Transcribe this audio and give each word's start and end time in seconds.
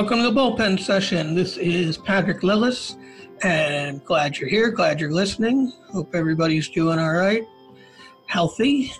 Welcome 0.00 0.20
to 0.20 0.30
the 0.30 0.40
bullpen 0.40 0.80
session. 0.80 1.34
This 1.34 1.58
is 1.58 1.98
Patrick 1.98 2.40
Lillis, 2.40 2.96
and 3.42 4.02
glad 4.02 4.38
you're 4.38 4.48
here. 4.48 4.70
Glad 4.70 4.98
you're 4.98 5.12
listening. 5.12 5.74
Hope 5.92 6.14
everybody's 6.14 6.70
doing 6.70 6.98
all 6.98 7.12
right, 7.12 7.42
healthy, 8.26 8.94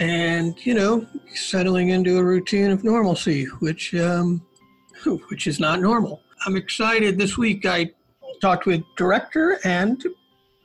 and 0.00 0.54
you 0.64 0.72
know, 0.72 1.06
settling 1.34 1.90
into 1.90 2.16
a 2.16 2.24
routine 2.24 2.70
of 2.70 2.82
normalcy, 2.82 3.44
which 3.60 3.94
um, 3.94 4.40
which 5.28 5.46
is 5.46 5.60
not 5.60 5.82
normal. 5.82 6.22
I'm 6.46 6.56
excited. 6.56 7.18
This 7.18 7.36
week, 7.36 7.66
I 7.66 7.90
talked 8.40 8.64
with 8.64 8.80
director 8.96 9.58
and 9.64 10.02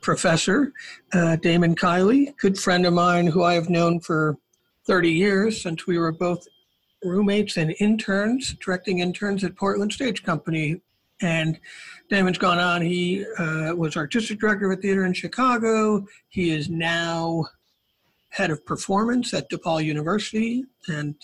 professor 0.00 0.72
uh, 1.12 1.36
Damon 1.36 1.74
Kiely, 1.74 2.34
good 2.38 2.58
friend 2.58 2.86
of 2.86 2.94
mine 2.94 3.26
who 3.26 3.42
I 3.42 3.52
have 3.52 3.68
known 3.68 4.00
for 4.00 4.38
30 4.86 5.10
years 5.10 5.60
since 5.60 5.86
we 5.86 5.98
were 5.98 6.10
both 6.10 6.48
roommates 7.02 7.56
and 7.56 7.74
interns, 7.80 8.54
directing 8.54 8.98
interns 9.00 9.44
at 9.44 9.56
Portland 9.56 9.92
Stage 9.92 10.22
Company. 10.22 10.80
And 11.20 11.58
Damon's 12.10 12.38
gone 12.38 12.58
on. 12.58 12.80
He 12.82 13.24
uh, 13.38 13.74
was 13.74 13.96
artistic 13.96 14.38
director 14.38 14.70
of 14.70 14.80
theater 14.80 15.04
in 15.04 15.12
Chicago. 15.12 16.06
He 16.28 16.50
is 16.50 16.68
now 16.68 17.46
head 18.30 18.50
of 18.50 18.64
performance 18.64 19.34
at 19.34 19.50
DePaul 19.50 19.84
University 19.84 20.64
and 20.88 21.14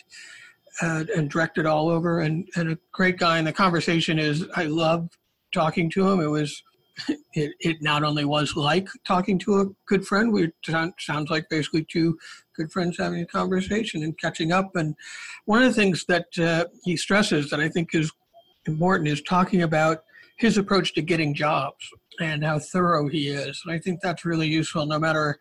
uh, 0.82 1.05
and 1.15 1.30
directed 1.30 1.66
all 1.66 1.88
over. 1.88 2.20
And, 2.20 2.48
and 2.56 2.73
a 2.73 2.79
great 2.91 3.16
guy. 3.16 3.38
And 3.38 3.46
the 3.46 3.52
conversation 3.52 4.18
is, 4.18 4.46
I 4.56 4.65
love 4.65 5.09
talking 5.52 5.88
to 5.91 6.10
him. 6.10 6.20
It 6.20 6.27
was 6.27 6.62
it, 7.34 7.52
it 7.60 7.82
not 7.82 8.04
only 8.04 8.24
was 8.24 8.56
like 8.56 8.88
talking 9.04 9.38
to 9.40 9.60
a 9.60 9.66
good 9.86 10.06
friend, 10.06 10.32
we 10.32 10.50
sounds 10.98 11.30
like 11.30 11.48
basically 11.48 11.84
two 11.84 12.16
good 12.56 12.70
friends 12.70 12.96
having 12.98 13.20
a 13.20 13.26
conversation 13.26 14.02
and 14.02 14.18
catching 14.18 14.52
up. 14.52 14.76
And 14.76 14.95
one 15.45 15.62
of 15.62 15.68
the 15.68 15.80
things 15.80 16.04
that 16.06 16.26
uh, 16.38 16.66
he 16.84 16.96
stresses 16.96 17.51
that 17.51 17.60
I 17.60 17.68
think 17.68 17.95
is 17.95 18.12
important 18.66 19.09
is 19.09 19.23
talking 19.23 19.62
about 19.62 20.04
his 20.38 20.56
approach 20.59 20.95
to 20.95 21.02
getting 21.02 21.34
jobs 21.34 21.88
and 22.20 22.45
how 22.45 22.59
thorough 22.59 23.08
he 23.08 23.29
is. 23.29 23.60
And 23.64 23.74
I 23.74 23.79
think 23.79 24.01
that's 24.01 24.24
really 24.24 24.48
useful 24.48 24.86
no 24.86 24.98
matter, 24.98 25.38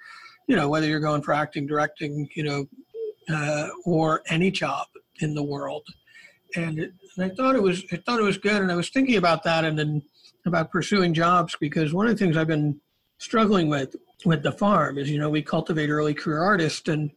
you 0.47 0.55
know, 0.55 0.69
whether 0.69 0.88
you're 0.88 0.99
going 0.99 1.21
for 1.21 1.33
acting, 1.33 1.67
directing, 1.67 2.27
you 2.35 2.43
know, 2.43 2.65
uh, 3.29 3.69
or 3.85 4.21
any 4.29 4.51
job 4.51 4.88
in 5.21 5.33
the 5.33 5.43
world. 5.43 5.83
And, 6.55 6.79
it, 6.79 6.93
and 7.17 7.31
I 7.31 7.35
thought 7.35 7.55
it 7.55 7.61
was 7.61 7.83
I 7.91 7.97
thought 7.97 8.19
it 8.19 8.23
was 8.23 8.38
good, 8.38 8.61
and 8.61 8.71
I 8.71 8.75
was 8.75 8.89
thinking 8.89 9.15
about 9.15 9.43
that, 9.43 9.65
and 9.65 9.77
then 9.77 10.03
about 10.45 10.72
pursuing 10.72 11.13
jobs 11.13 11.55
because 11.59 11.94
one 11.94 12.08
of 12.08 12.17
the 12.17 12.23
things 12.23 12.38
I've 12.38 12.47
been 12.47 12.80
struggling 13.17 13.69
with 13.69 13.95
with 14.25 14.44
the 14.44 14.52
farm 14.52 14.97
is 14.97 15.09
you 15.09 15.19
know 15.19 15.30
we 15.30 15.41
cultivate 15.41 15.89
early 15.89 16.13
career 16.13 16.41
artists 16.41 16.88
and 16.89 17.11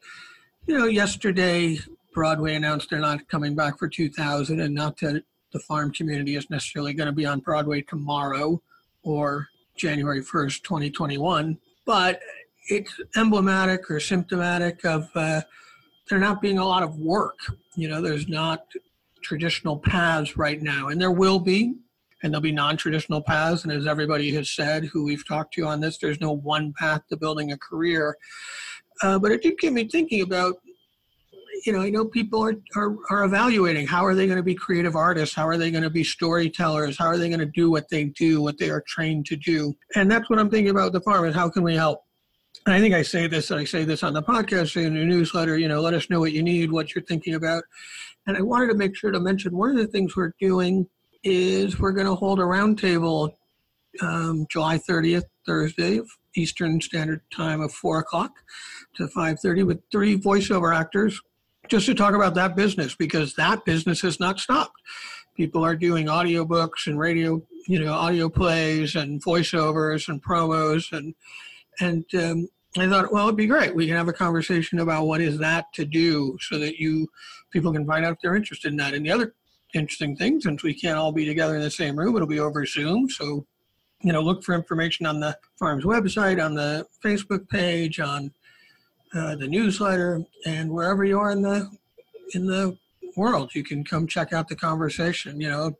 you 0.66 0.78
know 0.78 0.86
yesterday 0.86 1.78
Broadway 2.14 2.54
announced 2.54 2.90
they're 2.90 2.98
not 2.98 3.26
coming 3.28 3.54
back 3.54 3.78
for 3.78 3.88
2000 3.88 4.60
and 4.60 4.74
not 4.74 4.98
that 4.98 5.22
the 5.52 5.58
farm 5.60 5.92
community 5.92 6.36
is 6.36 6.48
necessarily 6.50 6.92
going 6.92 7.06
to 7.06 7.12
be 7.12 7.26
on 7.26 7.40
Broadway 7.40 7.82
tomorrow 7.82 8.60
or 9.02 9.48
January 9.76 10.22
1st 10.22 10.62
2021 10.62 11.58
but 11.84 12.20
it's 12.68 13.00
emblematic 13.16 13.90
or 13.90 14.00
symptomatic 14.00 14.84
of 14.84 15.08
uh, 15.14 15.40
there 16.08 16.18
not 16.18 16.40
being 16.40 16.58
a 16.58 16.64
lot 16.64 16.82
of 16.82 16.98
work. 16.98 17.38
You 17.74 17.88
know 17.88 18.00
there's 18.00 18.28
not 18.28 18.66
traditional 19.22 19.78
paths 19.78 20.36
right 20.36 20.62
now 20.62 20.88
and 20.88 21.00
there 21.00 21.10
will 21.10 21.40
be 21.40 21.74
and 22.26 22.34
there'll 22.34 22.42
be 22.42 22.52
non-traditional 22.52 23.22
paths. 23.22 23.62
And 23.62 23.72
as 23.72 23.86
everybody 23.86 24.34
has 24.34 24.50
said 24.50 24.84
who 24.84 25.04
we've 25.04 25.26
talked 25.26 25.54
to 25.54 25.64
on 25.64 25.80
this 25.80 25.96
there's 25.96 26.20
no 26.20 26.32
one 26.32 26.72
path 26.72 27.02
to 27.08 27.16
building 27.16 27.52
a 27.52 27.56
career. 27.56 28.16
Uh, 29.02 29.18
but 29.18 29.30
it 29.30 29.42
did 29.42 29.58
get 29.58 29.72
me 29.72 29.88
thinking 29.88 30.22
about 30.22 30.56
you 31.64 31.72
know 31.72 31.80
i 31.80 31.88
know 31.88 32.04
people 32.04 32.44
are, 32.44 32.54
are, 32.76 32.96
are 33.10 33.24
evaluating 33.24 33.86
how 33.86 34.04
are 34.04 34.14
they 34.14 34.26
going 34.26 34.36
to 34.36 34.42
be 34.42 34.54
creative 34.54 34.94
artists? 34.94 35.34
How 35.34 35.46
are 35.46 35.56
they 35.56 35.70
going 35.70 35.84
to 35.84 35.90
be 35.90 36.04
storytellers? 36.04 36.98
How 36.98 37.06
are 37.06 37.16
they 37.16 37.28
going 37.28 37.40
to 37.40 37.46
do 37.46 37.70
what 37.70 37.88
they 37.88 38.04
do 38.04 38.42
what 38.42 38.58
they 38.58 38.68
are 38.68 38.82
trained 38.86 39.24
to 39.26 39.36
do? 39.36 39.74
And 39.94 40.10
that's 40.10 40.28
what 40.28 40.38
i'm 40.38 40.50
thinking 40.50 40.70
about 40.70 40.92
the 40.92 41.00
farm 41.00 41.24
is 41.24 41.34
how 41.34 41.48
can 41.48 41.62
we 41.62 41.74
help? 41.74 42.02
And 42.66 42.74
I 42.74 42.80
think 42.80 42.94
I 42.94 43.02
say 43.02 43.28
this, 43.28 43.50
I 43.50 43.64
say 43.64 43.84
this 43.84 44.02
on 44.02 44.12
the 44.12 44.22
podcast, 44.22 44.76
in 44.76 44.94
the 44.94 45.04
newsletter, 45.04 45.56
you 45.56 45.68
know, 45.68 45.80
let 45.80 45.94
us 45.94 46.10
know 46.10 46.18
what 46.18 46.32
you 46.32 46.42
need, 46.42 46.72
what 46.72 46.94
you're 46.94 47.04
thinking 47.04 47.34
about. 47.34 47.62
And 48.26 48.36
I 48.36 48.40
wanted 48.40 48.68
to 48.68 48.74
make 48.74 48.96
sure 48.96 49.12
to 49.12 49.20
mention 49.20 49.56
one 49.56 49.70
of 49.70 49.76
the 49.76 49.86
things 49.86 50.16
we're 50.16 50.32
doing 50.40 50.88
is 51.24 51.78
we're 51.78 51.92
going 51.92 52.06
to 52.06 52.14
hold 52.14 52.38
a 52.38 52.42
roundtable 52.42 53.34
um, 54.00 54.46
July 54.50 54.78
30th, 54.78 55.24
Thursday, 55.46 56.00
Eastern 56.34 56.80
Standard 56.80 57.22
Time 57.34 57.60
of 57.60 57.72
4 57.72 58.00
o'clock 58.00 58.32
to 58.96 59.06
5.30 59.06 59.66
with 59.66 59.80
three 59.90 60.18
voiceover 60.18 60.74
actors 60.74 61.20
just 61.68 61.86
to 61.86 61.94
talk 61.94 62.14
about 62.14 62.34
that 62.34 62.56
business 62.56 62.94
because 62.94 63.34
that 63.34 63.64
business 63.64 64.00
has 64.02 64.20
not 64.20 64.38
stopped. 64.38 64.80
People 65.36 65.64
are 65.64 65.76
doing 65.76 66.06
audiobooks 66.06 66.86
and 66.86 66.98
radio, 66.98 67.42
you 67.66 67.84
know, 67.84 67.92
audio 67.92 68.28
plays 68.28 68.94
and 68.94 69.22
voiceovers 69.22 70.08
and 70.08 70.22
promos 70.22 70.92
and 70.92 71.14
and 71.78 72.06
um, 72.14 72.48
I 72.78 72.88
thought, 72.88 73.12
well, 73.12 73.26
it'd 73.26 73.36
be 73.36 73.46
great. 73.46 73.74
We 73.74 73.86
can 73.86 73.96
have 73.96 74.08
a 74.08 74.12
conversation 74.12 74.78
about 74.80 75.06
what 75.06 75.20
is 75.20 75.38
that 75.38 75.72
to 75.74 75.84
do, 75.84 76.36
so 76.40 76.58
that 76.58 76.76
you 76.78 77.08
people 77.50 77.72
can 77.72 77.86
find 77.86 78.04
out 78.04 78.12
if 78.12 78.18
they're 78.22 78.36
interested 78.36 78.70
in 78.70 78.76
that. 78.78 78.94
And 78.94 79.04
the 79.04 79.10
other 79.10 79.34
interesting 79.76 80.16
thing 80.16 80.40
since 80.40 80.62
we 80.62 80.74
can't 80.74 80.98
all 80.98 81.12
be 81.12 81.24
together 81.24 81.56
in 81.56 81.62
the 81.62 81.70
same 81.70 81.96
room. 81.96 82.16
It'll 82.16 82.26
be 82.26 82.40
over 82.40 82.64
Zoom. 82.66 83.08
So, 83.08 83.46
you 84.02 84.12
know, 84.12 84.20
look 84.20 84.42
for 84.42 84.54
information 84.54 85.06
on 85.06 85.20
the 85.20 85.36
farm's 85.58 85.84
website, 85.84 86.44
on 86.44 86.54
the 86.54 86.86
Facebook 87.04 87.48
page, 87.48 88.00
on 88.00 88.32
uh, 89.14 89.36
the 89.36 89.46
newsletter, 89.46 90.22
and 90.44 90.70
wherever 90.70 91.04
you 91.04 91.18
are 91.18 91.30
in 91.30 91.42
the 91.42 91.70
in 92.34 92.46
the 92.46 92.76
world, 93.16 93.54
you 93.54 93.62
can 93.62 93.84
come 93.84 94.06
check 94.06 94.32
out 94.32 94.48
the 94.48 94.56
conversation. 94.56 95.40
You 95.40 95.48
know, 95.48 95.76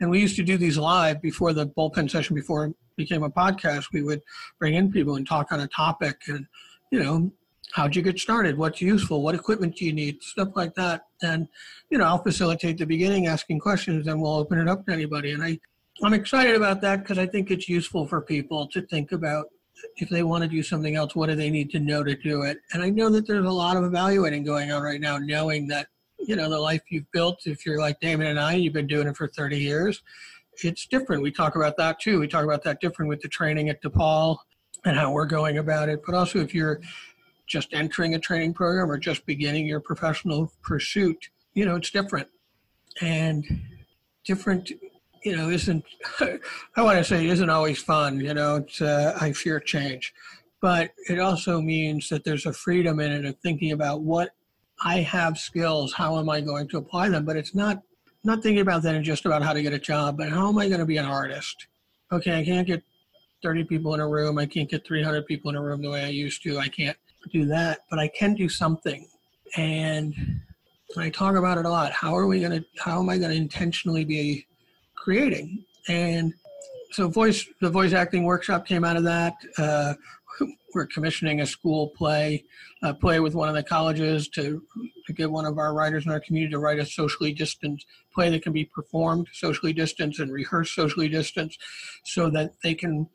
and 0.00 0.10
we 0.10 0.20
used 0.20 0.36
to 0.36 0.42
do 0.42 0.56
these 0.56 0.78
live 0.78 1.20
before 1.20 1.52
the 1.52 1.66
bullpen 1.66 2.10
session 2.10 2.34
before 2.34 2.66
it 2.66 2.74
became 2.96 3.22
a 3.22 3.30
podcast. 3.30 3.86
We 3.92 4.02
would 4.02 4.22
bring 4.58 4.74
in 4.74 4.90
people 4.90 5.16
and 5.16 5.26
talk 5.26 5.52
on 5.52 5.60
a 5.60 5.68
topic, 5.68 6.16
and 6.28 6.46
you 6.90 7.02
know, 7.02 7.30
how'd 7.72 7.96
you 7.96 8.02
get 8.02 8.18
started? 8.18 8.56
What's 8.56 8.80
useful? 8.80 9.22
What 9.22 9.34
equipment 9.34 9.76
do 9.76 9.86
you 9.86 9.92
need? 9.92 10.22
Stuff 10.22 10.50
like 10.54 10.74
that. 10.74 11.06
And, 11.22 11.48
you 11.90 11.98
know, 11.98 12.04
I'll 12.04 12.22
facilitate 12.22 12.78
the 12.78 12.86
beginning, 12.86 13.26
asking 13.26 13.60
questions, 13.60 14.06
and 14.06 14.20
we'll 14.20 14.34
open 14.34 14.58
it 14.58 14.68
up 14.68 14.84
to 14.86 14.92
anybody. 14.92 15.32
And 15.32 15.42
I, 15.42 15.58
I'm 16.02 16.12
excited 16.12 16.54
about 16.54 16.82
that 16.82 17.00
because 17.00 17.18
I 17.18 17.26
think 17.26 17.50
it's 17.50 17.68
useful 17.68 18.06
for 18.06 18.20
people 18.20 18.68
to 18.68 18.82
think 18.82 19.12
about 19.12 19.46
if 19.96 20.10
they 20.10 20.22
want 20.22 20.42
to 20.42 20.48
do 20.48 20.62
something 20.62 20.96
else, 20.96 21.16
what 21.16 21.28
do 21.28 21.34
they 21.34 21.50
need 21.50 21.70
to 21.70 21.80
know 21.80 22.04
to 22.04 22.14
do 22.14 22.42
it? 22.42 22.58
And 22.72 22.82
I 22.82 22.90
know 22.90 23.08
that 23.08 23.26
there's 23.26 23.46
a 23.46 23.50
lot 23.50 23.76
of 23.76 23.84
evaluating 23.84 24.44
going 24.44 24.70
on 24.70 24.82
right 24.82 25.00
now, 25.00 25.16
knowing 25.16 25.66
that, 25.68 25.86
you 26.18 26.36
know, 26.36 26.48
the 26.50 26.58
life 26.58 26.82
you've 26.90 27.10
built, 27.12 27.40
if 27.46 27.64
you're 27.64 27.80
like 27.80 27.98
Damon 28.00 28.28
and 28.28 28.38
I, 28.38 28.54
you've 28.54 28.74
been 28.74 28.86
doing 28.86 29.08
it 29.08 29.16
for 29.16 29.28
30 29.28 29.58
years, 29.58 30.02
it's 30.62 30.86
different. 30.86 31.22
We 31.22 31.32
talk 31.32 31.56
about 31.56 31.76
that 31.78 32.00
too. 32.00 32.20
We 32.20 32.28
talk 32.28 32.44
about 32.44 32.62
that 32.64 32.80
different 32.80 33.08
with 33.08 33.20
the 33.22 33.28
training 33.28 33.70
at 33.70 33.82
DePaul 33.82 34.36
and 34.84 34.96
how 34.96 35.12
we're 35.12 35.26
going 35.26 35.58
about 35.58 35.88
it. 35.88 36.02
But 36.04 36.14
also, 36.14 36.38
if 36.40 36.54
you're 36.54 36.80
just 37.52 37.74
entering 37.74 38.14
a 38.14 38.18
training 38.18 38.54
program 38.54 38.90
or 38.90 38.96
just 38.96 39.26
beginning 39.26 39.66
your 39.66 39.78
professional 39.78 40.50
pursuit, 40.62 41.28
you 41.52 41.66
know, 41.66 41.76
it's 41.76 41.90
different. 41.90 42.26
And 43.02 43.44
different, 44.24 44.72
you 45.22 45.36
know, 45.36 45.50
isn't, 45.50 45.84
I 46.20 46.82
want 46.82 46.96
to 46.96 47.04
say, 47.04 47.26
isn't 47.26 47.50
always 47.50 47.82
fun. 47.82 48.20
You 48.20 48.32
know, 48.32 48.56
it's, 48.56 48.80
uh, 48.80 49.18
I 49.20 49.32
fear 49.32 49.60
change. 49.60 50.14
But 50.62 50.92
it 51.10 51.18
also 51.18 51.60
means 51.60 52.08
that 52.08 52.24
there's 52.24 52.46
a 52.46 52.54
freedom 52.54 53.00
in 53.00 53.12
it 53.12 53.26
of 53.26 53.36
thinking 53.40 53.72
about 53.72 54.00
what 54.00 54.30
I 54.82 55.00
have 55.00 55.36
skills, 55.36 55.92
how 55.92 56.18
am 56.18 56.30
I 56.30 56.40
going 56.40 56.68
to 56.68 56.78
apply 56.78 57.10
them? 57.10 57.26
But 57.26 57.36
it's 57.36 57.54
not, 57.54 57.82
not 58.24 58.42
thinking 58.42 58.62
about 58.62 58.82
that 58.84 58.94
and 58.94 59.04
just 59.04 59.26
about 59.26 59.42
how 59.42 59.52
to 59.52 59.60
get 59.60 59.74
a 59.74 59.78
job, 59.78 60.16
but 60.16 60.30
how 60.30 60.48
am 60.48 60.58
I 60.58 60.68
going 60.68 60.80
to 60.80 60.86
be 60.86 60.96
an 60.96 61.04
artist? 61.04 61.66
Okay, 62.10 62.38
I 62.38 62.44
can't 62.44 62.66
get 62.66 62.82
30 63.42 63.64
people 63.64 63.92
in 63.92 64.00
a 64.00 64.08
room. 64.08 64.38
I 64.38 64.46
can't 64.46 64.70
get 64.70 64.86
300 64.86 65.26
people 65.26 65.50
in 65.50 65.56
a 65.56 65.62
room 65.62 65.82
the 65.82 65.90
way 65.90 66.04
I 66.04 66.08
used 66.08 66.42
to. 66.44 66.58
I 66.58 66.68
can't 66.68 66.96
do 67.30 67.46
that, 67.46 67.80
but 67.90 67.98
I 67.98 68.08
can 68.08 68.34
do 68.34 68.48
something. 68.48 69.08
And 69.56 70.14
I 70.96 71.10
talk 71.10 71.36
about 71.36 71.58
it 71.58 71.64
a 71.64 71.70
lot. 71.70 71.92
How 71.92 72.16
are 72.16 72.26
we 72.26 72.40
going 72.40 72.52
to, 72.52 72.64
how 72.78 73.00
am 73.00 73.08
I 73.08 73.18
going 73.18 73.30
to 73.30 73.36
intentionally 73.36 74.04
be 74.04 74.46
creating? 74.94 75.64
And 75.88 76.32
so 76.92 77.08
voice, 77.08 77.46
the 77.60 77.70
voice 77.70 77.92
acting 77.92 78.24
workshop 78.24 78.66
came 78.66 78.84
out 78.84 78.96
of 78.96 79.04
that. 79.04 79.34
Uh, 79.58 79.94
we're 80.74 80.86
commissioning 80.86 81.40
a 81.40 81.46
school 81.46 81.88
play, 81.88 82.44
a 82.82 82.94
play 82.94 83.20
with 83.20 83.34
one 83.34 83.48
of 83.48 83.54
the 83.54 83.62
colleges 83.62 84.28
to, 84.28 84.62
to 85.06 85.12
get 85.12 85.30
one 85.30 85.44
of 85.44 85.58
our 85.58 85.74
writers 85.74 86.06
in 86.06 86.12
our 86.12 86.20
community 86.20 86.50
to 86.52 86.58
write 86.58 86.78
a 86.78 86.86
socially 86.86 87.32
distanced 87.32 87.86
play 88.14 88.30
that 88.30 88.42
can 88.42 88.52
be 88.52 88.64
performed 88.64 89.28
socially 89.32 89.72
distanced 89.72 90.20
and 90.20 90.32
rehearsed 90.32 90.74
socially 90.74 91.08
distanced 91.08 91.58
so 92.04 92.30
that 92.30 92.52
they 92.62 92.74
can 92.74 93.08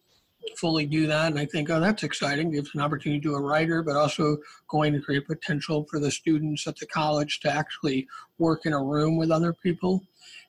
fully 0.55 0.85
do 0.85 1.07
that. 1.07 1.27
And 1.27 1.39
I 1.39 1.45
think, 1.45 1.69
oh, 1.69 1.79
that's 1.79 2.03
exciting. 2.03 2.53
It's 2.55 2.73
an 2.75 2.81
opportunity 2.81 3.21
to 3.21 3.35
a 3.35 3.41
writer, 3.41 3.81
but 3.83 3.95
also 3.95 4.37
going 4.69 4.93
to 4.93 5.01
create 5.01 5.27
potential 5.27 5.85
for 5.89 5.99
the 5.99 6.11
students 6.11 6.67
at 6.67 6.75
the 6.77 6.85
college 6.85 7.39
to 7.41 7.51
actually 7.51 8.07
work 8.37 8.65
in 8.65 8.73
a 8.73 8.83
room 8.83 9.17
with 9.17 9.31
other 9.31 9.53
people, 9.53 10.03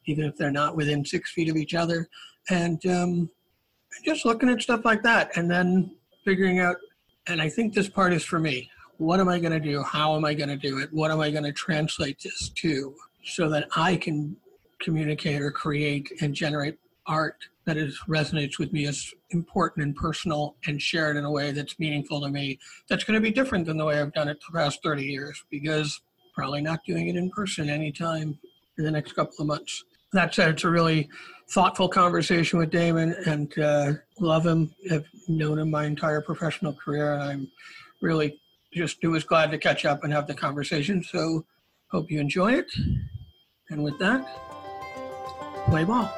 even 0.07 0.25
if 0.25 0.37
they're 0.37 0.51
not 0.51 0.77
within 0.77 1.05
six 1.05 1.33
feet 1.33 1.49
of 1.49 1.57
each 1.57 1.75
other. 1.75 2.09
And 2.51 2.85
um, 2.87 3.31
just 4.05 4.25
looking 4.25 4.49
at 4.49 4.63
stuff 4.63 4.85
like 4.85 5.03
that 5.03 5.37
and 5.37 5.51
then 5.51 5.97
figuring 6.25 6.61
out, 6.61 6.77
and 7.27 7.43
I 7.43 7.49
think 7.49 7.75
this 7.75 7.89
part 7.89 8.13
is 8.13 8.25
for 8.25 8.39
me. 8.39 8.71
What 8.99 9.21
am 9.21 9.29
I 9.29 9.39
going 9.39 9.53
to 9.53 9.61
do? 9.61 9.83
How 9.83 10.17
am 10.17 10.25
I 10.25 10.35
going 10.35 10.49
to 10.49 10.57
do 10.57 10.79
it? 10.79 10.93
What 10.93 11.11
am 11.11 11.21
I 11.21 11.31
going 11.31 11.45
to 11.45 11.53
translate 11.53 12.21
this 12.21 12.49
to 12.49 12.95
so 13.25 13.49
that 13.51 13.69
I 13.77 13.97
can 13.97 14.37
communicate 14.81 15.41
or 15.41 15.51
create 15.51 16.11
and 16.21 16.35
generate 16.35 16.79
art 17.07 17.37
that 17.69 17.77
is 17.77 18.01
resonates 18.09 18.59
with 18.59 18.73
me 18.73 18.87
as 18.87 19.13
important 19.31 19.85
and 19.85 19.95
personal 19.95 20.57
and 20.67 20.81
shared 20.81 21.19
in 21.19 21.25
a 21.27 21.31
way 21.31 21.51
that's 21.51 21.79
meaningful 21.79 22.19
to 22.19 22.31
me 22.31 22.59
that's 22.89 23.05
going 23.05 23.15
to 23.15 23.21
be 23.21 23.31
different 23.31 23.67
than 23.67 23.77
the 23.77 23.85
way 23.85 24.01
i've 24.01 24.13
done 24.15 24.27
it 24.27 24.39
the 24.51 24.59
past 24.59 24.83
30 24.83 25.05
years 25.05 25.45
because 25.51 26.01
probably 26.35 26.63
not 26.63 26.83
doing 26.87 27.09
it 27.09 27.17
in 27.17 27.29
person 27.29 27.69
anytime 27.69 28.39
in 28.79 28.85
the 28.85 28.91
next 28.91 29.13
couple 29.13 29.35
of 29.41 29.47
months. 29.49 29.85
That 30.13 30.33
said 30.35 30.51
it's 30.51 30.65
a 30.65 30.71
really 30.71 31.11
thoughtful 31.51 31.89
conversation 31.89 32.59
with 32.59 32.71
damon 32.71 33.15
and 33.27 33.59
uh, 33.59 33.93
love 34.19 34.47
him 34.47 34.75
i've 34.91 35.07
known 35.29 35.59
him 35.59 35.71
my 35.71 35.85
entire 35.85 36.21
professional 36.21 36.73
career 36.73 37.15
and 37.15 37.23
i'm 37.23 37.51
really 38.03 38.39
just 38.73 39.03
was 39.05 39.25
glad 39.25 39.51
to 39.51 39.59
catch 39.59 39.85
up 39.85 40.05
and 40.05 40.13
have 40.13 40.27
the 40.27 40.35
conversation 40.35 41.03
so 41.03 41.45
hope 41.91 42.11
you 42.11 42.21
enjoy 42.21 42.53
it. 42.53 42.71
And 43.71 43.83
with 43.83 43.99
that 43.99 44.27
play 45.71 45.85
ball 45.85 46.13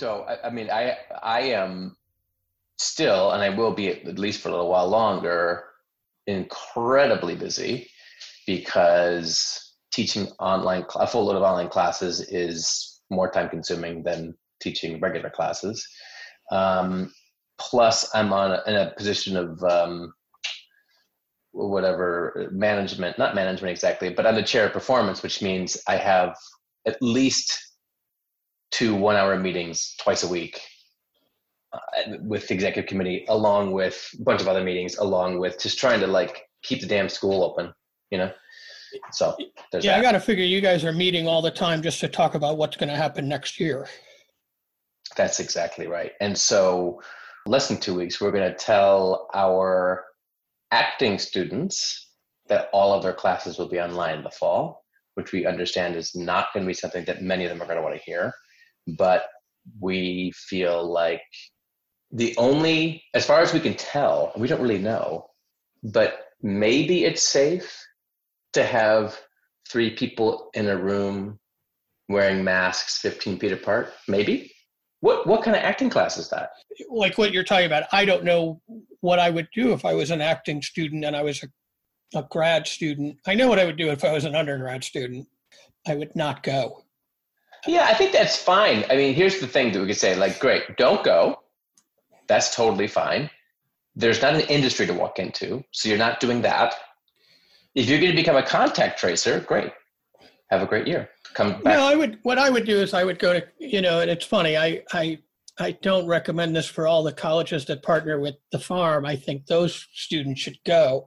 So 0.00 0.22
I, 0.22 0.46
I, 0.46 0.50
mean, 0.50 0.70
I 0.70 0.96
I 1.22 1.40
am 1.60 1.94
still, 2.78 3.32
and 3.32 3.42
I 3.42 3.50
will 3.50 3.74
be 3.74 3.88
at 3.90 4.18
least 4.18 4.40
for 4.40 4.48
a 4.48 4.52
little 4.52 4.70
while 4.70 4.88
longer, 4.88 5.64
incredibly 6.26 7.34
busy 7.34 7.86
because 8.46 9.74
teaching 9.92 10.28
online 10.38 10.86
a 10.94 11.06
full 11.06 11.26
load 11.26 11.36
of 11.36 11.42
online 11.42 11.68
classes 11.68 12.22
is 12.30 13.02
more 13.10 13.30
time 13.30 13.50
consuming 13.50 14.02
than 14.02 14.34
teaching 14.62 14.98
regular 15.00 15.28
classes. 15.28 15.86
Um, 16.50 17.12
plus, 17.58 18.08
I'm 18.14 18.32
on 18.32 18.52
a, 18.52 18.62
in 18.66 18.76
a 18.76 18.94
position 18.96 19.36
of 19.36 19.62
um, 19.64 20.14
whatever 21.52 22.48
management, 22.52 23.18
not 23.18 23.34
management 23.34 23.70
exactly, 23.70 24.08
but 24.08 24.26
I'm 24.26 24.36
the 24.36 24.42
chair 24.42 24.64
of 24.64 24.72
performance, 24.72 25.22
which 25.22 25.42
means 25.42 25.76
I 25.86 25.96
have 25.96 26.38
at 26.86 26.96
least 27.02 27.69
two 28.70 28.94
one 28.94 29.16
hour 29.16 29.38
meetings 29.38 29.94
twice 30.00 30.22
a 30.22 30.28
week 30.28 30.60
uh, 31.72 31.78
with 32.22 32.48
the 32.48 32.54
executive 32.54 32.88
committee, 32.88 33.24
along 33.28 33.72
with 33.72 34.08
a 34.18 34.22
bunch 34.22 34.40
of 34.40 34.48
other 34.48 34.64
meetings, 34.64 34.96
along 34.96 35.38
with 35.38 35.60
just 35.60 35.78
trying 35.78 36.00
to 36.00 36.06
like 36.06 36.42
keep 36.62 36.80
the 36.80 36.86
damn 36.86 37.08
school 37.08 37.42
open, 37.42 37.72
you 38.10 38.18
know? 38.18 38.30
So 39.12 39.36
yeah, 39.38 39.46
that. 39.72 39.84
I 39.86 40.02
got 40.02 40.12
to 40.12 40.20
figure 40.20 40.44
you 40.44 40.60
guys 40.60 40.84
are 40.84 40.92
meeting 40.92 41.28
all 41.28 41.42
the 41.42 41.50
time 41.50 41.80
just 41.80 42.00
to 42.00 42.08
talk 42.08 42.34
about 42.34 42.56
what's 42.56 42.76
going 42.76 42.88
to 42.88 42.96
happen 42.96 43.28
next 43.28 43.60
year. 43.60 43.86
That's 45.16 45.38
exactly 45.38 45.86
right. 45.86 46.12
And 46.20 46.36
so, 46.36 47.00
less 47.46 47.68
than 47.68 47.78
two 47.78 47.94
weeks, 47.94 48.20
we're 48.20 48.32
going 48.32 48.50
to 48.50 48.56
tell 48.56 49.28
our 49.32 50.04
acting 50.72 51.18
students 51.18 52.10
that 52.48 52.68
all 52.72 52.92
of 52.92 53.02
their 53.02 53.12
classes 53.12 53.58
will 53.58 53.68
be 53.68 53.80
online 53.80 54.18
in 54.18 54.24
the 54.24 54.30
fall, 54.30 54.84
which 55.14 55.32
we 55.32 55.46
understand 55.46 55.94
is 55.94 56.14
not 56.14 56.48
going 56.52 56.64
to 56.64 56.68
be 56.68 56.74
something 56.74 57.04
that 57.04 57.22
many 57.22 57.44
of 57.44 57.50
them 57.50 57.62
are 57.62 57.66
going 57.66 57.76
to 57.76 57.82
want 57.82 57.94
to 57.94 58.02
hear 58.02 58.32
but 58.86 59.24
we 59.80 60.32
feel 60.34 60.90
like 60.90 61.22
the 62.12 62.34
only, 62.36 63.04
as 63.14 63.24
far 63.24 63.40
as 63.40 63.52
we 63.52 63.60
can 63.60 63.74
tell, 63.74 64.32
we 64.36 64.48
don't 64.48 64.60
really 64.60 64.78
know, 64.78 65.26
but 65.82 66.26
maybe 66.42 67.04
it's 67.04 67.22
safe 67.22 67.84
to 68.52 68.64
have 68.64 69.18
three 69.68 69.90
people 69.90 70.50
in 70.54 70.68
a 70.68 70.76
room 70.76 71.38
wearing 72.08 72.42
masks 72.42 72.98
15 72.98 73.38
feet 73.38 73.52
apart. 73.52 73.92
Maybe. 74.08 74.52
What 75.00 75.26
what 75.26 75.42
kind 75.42 75.56
of 75.56 75.62
acting 75.62 75.88
class 75.88 76.18
is 76.18 76.28
that? 76.28 76.50
Like 76.90 77.16
what 77.16 77.32
you're 77.32 77.44
talking 77.44 77.66
about. 77.66 77.84
I 77.92 78.04
don't 78.04 78.24
know 78.24 78.60
what 79.00 79.18
I 79.18 79.30
would 79.30 79.48
do 79.54 79.72
if 79.72 79.84
I 79.84 79.94
was 79.94 80.10
an 80.10 80.20
acting 80.20 80.60
student 80.60 81.04
and 81.04 81.16
I 81.16 81.22
was 81.22 81.42
a, 81.42 82.18
a 82.18 82.26
grad 82.30 82.66
student. 82.66 83.16
I 83.26 83.34
know 83.34 83.48
what 83.48 83.58
I 83.58 83.64
would 83.64 83.78
do 83.78 83.90
if 83.90 84.04
I 84.04 84.12
was 84.12 84.24
an 84.24 84.34
undergrad 84.34 84.84
student. 84.84 85.26
I 85.86 85.94
would 85.94 86.14
not 86.14 86.42
go. 86.42 86.82
Yeah, 87.66 87.86
I 87.88 87.94
think 87.94 88.12
that's 88.12 88.36
fine. 88.36 88.84
I 88.90 88.96
mean, 88.96 89.14
here's 89.14 89.40
the 89.40 89.46
thing 89.46 89.72
that 89.72 89.80
we 89.80 89.86
could 89.86 89.96
say 89.96 90.16
like, 90.16 90.38
great, 90.38 90.76
don't 90.76 91.04
go. 91.04 91.40
That's 92.26 92.54
totally 92.54 92.86
fine. 92.86 93.28
There's 93.96 94.22
not 94.22 94.34
an 94.34 94.42
industry 94.42 94.86
to 94.86 94.94
walk 94.94 95.18
into, 95.18 95.64
so 95.72 95.88
you're 95.88 95.98
not 95.98 96.20
doing 96.20 96.42
that. 96.42 96.74
If 97.74 97.88
you're 97.88 97.98
going 97.98 98.12
to 98.12 98.16
become 98.16 98.36
a 98.36 98.42
contact 98.42 98.98
tracer, 98.98 99.40
great. 99.40 99.72
Have 100.50 100.62
a 100.62 100.66
great 100.66 100.86
year. 100.86 101.08
Come 101.34 101.62
back. 101.62 101.76
No, 101.76 101.84
I 101.84 101.94
would. 101.94 102.18
What 102.22 102.38
I 102.38 102.50
would 102.50 102.66
do 102.66 102.78
is 102.78 102.94
I 102.94 103.04
would 103.04 103.18
go 103.18 103.32
to 103.32 103.46
you 103.58 103.80
know, 103.80 104.00
and 104.00 104.10
it's 104.10 104.24
funny. 104.24 104.56
I 104.56 104.82
I 104.92 105.18
I 105.60 105.72
don't 105.82 106.06
recommend 106.06 106.56
this 106.56 106.66
for 106.66 106.86
all 106.86 107.02
the 107.02 107.12
colleges 107.12 107.66
that 107.66 107.82
partner 107.82 108.18
with 108.18 108.36
the 108.50 108.58
farm. 108.58 109.04
I 109.04 109.16
think 109.16 109.46
those 109.46 109.86
students 109.92 110.40
should 110.40 110.58
go, 110.66 111.06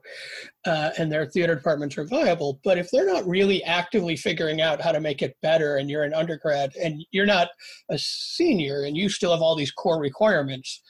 uh, 0.65 0.91
and 0.97 1.11
their 1.11 1.25
theater 1.25 1.55
departments 1.55 1.97
are 1.97 2.05
viable. 2.05 2.59
But 2.63 2.77
if 2.77 2.89
they're 2.91 3.11
not 3.11 3.27
really 3.27 3.63
actively 3.63 4.15
figuring 4.15 4.61
out 4.61 4.81
how 4.81 4.91
to 4.91 4.99
make 4.99 5.21
it 5.21 5.35
better, 5.41 5.77
and 5.77 5.89
you're 5.89 6.03
an 6.03 6.13
undergrad 6.13 6.75
and 6.75 7.03
you're 7.11 7.25
not 7.25 7.49
a 7.89 7.97
senior, 7.97 8.83
and 8.83 8.95
you 8.95 9.09
still 9.09 9.31
have 9.31 9.41
all 9.41 9.55
these 9.55 9.71
core 9.71 9.99
requirements, 9.99 10.81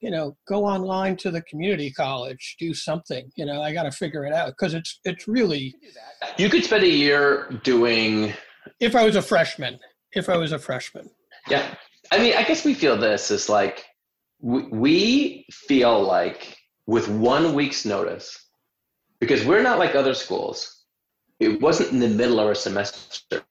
you 0.00 0.10
know, 0.10 0.36
go 0.48 0.64
online 0.64 1.16
to 1.16 1.30
the 1.30 1.42
community 1.42 1.90
college, 1.90 2.56
do 2.58 2.74
something. 2.74 3.30
You 3.36 3.46
know, 3.46 3.62
I 3.62 3.72
got 3.72 3.84
to 3.84 3.92
figure 3.92 4.24
it 4.24 4.32
out 4.32 4.48
because 4.48 4.74
it's 4.74 5.00
it's 5.04 5.28
really. 5.28 5.74
You 6.36 6.50
could 6.50 6.64
spend 6.64 6.84
a 6.84 6.88
year 6.88 7.48
doing. 7.62 8.34
If 8.80 8.96
I 8.96 9.04
was 9.04 9.16
a 9.16 9.22
freshman, 9.22 9.78
if 10.12 10.28
I 10.28 10.36
was 10.36 10.52
a 10.52 10.58
freshman. 10.58 11.08
Yeah, 11.48 11.74
I 12.14 12.18
mean, 12.18 12.34
I 12.36 12.44
guess 12.44 12.64
we 12.64 12.74
feel 12.74 12.96
this 12.96 13.32
is 13.32 13.48
like 13.48 13.84
we, 14.40 14.62
we 14.68 15.46
feel 15.50 16.00
like 16.00 16.56
with 16.86 17.08
one 17.08 17.54
week's 17.54 17.84
notice, 17.84 18.38
because 19.18 19.44
we're 19.44 19.64
not 19.64 19.80
like 19.80 19.96
other 19.96 20.14
schools. 20.14 20.84
It 21.40 21.60
wasn't 21.60 21.90
in 21.90 21.98
the 21.98 22.08
middle 22.08 22.38
of 22.38 22.46
our 22.46 22.54
semester. 22.54 23.42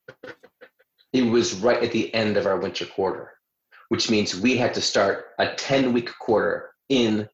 It 1.11 1.23
was 1.23 1.55
right 1.55 1.83
at 1.83 1.91
the 1.91 2.13
end 2.13 2.37
of 2.37 2.45
our 2.45 2.57
winter 2.57 2.85
quarter, 2.85 3.31
which 3.89 4.09
means 4.09 4.39
we 4.39 4.55
had 4.55 4.73
to 4.75 4.81
start 4.81 5.25
a 5.39 5.53
10 5.55 5.91
week 5.91 6.17
quarter 6.17 6.69
in 6.87 7.27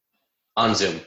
on 0.57 0.73
Zoom. 0.73 0.99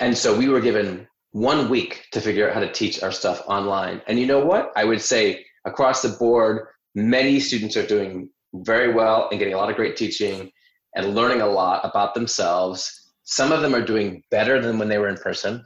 And 0.00 0.18
so 0.18 0.36
we 0.36 0.48
were 0.48 0.60
given 0.60 1.06
one 1.30 1.70
week 1.70 2.06
to 2.10 2.20
figure 2.20 2.48
out 2.48 2.54
how 2.54 2.60
to 2.60 2.72
teach 2.72 3.04
our 3.04 3.12
stuff 3.12 3.40
online. 3.46 4.02
And 4.08 4.18
you 4.18 4.26
know 4.26 4.44
what? 4.44 4.72
I 4.74 4.82
would 4.82 5.00
say 5.00 5.46
across 5.64 6.02
the 6.02 6.08
board, 6.08 6.66
many 6.96 7.38
students 7.38 7.76
are 7.76 7.86
doing 7.86 8.28
very 8.54 8.92
well 8.92 9.28
and 9.30 9.38
getting 9.38 9.54
a 9.54 9.56
lot 9.56 9.70
of 9.70 9.76
great 9.76 9.96
teaching 9.96 10.50
and 10.94 11.14
learning 11.14 11.40
a 11.40 11.46
lot 11.46 11.84
about 11.84 12.14
themselves. 12.14 13.12
Some 13.24 13.52
of 13.52 13.62
them 13.62 13.74
are 13.74 13.84
doing 13.84 14.22
better 14.30 14.60
than 14.60 14.78
when 14.78 14.88
they 14.88 14.98
were 14.98 15.08
in 15.08 15.16
person 15.16 15.64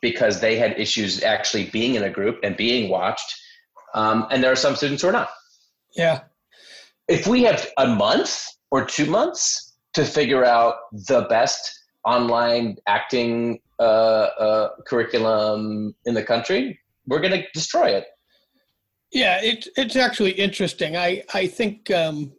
because 0.00 0.40
they 0.40 0.56
had 0.56 0.78
issues 0.78 1.22
actually 1.22 1.70
being 1.70 1.96
in 1.96 2.04
a 2.04 2.10
group 2.10 2.38
and 2.42 2.56
being 2.56 2.88
watched. 2.88 3.34
Um, 3.94 4.26
and 4.30 4.42
there 4.42 4.52
are 4.52 4.56
some 4.56 4.76
students 4.76 5.02
who 5.02 5.08
are 5.08 5.12
not. 5.12 5.30
Yeah. 5.96 6.20
If 7.08 7.26
we 7.26 7.42
have 7.42 7.66
a 7.78 7.88
month 7.88 8.46
or 8.70 8.84
two 8.84 9.06
months 9.06 9.74
to 9.94 10.04
figure 10.04 10.44
out 10.44 10.76
the 10.92 11.22
best 11.22 11.80
online 12.04 12.76
acting 12.86 13.60
uh, 13.78 13.82
uh, 13.82 14.68
curriculum 14.86 15.94
in 16.06 16.14
the 16.14 16.22
country, 16.22 16.78
we're 17.06 17.20
going 17.20 17.32
to 17.32 17.44
destroy 17.52 17.88
it. 17.88 18.06
Yeah, 19.12 19.40
it's 19.42 19.68
it's 19.76 19.96
actually 19.96 20.32
interesting. 20.32 20.96
I 20.96 21.22
I 21.34 21.46
think 21.46 21.90
um, 21.90 22.32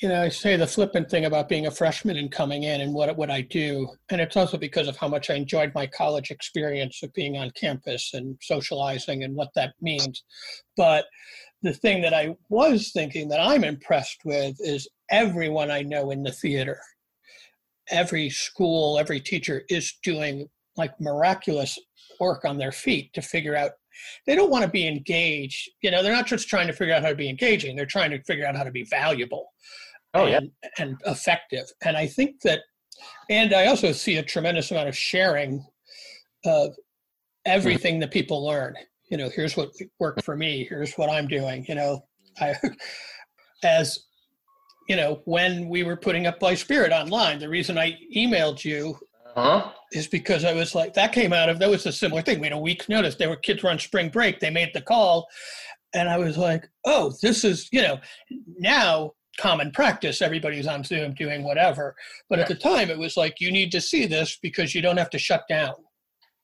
you 0.00 0.08
know 0.08 0.22
I 0.22 0.28
say 0.28 0.56
the 0.56 0.66
flippant 0.66 1.10
thing 1.10 1.24
about 1.24 1.48
being 1.48 1.66
a 1.66 1.72
freshman 1.72 2.16
and 2.16 2.30
coming 2.30 2.62
in 2.62 2.80
and 2.80 2.94
what 2.94 3.16
what 3.16 3.30
I 3.30 3.40
do, 3.40 3.88
and 4.10 4.20
it's 4.20 4.36
also 4.36 4.56
because 4.56 4.86
of 4.86 4.96
how 4.96 5.08
much 5.08 5.30
I 5.30 5.34
enjoyed 5.34 5.72
my 5.74 5.88
college 5.88 6.30
experience 6.30 7.02
of 7.02 7.12
being 7.14 7.36
on 7.36 7.50
campus 7.50 8.14
and 8.14 8.38
socializing 8.42 9.24
and 9.24 9.34
what 9.34 9.50
that 9.56 9.74
means. 9.80 10.22
But 10.76 11.06
the 11.62 11.74
thing 11.74 12.00
that 12.02 12.14
I 12.14 12.36
was 12.48 12.92
thinking 12.92 13.28
that 13.28 13.40
I'm 13.40 13.64
impressed 13.64 14.20
with 14.24 14.56
is 14.60 14.88
everyone 15.10 15.70
I 15.70 15.82
know 15.82 16.12
in 16.12 16.22
the 16.22 16.30
theater, 16.32 16.78
every 17.90 18.30
school, 18.30 18.98
every 19.00 19.18
teacher 19.18 19.64
is 19.68 19.94
doing 20.04 20.48
like 20.76 21.00
miraculous 21.00 21.76
work 22.20 22.44
on 22.44 22.58
their 22.58 22.72
feet 22.72 23.12
to 23.14 23.22
figure 23.22 23.56
out 23.56 23.72
they 24.26 24.34
don't 24.34 24.50
want 24.50 24.64
to 24.64 24.70
be 24.70 24.86
engaged. 24.86 25.70
You 25.82 25.90
know, 25.90 26.02
they're 26.02 26.12
not 26.12 26.26
just 26.26 26.48
trying 26.48 26.66
to 26.66 26.72
figure 26.72 26.94
out 26.94 27.02
how 27.02 27.08
to 27.08 27.14
be 27.14 27.28
engaging. 27.28 27.76
They're 27.76 27.86
trying 27.86 28.10
to 28.10 28.22
figure 28.22 28.46
out 28.46 28.56
how 28.56 28.64
to 28.64 28.70
be 28.70 28.84
valuable. 28.84 29.52
Oh, 30.14 30.26
and, 30.26 30.50
yeah. 30.62 30.68
and 30.78 30.96
effective. 31.06 31.64
And 31.84 31.96
I 31.96 32.06
think 32.06 32.40
that, 32.42 32.60
and 33.28 33.52
I 33.52 33.66
also 33.66 33.92
see 33.92 34.16
a 34.18 34.22
tremendous 34.22 34.70
amount 34.70 34.88
of 34.88 34.96
sharing 34.96 35.64
of 36.44 36.74
everything 37.44 37.98
that 38.00 38.12
people 38.12 38.44
learn. 38.44 38.74
You 39.10 39.16
know, 39.16 39.28
here's 39.28 39.56
what 39.56 39.70
worked 39.98 40.24
for 40.24 40.36
me. 40.36 40.66
Here's 40.68 40.94
what 40.94 41.10
I'm 41.10 41.26
doing. 41.26 41.64
You 41.68 41.74
know, 41.74 42.04
I, 42.40 42.54
as 43.64 43.98
you 44.88 44.96
know, 44.96 45.20
when 45.24 45.68
we 45.68 45.82
were 45.82 45.96
putting 45.96 46.26
up 46.26 46.40
Blithe 46.40 46.58
Spirit 46.58 46.92
online, 46.92 47.38
the 47.38 47.48
reason 47.48 47.78
I 47.78 47.98
emailed 48.14 48.64
you 48.64 48.98
huh? 49.34 49.72
is 49.92 50.08
because 50.08 50.44
I 50.44 50.52
was 50.52 50.74
like, 50.74 50.94
that 50.94 51.12
came 51.12 51.32
out 51.32 51.48
of, 51.48 51.58
that 51.58 51.70
was 51.70 51.86
a 51.86 51.92
similar 51.92 52.22
thing. 52.22 52.40
We 52.40 52.46
had 52.46 52.52
a 52.52 52.58
week's 52.58 52.88
notice. 52.88 53.14
There 53.14 53.28
were 53.28 53.36
kids 53.36 53.62
were 53.62 53.70
on 53.70 53.78
spring 53.78 54.08
break. 54.08 54.40
They 54.40 54.50
made 54.50 54.70
the 54.74 54.80
call. 54.80 55.26
And 55.94 56.08
I 56.08 56.18
was 56.18 56.36
like, 56.36 56.68
oh, 56.84 57.12
this 57.22 57.44
is, 57.44 57.68
you 57.70 57.82
know, 57.82 58.00
now 58.58 59.12
common 59.38 59.70
practice. 59.70 60.22
Everybody's 60.22 60.66
on 60.66 60.82
Zoom 60.84 61.14
doing 61.14 61.44
whatever. 61.44 61.94
But 62.28 62.40
at 62.40 62.48
the 62.48 62.54
time, 62.54 62.90
it 62.90 62.98
was 62.98 63.16
like, 63.16 63.40
you 63.40 63.52
need 63.52 63.70
to 63.72 63.80
see 63.80 64.06
this 64.06 64.38
because 64.42 64.74
you 64.74 64.82
don't 64.82 64.96
have 64.96 65.10
to 65.10 65.18
shut 65.18 65.44
down. 65.48 65.74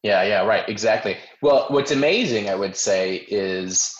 Yeah, 0.02 0.23
yeah, 0.23 0.47
right, 0.47 0.66
exactly. 0.68 1.18
Well, 1.42 1.66
what's 1.68 1.90
amazing, 1.90 2.49
I 2.49 2.54
would 2.54 2.75
say, 2.75 3.26
is 3.28 3.94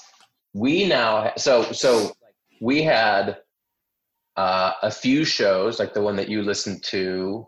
we 0.54 0.88
now 0.88 1.32
so 1.37 1.70
so 1.73 2.12
we 2.61 2.82
had 2.82 3.38
uh, 4.37 4.73
a 4.82 4.90
few 4.90 5.25
shows 5.25 5.78
like 5.78 5.92
the 5.92 6.00
one 6.00 6.16
that 6.16 6.28
you 6.28 6.42
listened 6.42 6.82
to 6.85 7.47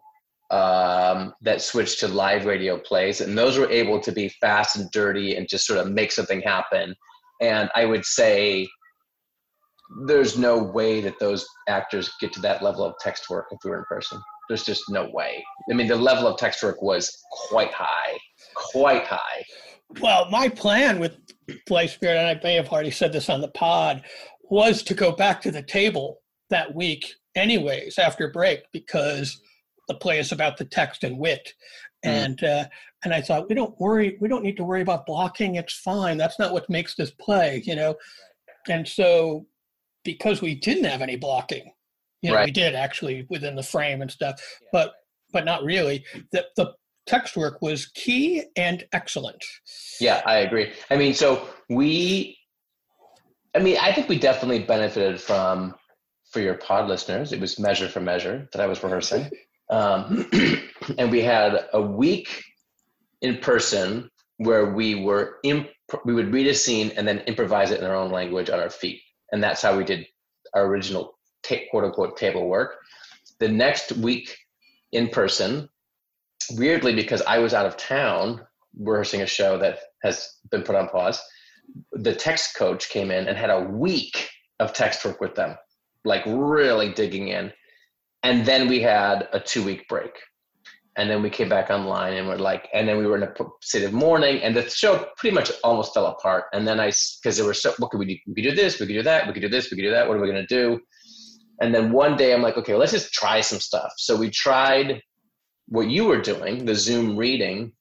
um, 0.53 1.33
that 1.41 1.63
switched 1.63 1.99
to 2.01 2.09
live 2.09 2.45
radio 2.45 2.79
plays, 2.79 3.23
and 3.23 3.37
those 3.37 3.59
were 3.59 3.71
able 3.71 3.99
to 4.01 4.13
be 4.13 4.29
fast 4.41 4.77
and 4.77 4.91
dirty 4.91 5.35
and 5.35 5.49
just 5.49 5.67
sort 5.67 5.81
of 5.81 5.91
make 5.91 6.13
something 6.13 6.43
happen. 6.43 6.95
And 7.41 7.71
I 7.75 7.87
would 7.87 8.05
say 8.05 8.69
there's 10.07 10.39
no 10.39 10.63
way 10.63 11.01
that 11.01 11.19
those 11.19 11.47
actors 11.69 12.11
get 12.21 12.33
to 12.35 12.41
that 12.43 12.63
level 12.63 12.85
of 12.85 12.95
text 13.01 13.29
work 13.31 13.47
if 13.51 13.59
we 13.65 13.71
were 13.71 13.79
in 13.79 13.85
person. 13.89 14.21
There's 14.49 14.65
just 14.65 14.83
no 14.91 15.09
way. 15.11 15.43
I 15.71 15.75
mean, 15.75 15.87
the 15.87 15.97
level 15.97 16.27
of 16.27 16.39
text 16.39 16.63
work 16.63 16.83
was 16.83 17.11
quite 17.49 17.73
high, 17.73 18.19
quite 18.55 19.07
high. 19.07 19.45
Well, 20.01 20.29
my 20.31 20.49
plan 20.49 20.99
with 20.99 21.17
Blithe 21.67 21.91
Spirit, 21.91 22.19
and 22.19 22.27
I 22.27 22.41
may 22.43 22.55
have 22.55 22.69
already 22.69 22.91
said 22.91 23.13
this 23.13 23.31
on 23.31 23.41
the 23.41 23.49
pod, 23.49 24.03
was 24.51 24.83
to 24.83 24.95
go 24.95 25.13
back 25.13 25.41
to 25.43 25.51
the 25.51 25.63
table 25.63 26.19
that 26.51 26.75
week, 26.75 27.15
anyways, 27.35 27.99
after 27.99 28.31
break, 28.31 28.61
because 28.73 29.41
the 29.93 29.99
play 29.99 30.19
is 30.19 30.33
about 30.33 30.57
the 30.57 30.65
text 30.65 31.05
and 31.05 31.19
wit. 31.19 31.53
Mm. 32.05 32.11
And 32.11 32.45
uh, 32.45 32.65
and 33.05 33.13
I 33.15 33.21
thought 33.21 33.49
we 33.49 33.55
don't 33.55 33.79
worry, 33.81 34.17
we 34.21 34.29
don't 34.29 34.43
need 34.43 34.57
to 34.57 34.65
worry 34.65 34.83
about 34.83 35.07
blocking. 35.07 35.57
It's 35.57 35.75
fine. 35.75 36.17
That's 36.17 36.39
not 36.39 36.53
what 36.53 36.71
makes 36.71 36.95
this 36.95 37.11
play, 37.11 37.63
you 37.65 37.77
know. 37.77 37.97
And 38.69 38.87
so 38.87 39.47
because 40.05 40.43
we 40.43 40.55
didn't 40.55 40.85
have 40.85 41.03
any 41.03 41.17
blocking. 41.17 41.73
You 42.23 42.31
know, 42.31 42.37
right. 42.37 42.47
we 42.47 42.53
did 42.53 42.77
actually 42.77 43.27
within 43.31 43.57
the 43.57 43.65
frame 43.65 44.01
and 44.01 44.11
stuff, 44.11 44.41
yeah. 44.61 44.69
but 44.73 44.93
but 45.33 45.45
not 45.45 45.65
really. 45.65 46.05
The 46.31 46.47
the 46.57 46.73
text 47.07 47.37
work 47.37 47.61
was 47.61 47.87
key 47.87 48.45
and 48.57 48.85
excellent. 48.93 49.45
Yeah, 50.01 50.23
I 50.25 50.37
agree. 50.39 50.73
I 50.91 50.97
mean, 50.97 51.15
so 51.15 51.49
we 51.69 52.39
I 53.57 53.59
mean, 53.59 53.77
I 53.81 53.93
think 53.93 54.09
we 54.09 54.19
definitely 54.19 54.61
benefited 54.61 55.21
from 55.21 55.75
for 56.33 56.41
your 56.41 56.55
pod 56.55 56.89
listeners, 56.89 57.33
it 57.33 57.41
was 57.41 57.59
measure 57.59 57.89
for 57.89 58.01
measure 58.01 58.49
that 58.53 58.61
I 58.61 58.67
was 58.67 58.83
rehearsing. 58.83 59.31
Um, 59.73 60.29
and 60.99 61.11
we 61.11 61.23
had 61.23 61.69
a 61.73 61.83
week 61.83 62.45
in 63.23 63.39
person 63.39 64.09
where 64.37 64.73
we 64.73 65.03
were 65.03 65.39
imp- 65.43 65.71
we 66.05 66.15
would 66.15 66.33
read 66.33 66.47
a 66.47 66.55
scene 66.55 66.93
and 66.97 67.07
then 67.09 67.19
improvise 67.21 67.71
it 67.71 67.81
in 67.81 67.87
our 67.87 67.97
own 67.97 68.11
language 68.11 68.49
on 68.49 68.61
our 68.61 68.71
feet 68.71 69.01
and 69.33 69.43
that's 69.43 69.63
how 69.63 69.77
we 69.77 69.83
did 69.83 70.07
our 70.55 70.67
original 70.67 71.19
ta- 71.43 71.57
quote 71.71 71.85
unquote 71.85 72.17
table 72.17 72.47
work. 72.47 72.77
The 73.41 73.49
next 73.49 73.93
week 73.93 74.37
in 74.93 75.09
person, 75.09 75.69
weirdly 76.53 76.95
because 76.95 77.23
I 77.23 77.39
was 77.39 77.55
out 77.55 77.67
of 77.67 77.77
town 77.77 78.43
rehearsing 78.79 79.23
a 79.23 79.27
show 79.27 79.59
that 79.59 79.81
has 80.03 80.37
been 80.51 80.63
put 80.63 80.77
on 80.77 80.89
pause, 80.89 81.21
the 81.93 82.15
text 82.15 82.57
coach 82.57 82.91
came 82.91 83.11
in 83.11 83.27
and 83.27 83.37
had 83.37 83.51
a 83.51 83.61
week 83.61 84.29
of 84.61 84.73
text 84.73 85.05
work 85.05 85.21
with 85.21 85.35
them, 85.35 85.57
like 86.05 86.23
really 86.27 86.93
digging 86.93 87.29
in. 87.29 87.53
And 88.23 88.47
then 88.47 88.69
we 88.69 88.81
had 88.81 89.29
a 89.33 89.41
two 89.41 89.63
week 89.63 89.89
break. 89.89 90.13
And 90.97 91.09
then 91.09 91.23
we 91.23 91.31
came 91.31 91.49
back 91.49 91.71
online 91.71 92.13
and 92.13 92.29
we're 92.29 92.37
like 92.37 92.69
and 92.75 92.87
then 92.87 92.99
we 92.99 93.07
were 93.07 93.17
in 93.17 93.23
a 93.23 93.33
state 93.63 93.83
of 93.83 93.95
mourning 93.95 94.43
and 94.43 94.55
the 94.55 94.69
show 94.69 95.07
pretty 95.17 95.35
much 95.35 95.51
almost 95.65 95.95
fell 95.95 96.07
apart. 96.07 96.45
And 96.53 96.69
then 96.69 96.79
i 96.79 96.93
because 97.23 97.39
there 97.39 97.47
were 97.47 97.55
so 97.55 97.73
what 97.79 97.91
could 97.91 97.99
we 97.99 98.07
do? 98.07 98.17
We 98.27 98.35
could 98.35 98.51
do 98.51 98.55
this 98.55 98.79
we 98.79 98.87
could 98.87 98.93
do 98.93 99.03
that 99.03 99.27
we 99.27 99.33
could 99.33 99.41
do 99.41 99.49
this 99.49 99.71
we 99.71 99.77
could 99.77 99.85
do 99.85 99.91
that 99.91 100.07
what 100.07 100.19
are 100.19 100.21
we 100.21 100.31
going 100.31 100.47
to 100.47 100.55
do? 100.55 100.81
And 101.63 101.75
then 101.75 101.93
one 101.93 102.17
day 102.17 102.35
i'm 102.35 102.43
like 102.43 102.59
okay 102.59 102.73
well, 102.73 102.81
let's 102.81 102.93
just 102.93 103.13
try 103.13 103.41
some 103.41 103.59
stuff. 103.59 103.91
So 103.97 104.15
we 104.17 104.29
tried 104.29 105.01
what 105.69 105.89
you 105.89 106.05
were 106.05 106.21
doing 106.21 106.67
the 106.67 106.75
zoom 106.75 107.17
reading 107.17 107.73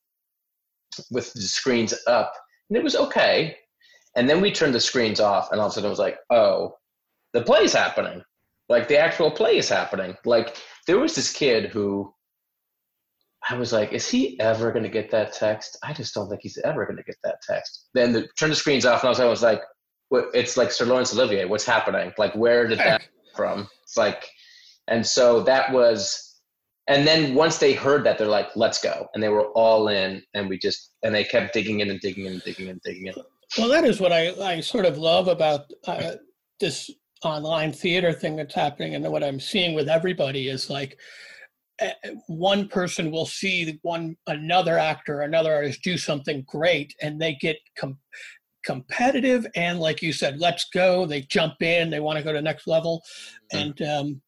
with 1.09 1.33
the 1.33 1.41
screens 1.41 1.93
up 2.07 2.33
and 2.69 2.77
it 2.77 2.83
was 2.83 2.95
okay. 2.95 3.57
And 4.15 4.29
then 4.29 4.39
we 4.39 4.51
turned 4.51 4.73
the 4.73 4.79
screens 4.79 5.19
off 5.19 5.51
and 5.51 5.59
all 5.59 5.67
of 5.67 5.71
a 5.71 5.75
sudden 5.75 5.87
it 5.87 5.89
was 5.89 5.99
like 5.99 6.17
oh 6.29 6.75
the 7.33 7.41
play 7.41 7.63
is 7.63 7.73
happening 7.73 8.23
like 8.71 8.87
the 8.87 8.97
actual 8.97 9.29
play 9.29 9.57
is 9.57 9.69
happening 9.69 10.15
like 10.25 10.57
there 10.87 10.99
was 10.99 11.13
this 11.13 11.31
kid 11.31 11.69
who 11.69 12.11
I 13.49 13.55
was 13.55 13.73
like, 13.73 13.91
is 13.91 14.07
he 14.07 14.39
ever 14.39 14.71
going 14.71 14.83
to 14.83 14.89
get 14.89 15.09
that 15.11 15.33
text? 15.33 15.77
I 15.83 15.93
just 15.93 16.13
don't 16.13 16.29
think 16.29 16.41
he's 16.43 16.59
ever 16.63 16.85
going 16.85 16.97
to 16.97 17.03
get 17.03 17.17
that 17.23 17.37
text. 17.47 17.87
Then 17.93 18.13
the, 18.13 18.27
turn 18.39 18.49
the 18.49 18.55
screens 18.55 18.85
off, 18.85 19.01
and 19.01 19.07
I 19.07 19.09
was, 19.09 19.19
I 19.19 19.25
was 19.25 19.41
like, 19.41 19.61
what, 20.09 20.25
it's 20.33 20.57
like 20.57 20.71
Sir 20.71 20.85
Laurence 20.85 21.13
Olivier. 21.13 21.45
What's 21.45 21.65
happening? 21.65 22.13
Like, 22.17 22.35
where 22.35 22.67
did 22.67 22.77
that 22.79 23.01
from? 23.35 23.67
It's 23.83 23.97
like, 23.97 24.27
and 24.87 25.05
so 25.05 25.41
that 25.43 25.71
was, 25.71 26.39
and 26.87 27.07
then 27.07 27.33
once 27.33 27.57
they 27.57 27.73
heard 27.73 28.05
that, 28.05 28.17
they're 28.17 28.27
like, 28.27 28.49
let's 28.55 28.81
go, 28.81 29.07
and 29.13 29.23
they 29.23 29.29
were 29.29 29.47
all 29.53 29.87
in, 29.87 30.21
and 30.33 30.47
we 30.47 30.59
just, 30.59 30.91
and 31.03 31.13
they 31.15 31.23
kept 31.23 31.53
digging 31.53 31.79
in 31.79 31.89
and 31.89 31.99
digging 31.99 32.25
in 32.25 32.33
and 32.33 32.43
digging 32.43 32.65
in 32.65 32.71
and 32.73 32.81
digging 32.83 33.07
in. 33.07 33.13
Well, 33.57 33.69
that 33.69 33.85
is 33.85 33.99
what 33.99 34.11
I, 34.11 34.29
I 34.39 34.59
sort 34.61 34.85
of 34.85 34.97
love 34.97 35.27
about 35.27 35.61
uh, 35.87 36.13
this 36.59 36.91
online 37.23 37.71
theater 37.71 38.13
thing 38.13 38.35
that's 38.35 38.55
happening, 38.55 38.95
and 38.95 39.09
what 39.11 39.23
I'm 39.23 39.39
seeing 39.39 39.75
with 39.75 39.89
everybody 39.89 40.49
is 40.49 40.69
like 40.69 40.97
one 42.27 42.67
person 42.67 43.11
will 43.11 43.25
see 43.25 43.79
one 43.81 44.15
another 44.27 44.77
actor 44.77 45.21
another 45.21 45.53
artist 45.53 45.81
do 45.83 45.97
something 45.97 46.43
great 46.47 46.93
and 47.01 47.19
they 47.19 47.33
get 47.35 47.57
com- 47.77 47.97
competitive 48.63 49.45
and 49.55 49.79
like 49.79 50.01
you 50.01 50.13
said 50.13 50.39
let's 50.39 50.69
go 50.69 51.05
they 51.05 51.21
jump 51.21 51.55
in 51.61 51.89
they 51.89 51.99
want 51.99 52.17
to 52.17 52.23
go 52.23 52.31
to 52.31 52.37
the 52.37 52.41
next 52.41 52.67
level 52.67 53.01
mm-hmm. 53.53 53.69
and 53.69 53.81
um, 53.81 54.21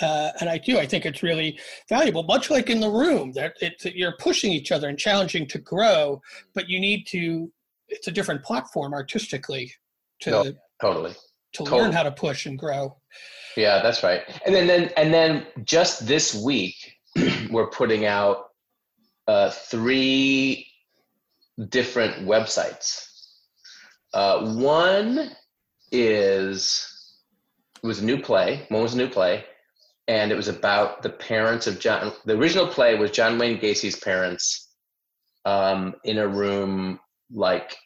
uh, 0.00 0.30
and 0.40 0.48
I 0.48 0.56
do. 0.56 0.78
I 0.78 0.86
think 0.86 1.04
it's 1.04 1.22
really 1.22 1.60
valuable, 1.86 2.22
much 2.22 2.50
like 2.50 2.70
in 2.70 2.80
the 2.80 2.88
room 2.88 3.30
that 3.32 3.52
it's 3.60 3.84
you're 3.84 4.16
pushing 4.18 4.50
each 4.50 4.72
other 4.72 4.88
and 4.88 4.98
challenging 4.98 5.46
to 5.48 5.58
grow, 5.58 6.20
but 6.54 6.66
you 6.66 6.80
need 6.80 7.06
to. 7.08 7.52
It's 7.88 8.08
a 8.08 8.10
different 8.10 8.42
platform 8.42 8.94
artistically 8.94 9.70
to 10.20 10.30
no, 10.30 10.52
totally 10.80 11.14
to 11.54 11.64
totally. 11.64 11.82
learn 11.82 11.92
how 11.92 12.02
to 12.02 12.12
push 12.12 12.46
and 12.46 12.58
grow. 12.58 12.96
Yeah, 13.56 13.82
that's 13.82 14.02
right. 14.02 14.22
And 14.46 14.54
then, 14.54 14.66
then 14.66 14.90
and 14.96 15.12
then 15.12 15.46
just 15.64 16.06
this 16.06 16.34
week, 16.34 16.74
we're 17.50 17.68
putting 17.68 18.06
out 18.06 18.48
uh, 19.28 19.50
three 19.50 20.66
different 21.68 22.26
websites. 22.26 23.08
Uh, 24.14 24.54
one 24.54 25.30
is 25.90 26.88
it 27.82 27.86
was 27.86 28.00
a 28.00 28.04
new 28.04 28.20
play. 28.20 28.64
One 28.68 28.82
was 28.82 28.94
a 28.94 28.98
new 28.98 29.08
play, 29.08 29.44
and 30.08 30.32
it 30.32 30.36
was 30.36 30.48
about 30.48 31.02
the 31.02 31.10
parents 31.10 31.66
of 31.66 31.78
John. 31.78 32.12
The 32.24 32.36
original 32.36 32.66
play 32.66 32.96
was 32.96 33.10
John 33.10 33.38
Wayne 33.38 33.58
Gacy's 33.58 33.96
parents 33.96 34.70
um, 35.44 35.94
in 36.04 36.18
a 36.18 36.26
room, 36.26 37.00
like 37.30 37.76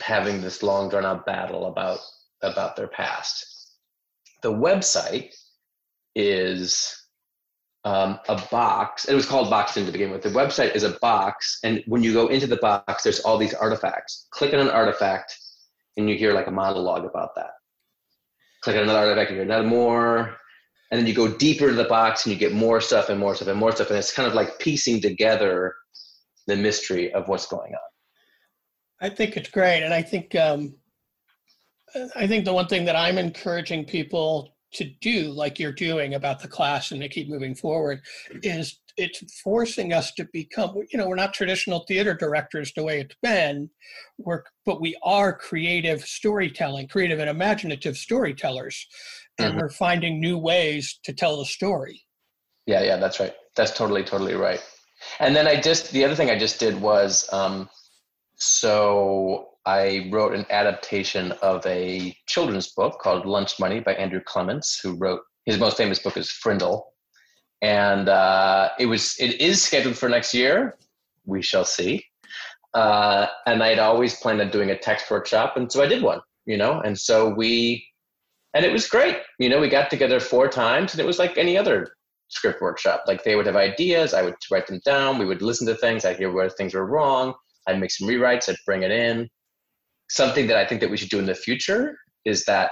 having 0.00 0.40
this 0.40 0.62
long 0.62 0.88
drawn 0.88 1.04
out 1.04 1.24
battle 1.26 1.66
about 1.66 1.98
about 2.44 2.76
their 2.76 2.88
past 2.88 3.54
the 4.44 4.52
website 4.52 5.34
is 6.14 6.94
um, 7.84 8.20
a 8.28 8.40
box. 8.50 9.06
It 9.06 9.14
was 9.14 9.26
called 9.26 9.48
Boxed 9.48 9.74
to 9.74 9.90
begin 9.90 10.10
with. 10.10 10.22
The 10.22 10.28
website 10.28 10.76
is 10.76 10.82
a 10.82 10.90
box, 11.00 11.58
and 11.64 11.82
when 11.86 12.02
you 12.02 12.12
go 12.12 12.28
into 12.28 12.46
the 12.46 12.58
box, 12.58 13.02
there's 13.02 13.20
all 13.20 13.38
these 13.38 13.54
artifacts. 13.54 14.28
Click 14.30 14.52
on 14.52 14.60
an 14.60 14.68
artifact, 14.68 15.34
and 15.96 16.10
you 16.10 16.16
hear 16.16 16.34
like 16.34 16.46
a 16.46 16.50
monologue 16.50 17.06
about 17.06 17.34
that. 17.36 17.52
Click 18.62 18.76
on 18.76 18.82
another 18.82 18.98
artifact, 18.98 19.30
and 19.30 19.38
you 19.38 19.44
hear 19.44 19.50
another 19.50 19.66
more, 19.66 20.36
and 20.90 21.00
then 21.00 21.06
you 21.06 21.14
go 21.14 21.26
deeper 21.26 21.64
into 21.64 21.82
the 21.82 21.88
box, 21.88 22.26
and 22.26 22.32
you 22.34 22.38
get 22.38 22.52
more 22.52 22.82
stuff 22.82 23.08
and 23.08 23.18
more 23.18 23.34
stuff 23.34 23.48
and 23.48 23.58
more 23.58 23.72
stuff, 23.72 23.88
and 23.88 23.98
it's 23.98 24.12
kind 24.12 24.28
of 24.28 24.34
like 24.34 24.58
piecing 24.58 25.00
together 25.00 25.74
the 26.46 26.56
mystery 26.56 27.10
of 27.14 27.28
what's 27.28 27.46
going 27.46 27.72
on. 27.72 27.88
I 29.00 29.08
think 29.08 29.38
it's 29.38 29.48
great, 29.48 29.82
and 29.82 29.94
I 29.94 30.02
think 30.02 30.34
um, 30.34 30.74
I 32.16 32.26
think 32.26 32.44
the 32.44 32.52
one 32.52 32.66
thing 32.66 32.84
that 32.86 32.96
I'm 32.96 33.18
encouraging 33.18 33.84
people 33.84 34.54
to 34.74 34.84
do, 35.00 35.30
like 35.30 35.58
you're 35.58 35.72
doing 35.72 36.14
about 36.14 36.40
the 36.40 36.48
class 36.48 36.90
and 36.90 37.00
to 37.00 37.08
keep 37.08 37.28
moving 37.28 37.54
forward, 37.54 38.00
is 38.42 38.80
it's 38.96 39.40
forcing 39.40 39.92
us 39.92 40.12
to 40.14 40.28
become, 40.32 40.74
you 40.90 40.98
know, 40.98 41.08
we're 41.08 41.14
not 41.16 41.34
traditional 41.34 41.84
theater 41.86 42.14
directors 42.14 42.72
the 42.74 42.82
way 42.82 43.00
it's 43.00 43.16
been, 43.22 43.70
we're, 44.18 44.42
but 44.66 44.80
we 44.80 44.96
are 45.02 45.32
creative 45.36 46.02
storytelling, 46.02 46.88
creative 46.88 47.18
and 47.18 47.30
imaginative 47.30 47.96
storytellers. 47.96 48.86
And 49.38 49.52
mm-hmm. 49.52 49.60
we're 49.60 49.70
finding 49.70 50.20
new 50.20 50.38
ways 50.38 50.98
to 51.04 51.12
tell 51.12 51.38
the 51.38 51.44
story. 51.44 52.02
Yeah, 52.66 52.82
yeah, 52.82 52.96
that's 52.96 53.20
right. 53.20 53.34
That's 53.56 53.72
totally, 53.72 54.04
totally 54.04 54.34
right. 54.34 54.62
And 55.18 55.34
then 55.34 55.46
I 55.46 55.60
just, 55.60 55.92
the 55.92 56.04
other 56.04 56.14
thing 56.14 56.30
I 56.30 56.38
just 56.38 56.58
did 56.60 56.80
was, 56.80 57.28
um, 57.32 57.68
so 58.36 59.48
I 59.66 60.08
wrote 60.12 60.34
an 60.34 60.44
adaptation 60.50 61.32
of 61.42 61.64
a 61.66 62.14
children's 62.26 62.72
book 62.72 62.98
called 63.00 63.24
Lunch 63.24 63.58
Money 63.58 63.80
by 63.80 63.94
Andrew 63.94 64.20
Clements, 64.20 64.78
who 64.80 64.94
wrote 64.94 65.20
his 65.46 65.58
most 65.58 65.76
famous 65.76 65.98
book 65.98 66.16
is 66.16 66.30
Frindle, 66.30 66.82
and 67.62 68.08
uh, 68.08 68.70
it 68.78 68.86
was 68.86 69.14
it 69.18 69.40
is 69.40 69.62
scheduled 69.62 69.96
for 69.96 70.08
next 70.08 70.34
year. 70.34 70.76
We 71.24 71.42
shall 71.42 71.64
see. 71.64 72.04
Uh, 72.74 73.26
and 73.46 73.62
I'd 73.62 73.78
always 73.78 74.16
planned 74.16 74.40
on 74.40 74.50
doing 74.50 74.70
a 74.70 74.78
text 74.78 75.10
workshop, 75.10 75.56
and 75.56 75.70
so 75.70 75.82
I 75.82 75.86
did 75.86 76.02
one. 76.02 76.20
You 76.44 76.58
know, 76.58 76.80
and 76.80 76.98
so 76.98 77.30
we 77.30 77.86
and 78.52 78.64
it 78.66 78.72
was 78.72 78.86
great. 78.86 79.18
You 79.38 79.48
know, 79.48 79.60
we 79.60 79.68
got 79.68 79.88
together 79.90 80.20
four 80.20 80.48
times, 80.48 80.92
and 80.92 81.00
it 81.00 81.06
was 81.06 81.18
like 81.18 81.38
any 81.38 81.56
other 81.56 81.94
script 82.28 82.60
workshop. 82.60 83.04
Like 83.06 83.24
they 83.24 83.36
would 83.36 83.46
have 83.46 83.56
ideas, 83.56 84.12
I 84.12 84.22
would 84.22 84.34
write 84.50 84.66
them 84.66 84.80
down. 84.84 85.18
We 85.18 85.26
would 85.26 85.42
listen 85.42 85.66
to 85.68 85.74
things. 85.74 86.04
I'd 86.04 86.16
hear 86.16 86.32
where 86.32 86.50
things 86.50 86.74
were 86.74 86.86
wrong. 86.86 87.34
I'd 87.66 87.80
make 87.80 87.90
some 87.90 88.08
rewrites. 88.08 88.48
I'd 88.48 88.56
bring 88.66 88.82
it 88.82 88.90
in. 88.90 89.28
Something 90.08 90.46
that 90.48 90.56
I 90.56 90.66
think 90.66 90.80
that 90.80 90.90
we 90.90 90.96
should 90.96 91.08
do 91.08 91.18
in 91.18 91.26
the 91.26 91.34
future 91.34 91.96
is 92.24 92.44
that 92.44 92.70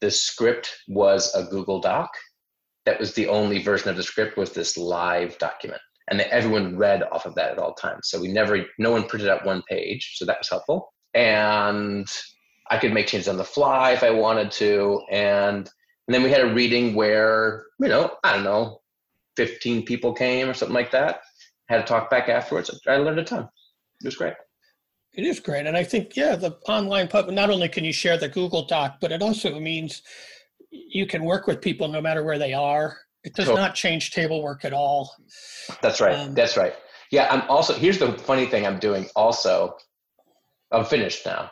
the 0.00 0.10
script 0.10 0.76
was 0.88 1.34
a 1.34 1.44
Google 1.44 1.80
Doc. 1.80 2.10
That 2.86 2.98
was 2.98 3.14
the 3.14 3.28
only 3.28 3.62
version 3.62 3.90
of 3.90 3.96
the 3.96 4.02
script 4.02 4.36
was 4.36 4.52
this 4.52 4.76
live 4.76 5.36
document, 5.38 5.80
and 6.10 6.20
everyone 6.20 6.78
read 6.78 7.02
off 7.12 7.26
of 7.26 7.34
that 7.34 7.50
at 7.50 7.58
all 7.58 7.74
times. 7.74 8.08
So 8.08 8.20
we 8.20 8.28
never, 8.28 8.64
no 8.78 8.92
one 8.92 9.04
printed 9.04 9.28
out 9.28 9.44
one 9.44 9.62
page, 9.68 10.14
so 10.16 10.24
that 10.24 10.38
was 10.38 10.48
helpful. 10.48 10.92
And 11.14 12.08
I 12.70 12.78
could 12.78 12.92
make 12.92 13.06
changes 13.06 13.28
on 13.28 13.36
the 13.36 13.44
fly 13.44 13.92
if 13.92 14.02
I 14.02 14.10
wanted 14.10 14.50
to, 14.52 15.02
and 15.10 15.68
and 16.06 16.14
then 16.14 16.22
we 16.22 16.30
had 16.30 16.40
a 16.40 16.54
reading 16.54 16.94
where 16.94 17.66
you 17.80 17.88
know 17.88 18.16
I 18.24 18.34
don't 18.34 18.44
know, 18.44 18.80
fifteen 19.36 19.84
people 19.84 20.12
came 20.12 20.48
or 20.48 20.54
something 20.54 20.74
like 20.74 20.90
that. 20.92 21.20
Had 21.68 21.78
to 21.78 21.84
talk 21.84 22.08
back 22.10 22.28
afterwards. 22.28 22.70
I 22.86 22.96
learned 22.96 23.18
a 23.18 23.24
ton. 23.24 23.48
It 24.00 24.06
was 24.06 24.16
great. 24.16 24.34
It 25.14 25.24
is 25.24 25.40
great. 25.40 25.66
And 25.66 25.76
I 25.76 25.84
think, 25.84 26.16
yeah, 26.16 26.36
the 26.36 26.58
online 26.68 27.08
pub, 27.08 27.28
not 27.30 27.50
only 27.50 27.68
can 27.68 27.84
you 27.84 27.92
share 27.92 28.16
the 28.16 28.28
Google 28.28 28.66
Doc, 28.66 28.98
but 29.00 29.10
it 29.10 29.22
also 29.22 29.58
means 29.58 30.02
you 30.70 31.06
can 31.06 31.24
work 31.24 31.46
with 31.46 31.60
people 31.60 31.88
no 31.88 32.00
matter 32.00 32.22
where 32.22 32.38
they 32.38 32.52
are. 32.52 32.96
It 33.24 33.34
does 33.34 33.48
not 33.48 33.74
change 33.74 34.12
table 34.12 34.42
work 34.42 34.64
at 34.64 34.72
all. 34.72 35.12
That's 35.82 36.00
right. 36.00 36.14
Um, 36.14 36.34
That's 36.34 36.56
right. 36.56 36.74
Yeah, 37.10 37.26
I'm 37.30 37.48
also, 37.50 37.72
here's 37.74 37.98
the 37.98 38.12
funny 38.12 38.46
thing 38.46 38.66
I'm 38.66 38.78
doing 38.78 39.06
also. 39.16 39.76
I'm 40.70 40.84
finished 40.84 41.24
now. 41.26 41.50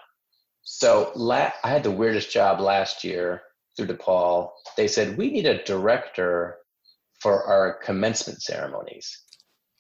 So 0.62 1.12
la- 1.14 1.52
I 1.64 1.68
had 1.68 1.82
the 1.82 1.90
weirdest 1.90 2.30
job 2.30 2.60
last 2.60 3.02
year 3.04 3.42
through 3.76 3.86
DePaul. 3.86 4.50
They 4.76 4.86
said, 4.86 5.16
we 5.16 5.30
need 5.30 5.46
a 5.46 5.62
director 5.64 6.58
for 7.20 7.44
our 7.44 7.78
commencement 7.82 8.42
ceremonies. 8.42 9.22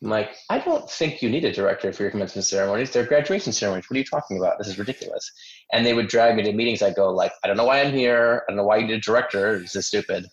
I'm 0.02 0.10
like, 0.10 0.36
I 0.50 0.58
don't 0.58 0.90
think 0.90 1.22
you 1.22 1.30
need 1.30 1.44
a 1.44 1.52
director 1.52 1.90
for 1.92 2.02
your 2.02 2.10
commencement 2.10 2.44
ceremonies. 2.44 2.90
They're 2.90 3.06
graduation 3.06 3.52
ceremonies. 3.52 3.88
What 3.88 3.96
are 3.96 3.98
you 3.98 4.04
talking 4.04 4.36
about? 4.36 4.58
This 4.58 4.68
is 4.68 4.78
ridiculous. 4.78 5.30
And 5.72 5.86
they 5.86 5.94
would 5.94 6.08
drag 6.08 6.36
me 6.36 6.42
to 6.42 6.52
meetings. 6.52 6.82
I 6.82 6.92
go 6.92 7.10
like, 7.10 7.32
I 7.42 7.48
don't 7.48 7.56
know 7.56 7.64
why 7.64 7.80
I'm 7.80 7.94
here. 7.94 8.42
I 8.46 8.50
don't 8.50 8.58
know 8.58 8.64
why 8.64 8.76
you 8.76 8.86
need 8.86 8.94
a 8.94 9.00
director. 9.00 9.58
This 9.58 9.74
is 9.74 9.86
stupid. 9.86 10.26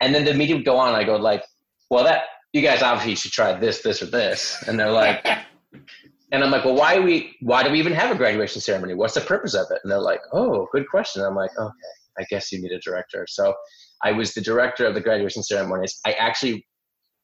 And 0.00 0.14
then 0.14 0.24
the 0.24 0.32
meeting 0.32 0.56
would 0.56 0.64
go 0.64 0.76
on. 0.76 0.94
I 0.94 1.02
go 1.02 1.16
like, 1.16 1.44
well, 1.90 2.04
that 2.04 2.22
you 2.52 2.62
guys 2.62 2.82
obviously 2.82 3.16
should 3.16 3.32
try 3.32 3.52
this, 3.58 3.82
this, 3.82 4.00
or 4.00 4.06
this. 4.06 4.62
And 4.68 4.78
they're 4.78 4.92
like, 4.92 5.26
and 6.32 6.44
I'm 6.44 6.52
like, 6.52 6.64
well, 6.64 6.76
why 6.76 7.00
we, 7.00 7.36
why 7.40 7.64
do 7.64 7.72
we 7.72 7.80
even 7.80 7.92
have 7.92 8.12
a 8.12 8.18
graduation 8.18 8.60
ceremony? 8.60 8.94
What's 8.94 9.14
the 9.14 9.22
purpose 9.22 9.54
of 9.54 9.66
it? 9.70 9.80
And 9.82 9.90
they're 9.90 9.98
like, 9.98 10.20
oh, 10.32 10.68
good 10.72 10.88
question. 10.88 11.24
I'm 11.24 11.34
like, 11.34 11.50
okay, 11.58 11.74
I 12.16 12.24
guess 12.30 12.52
you 12.52 12.62
need 12.62 12.72
a 12.72 12.78
director. 12.78 13.26
So 13.28 13.54
I 14.02 14.12
was 14.12 14.34
the 14.34 14.40
director 14.40 14.86
of 14.86 14.94
the 14.94 15.00
graduation 15.00 15.42
ceremonies. 15.42 15.98
I 16.06 16.12
actually, 16.12 16.64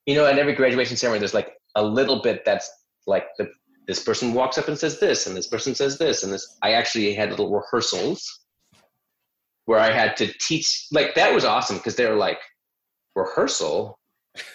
you 0.05 0.17
know, 0.17 0.27
at 0.27 0.39
every 0.39 0.55
graduation 0.55 0.97
ceremony, 0.97 1.21
there's 1.21 1.35
like 1.35 1.53
a 1.77 1.85
little 1.85 2.21
bit 2.23 2.45
that's 2.45 2.71
like 3.07 3.27
the 3.39 3.49
this 3.87 4.03
person 4.03 4.35
walks 4.35 4.59
up 4.59 4.67
and 4.67 4.77
says 4.77 4.99
this 4.99 5.27
and 5.27 5.37
this 5.37 5.47
person 5.47 5.75
says 5.75 5.97
this 5.97 6.25
and 6.25 6.33
this 6.33 6.59
i 6.63 6.73
actually 6.73 7.15
had 7.15 7.31
little 7.31 7.51
rehearsals 7.51 8.41
where 9.67 9.79
i 9.79 9.93
had 9.93 10.17
to 10.17 10.27
teach 10.41 10.87
like 10.93 11.15
that 11.15 11.33
was 11.33 11.45
awesome 11.45 11.77
because 11.77 11.97
they 11.97 12.07
were 12.07 12.17
like 12.17 12.39
rehearsal? 13.17 13.99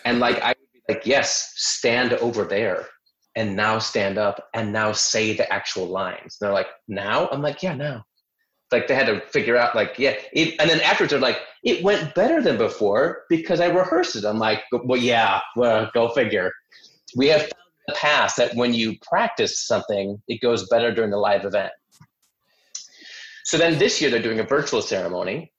And 0.06 0.20
like 0.20 0.40
i 0.42 0.50
would 0.50 0.72
be 0.74 0.82
like 0.88 1.06
yes 1.06 1.54
stand 1.56 2.14
over 2.14 2.46
there 2.46 2.88
and 3.36 3.56
now 3.56 3.80
stand 3.80 4.18
up 4.18 4.48
and 4.54 4.72
now 4.72 4.92
say 4.92 5.34
the 5.34 5.52
actual 5.52 5.88
lines. 5.88 6.38
And 6.40 6.48
they're 6.48 6.54
like 6.54 6.68
now? 6.88 7.28
I'm 7.32 7.42
like 7.42 7.64
yeah 7.64 7.76
now. 7.76 8.04
Like 8.72 8.88
they 8.88 8.96
had 8.96 9.08
to 9.08 9.20
figure 9.28 9.58
out 9.58 9.76
like 9.76 9.96
yeah 9.98 10.16
it, 10.32 10.56
and 10.60 10.70
then 10.70 10.80
afterwards 10.82 11.12
they're 11.12 11.20
like 11.20 11.40
it 11.64 11.84
went 11.84 12.14
better 12.16 12.42
than 12.42 12.58
before 12.58 13.24
because 13.30 13.60
i 13.60 13.68
rehearsed 13.68 14.16
it. 14.16 14.24
I'm 14.24 14.40
like 14.40 14.64
well 14.72 15.02
yeah 15.02 15.42
well 15.56 15.90
go 15.94 16.10
figure 16.10 16.52
we 17.16 17.28
have 17.28 17.42
found 17.42 17.52
in 17.52 17.94
the 17.94 17.96
past 17.96 18.38
that 18.38 18.56
when 18.56 18.74
you 18.74 18.96
practice 19.02 19.66
something, 19.66 20.22
it 20.28 20.42
goes 20.42 20.68
better 20.70 20.94
during 20.94 21.12
the 21.12 21.18
live 21.18 21.46
event. 21.46 21.72
So 23.44 23.58
then 23.58 23.78
this 23.80 24.02
year 24.02 24.10
they're 24.10 24.22
doing 24.22 24.40
a 24.40 24.44
virtual 24.44 24.82
ceremony. 24.82 25.52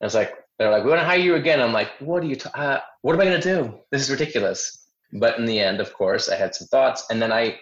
And 0.00 0.06
it's 0.06 0.14
like, 0.14 0.34
they're 0.58 0.70
like, 0.70 0.84
we 0.84 0.90
want 0.90 1.00
to 1.00 1.06
hire 1.06 1.18
you 1.18 1.34
again. 1.34 1.60
I'm 1.60 1.72
like, 1.72 1.90
what 2.00 2.22
are 2.22 2.26
you? 2.26 2.36
Uh, 2.54 2.78
what 3.02 3.14
am 3.14 3.20
I 3.20 3.24
going 3.24 3.40
to 3.40 3.54
do? 3.54 3.78
This 3.90 4.02
is 4.02 4.10
ridiculous. 4.10 4.86
But 5.12 5.38
in 5.38 5.44
the 5.44 5.60
end, 5.60 5.80
of 5.80 5.92
course, 5.92 6.28
I 6.28 6.36
had 6.36 6.54
some 6.54 6.66
thoughts, 6.68 7.04
and 7.10 7.20
then 7.20 7.32
I 7.32 7.58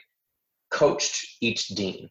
coached 0.71 1.27
each 1.41 1.69
dean. 1.69 2.09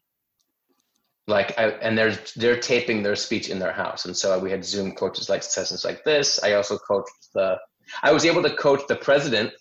Like, 1.27 1.57
I, 1.57 1.69
and 1.69 1.97
they're 1.97 2.17
they're 2.35 2.59
taping 2.59 3.01
their 3.01 3.15
speech 3.15 3.49
in 3.49 3.59
their 3.59 3.71
house, 3.71 4.05
and 4.05 4.15
so 4.15 4.37
we 4.37 4.51
had 4.51 4.65
Zoom 4.65 4.91
coaches 4.91 5.29
like 5.29 5.41
sessions 5.41 5.85
like 5.85 6.03
this. 6.03 6.43
I 6.43 6.53
also 6.53 6.77
coached 6.77 7.29
the. 7.33 7.57
I 8.03 8.11
was 8.11 8.25
able 8.25 8.43
to 8.43 8.55
coach 8.55 8.81
the 8.87 8.95
president 8.95 9.53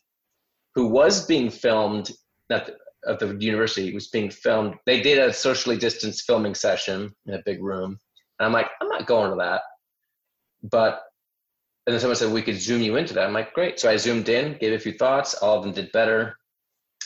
who 0.74 0.86
was 0.86 1.26
being 1.26 1.50
filmed 1.50 2.10
at 2.50 2.66
the, 2.66 2.76
at 3.08 3.18
the 3.18 3.36
university 3.38 3.92
was 3.92 4.08
being 4.08 4.30
filmed. 4.30 4.74
They 4.86 5.00
did 5.00 5.18
a 5.18 5.32
socially 5.32 5.76
distanced 5.76 6.24
filming 6.26 6.54
session 6.54 7.14
in 7.26 7.34
a 7.34 7.42
big 7.44 7.62
room. 7.62 7.98
And 8.38 8.46
I'm 8.46 8.52
like, 8.52 8.68
I'm 8.80 8.88
not 8.88 9.06
going 9.06 9.30
to 9.30 9.36
that. 9.36 9.62
But 10.62 11.02
and 11.86 11.92
then 11.92 12.00
someone 12.00 12.16
said 12.16 12.32
we 12.32 12.42
could 12.42 12.60
zoom 12.60 12.80
you 12.80 12.96
into 12.96 13.12
that. 13.14 13.26
I'm 13.26 13.32
like, 13.32 13.52
great. 13.54 13.80
So 13.80 13.90
I 13.90 13.96
zoomed 13.96 14.28
in, 14.28 14.56
gave 14.58 14.72
a 14.72 14.78
few 14.78 14.92
thoughts. 14.92 15.34
All 15.34 15.58
of 15.58 15.64
them 15.64 15.72
did 15.72 15.90
better. 15.90 16.36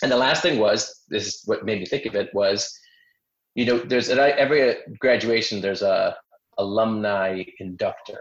And 0.02 0.12
the 0.12 0.16
last 0.16 0.42
thing 0.42 0.58
was, 0.58 1.04
this 1.08 1.26
is 1.26 1.42
what 1.46 1.64
made 1.64 1.80
me 1.80 1.86
think 1.86 2.04
of 2.04 2.14
it 2.14 2.28
was, 2.34 2.78
you 3.54 3.64
know, 3.64 3.78
there's 3.78 4.10
at 4.10 4.18
every 4.18 4.76
graduation 4.98 5.62
there's 5.62 5.80
a 5.80 6.14
alumni 6.58 7.42
inductor, 7.58 8.20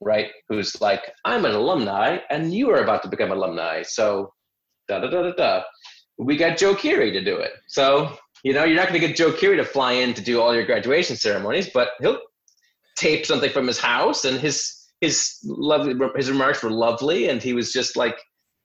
right? 0.00 0.28
Who's 0.50 0.78
like, 0.82 1.10
I'm 1.24 1.46
an 1.46 1.54
alumni, 1.54 2.18
and 2.28 2.52
you 2.52 2.68
are 2.70 2.82
about 2.82 3.02
to 3.04 3.08
become 3.08 3.32
alumni. 3.32 3.82
So 3.82 4.34
da 4.88 5.00
da 5.00 5.08
da 5.08 5.22
da 5.22 5.32
da. 5.32 5.62
We 6.18 6.36
got 6.36 6.58
Joe 6.58 6.74
Keery 6.74 7.12
to 7.12 7.22
do 7.22 7.36
it. 7.36 7.52
So, 7.68 8.12
you 8.42 8.52
know, 8.52 8.64
you're 8.64 8.76
not 8.76 8.88
going 8.88 9.00
to 9.00 9.06
get 9.06 9.16
Joe 9.16 9.30
Keery 9.30 9.56
to 9.56 9.64
fly 9.64 9.92
in 9.92 10.14
to 10.14 10.22
do 10.22 10.40
all 10.40 10.54
your 10.54 10.66
graduation 10.66 11.16
ceremonies, 11.16 11.70
but 11.72 11.90
he'll 12.00 12.18
tape 12.98 13.24
something 13.24 13.50
from 13.50 13.66
his 13.66 13.78
house 13.78 14.24
and 14.24 14.40
his 14.40 14.74
his 15.00 15.38
lovely 15.44 15.94
his 16.16 16.30
remarks 16.30 16.62
were 16.62 16.70
lovely 16.70 17.28
and 17.28 17.40
he 17.40 17.52
was 17.52 17.72
just 17.72 17.96
like 17.96 18.18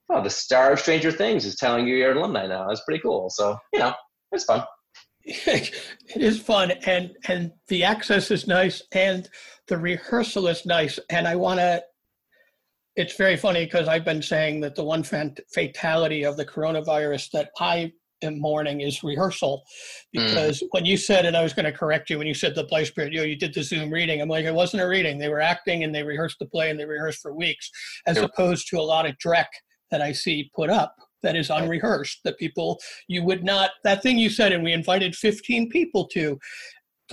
oh 0.10 0.24
the 0.24 0.30
star 0.30 0.74
of 0.74 0.80
stranger 0.80 1.12
things 1.12 1.46
is 1.46 1.56
telling 1.56 1.88
you 1.88 1.96
you're 1.96 2.12
an 2.12 2.18
alumni 2.18 2.48
now 2.48 2.68
that's 2.68 2.84
pretty 2.84 3.00
cool 3.02 3.30
so 3.30 3.56
you 3.72 3.80
know 3.80 3.94
it's 4.32 4.46
fun 4.46 4.64
it 5.26 5.72
is 6.16 6.40
fun 6.40 6.72
and 6.88 7.12
and 7.28 7.52
the 7.68 7.84
access 7.84 8.32
is 8.32 8.48
nice 8.48 8.82
and 8.92 9.30
the 9.68 9.78
rehearsal 9.78 10.48
is 10.48 10.66
nice 10.66 10.98
and 11.10 11.28
i 11.28 11.36
want 11.36 11.60
to 11.60 11.82
it's 12.96 13.16
very 13.16 13.38
funny 13.38 13.66
because 13.66 13.88
I've 13.88 14.06
been 14.06 14.22
saying 14.22 14.62
that 14.62 14.76
the 14.76 14.84
one 14.84 15.04
fatality 15.04 16.24
of 16.24 16.38
the 16.38 16.46
coronavirus 16.46 17.32
that 17.32 17.50
I 17.60 17.92
am 18.22 18.40
mourning 18.40 18.82
is 18.82 19.04
rehearsal. 19.04 19.64
Mm. 20.16 20.28
Because 20.28 20.60
mm. 20.60 20.68
when 20.72 20.86
you 20.86 20.98
said, 20.98 21.26
and 21.26 21.36
I 21.36 21.44
was 21.44 21.54
going 21.54 21.66
to 21.66 21.72
correct 21.72 22.10
you 22.10 22.18
when 22.18 22.28
you 22.28 22.34
said 22.34 22.56
the 22.56 22.66
Blithe 22.66 22.88
Spirit, 22.88 23.14
you 23.14 23.20
know, 23.20 23.26
you 23.26 23.36
did 23.36 23.54
the 23.54 23.64
Zoom 23.64 23.92
reading. 23.92 24.22
I'm 24.22 24.30
like, 24.30 24.46
it 24.46 24.54
wasn't 24.54 24.84
a 24.84 24.88
reading. 24.88 25.18
They 25.18 25.30
were 25.30 25.42
acting 25.42 25.84
and 25.84 25.94
they 25.94 26.04
rehearsed 26.04 26.38
the 26.40 26.46
play 26.46 26.70
and 26.70 26.80
they 26.80 26.86
rehearsed 26.86 27.22
for 27.22 27.34
weeks, 27.34 27.70
as 28.08 28.18
opposed 28.18 28.68
to 28.70 28.80
a 28.80 28.82
lot 28.82 29.06
of 29.06 29.18
dreck 29.18 29.48
that 29.92 30.02
I 30.02 30.12
see 30.12 30.52
put 30.56 30.70
up 30.70 30.96
that 31.24 31.36
is 31.36 31.50
unrehearsed 31.50 32.20
that 32.26 32.38
people 32.38 32.80
you 33.08 33.24
would 33.24 33.44
not 33.44 33.72
that 33.84 34.04
thing 34.04 34.18
you 34.18 34.30
said 34.30 34.52
and 34.52 34.64
we 34.64 34.74
invited 34.74 35.16
15 35.16 35.70
people 35.70 36.06
to 36.10 36.38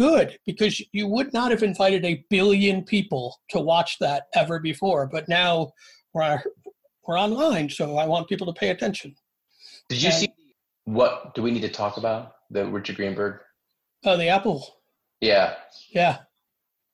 good 0.01 0.39
because 0.47 0.83
you 0.93 1.07
would 1.07 1.31
not 1.35 1.51
have 1.51 1.63
invited 1.63 2.07
a 2.07 2.25
billion 2.31 2.83
people 2.83 3.37
to 3.51 3.61
watch 3.61 3.99
that 3.99 4.25
ever 4.35 4.59
before. 4.59 5.07
But 5.07 5.29
now 5.29 5.73
we're 6.15 6.43
we're 7.07 7.19
online, 7.19 7.69
so 7.69 7.99
I 7.99 8.07
want 8.07 8.29
people 8.29 8.47
to 8.47 8.59
pay 8.59 8.71
attention. 8.71 9.15
Did 9.91 10.03
you 10.03 10.09
and, 10.09 10.17
see 10.17 10.33
what 10.85 11.35
do 11.35 11.43
we 11.43 11.51
need 11.51 11.63
to 11.63 11.69
talk 11.69 11.99
about? 11.99 12.33
The 12.51 12.67
Richard 12.67 12.97
Greenberg. 12.97 13.41
Oh, 14.05 14.17
the 14.17 14.29
Apple. 14.29 14.67
Yeah. 15.21 15.57
Yeah. 15.91 16.19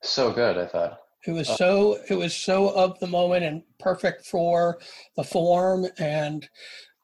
So 0.03 0.33
good, 0.33 0.59
I 0.59 0.67
thought. 0.67 0.99
It 1.27 1.33
was 1.33 1.49
oh. 1.51 1.57
so 1.57 1.99
it 2.11 2.15
was 2.15 2.35
so 2.35 2.71
of 2.71 2.99
the 2.99 3.07
moment 3.07 3.45
and 3.45 3.63
perfect 3.79 4.27
for 4.27 4.79
the 5.17 5.25
form 5.25 5.87
and 5.99 6.49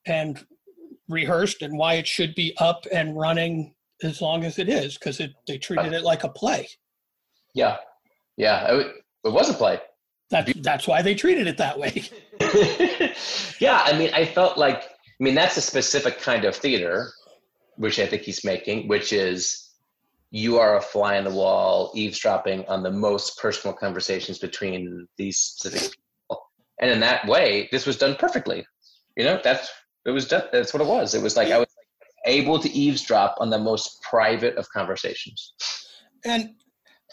and 0.06 0.44
rehearsed 1.08 1.62
and 1.62 1.78
why 1.78 1.94
it 1.94 2.08
should 2.08 2.34
be 2.34 2.56
up 2.58 2.86
and 2.90 3.16
running 3.16 3.74
as 4.04 4.20
long 4.20 4.44
as 4.44 4.58
it 4.58 4.68
is 4.68 4.98
because 4.98 5.20
they 5.46 5.58
treated 5.58 5.92
it 5.92 6.02
like 6.02 6.24
a 6.24 6.28
play. 6.28 6.68
Yeah, 7.54 7.78
yeah, 8.36 8.74
it, 8.74 8.86
it 9.24 9.32
was 9.32 9.48
a 9.48 9.54
play. 9.54 9.80
That, 10.30 10.50
that's 10.62 10.86
why 10.86 11.02
they 11.02 11.14
treated 11.14 11.46
it 11.46 11.58
that 11.58 11.78
way. 11.78 12.04
yeah, 13.60 13.82
I 13.84 13.96
mean, 13.96 14.10
I 14.14 14.24
felt 14.24 14.56
like, 14.56 14.82
I 14.82 15.24
mean, 15.24 15.34
that's 15.34 15.56
a 15.56 15.60
specific 15.60 16.20
kind 16.20 16.44
of 16.44 16.56
theater, 16.56 17.12
which 17.76 17.98
I 17.98 18.06
think 18.06 18.22
he's 18.22 18.44
making, 18.44 18.88
which 18.88 19.12
is 19.12 19.70
you 20.30 20.58
are 20.58 20.78
a 20.78 20.80
fly 20.80 21.18
on 21.18 21.24
the 21.24 21.30
wall, 21.30 21.92
eavesdropping 21.94 22.64
on 22.66 22.82
the 22.82 22.90
most 22.90 23.38
personal 23.38 23.76
conversations 23.76 24.38
between 24.38 25.06
these 25.18 25.38
specific 25.38 25.90
people. 25.90 26.42
And 26.80 26.90
in 26.90 27.00
that 27.00 27.28
way, 27.28 27.68
this 27.70 27.84
was 27.84 27.98
done 27.98 28.16
perfectly. 28.16 28.64
You 29.16 29.24
know, 29.24 29.40
that's 29.44 29.70
it 30.06 30.10
was 30.10 30.26
done. 30.26 30.44
That's 30.50 30.72
what 30.72 30.80
it 30.80 30.88
was. 30.88 31.14
It 31.14 31.22
was 31.22 31.36
like 31.36 31.48
I 31.50 31.58
was 31.58 31.68
able 32.26 32.58
to 32.58 32.70
eavesdrop 32.70 33.36
on 33.40 33.50
the 33.50 33.58
most 33.58 34.00
private 34.02 34.56
of 34.56 34.68
conversations. 34.70 35.54
And 36.24 36.50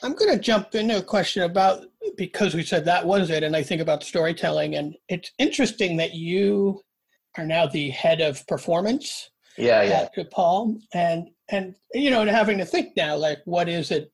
I'm 0.03 0.13
going 0.13 0.31
to 0.31 0.39
jump 0.39 0.75
into 0.75 0.97
a 0.97 1.03
question 1.03 1.43
about 1.43 1.85
because 2.17 2.53
we 2.53 2.63
said 2.63 2.85
that 2.85 3.05
was 3.05 3.29
it, 3.29 3.43
and 3.43 3.55
I 3.55 3.63
think 3.63 3.81
about 3.81 4.03
storytelling, 4.03 4.75
and 4.75 4.95
it's 5.09 5.31
interesting 5.37 5.97
that 5.97 6.13
you 6.13 6.81
are 7.37 7.45
now 7.45 7.67
the 7.67 7.89
head 7.89 8.21
of 8.21 8.45
performance. 8.47 9.29
Yeah, 9.57 9.81
yeah. 9.83 10.07
At 10.17 10.31
Paul, 10.31 10.77
and 10.93 11.29
and 11.49 11.75
you 11.93 12.11
know, 12.11 12.21
and 12.21 12.29
having 12.29 12.57
to 12.59 12.65
think 12.65 12.95
now, 12.95 13.17
like, 13.17 13.39
what 13.45 13.67
is 13.67 13.91
it 13.91 14.11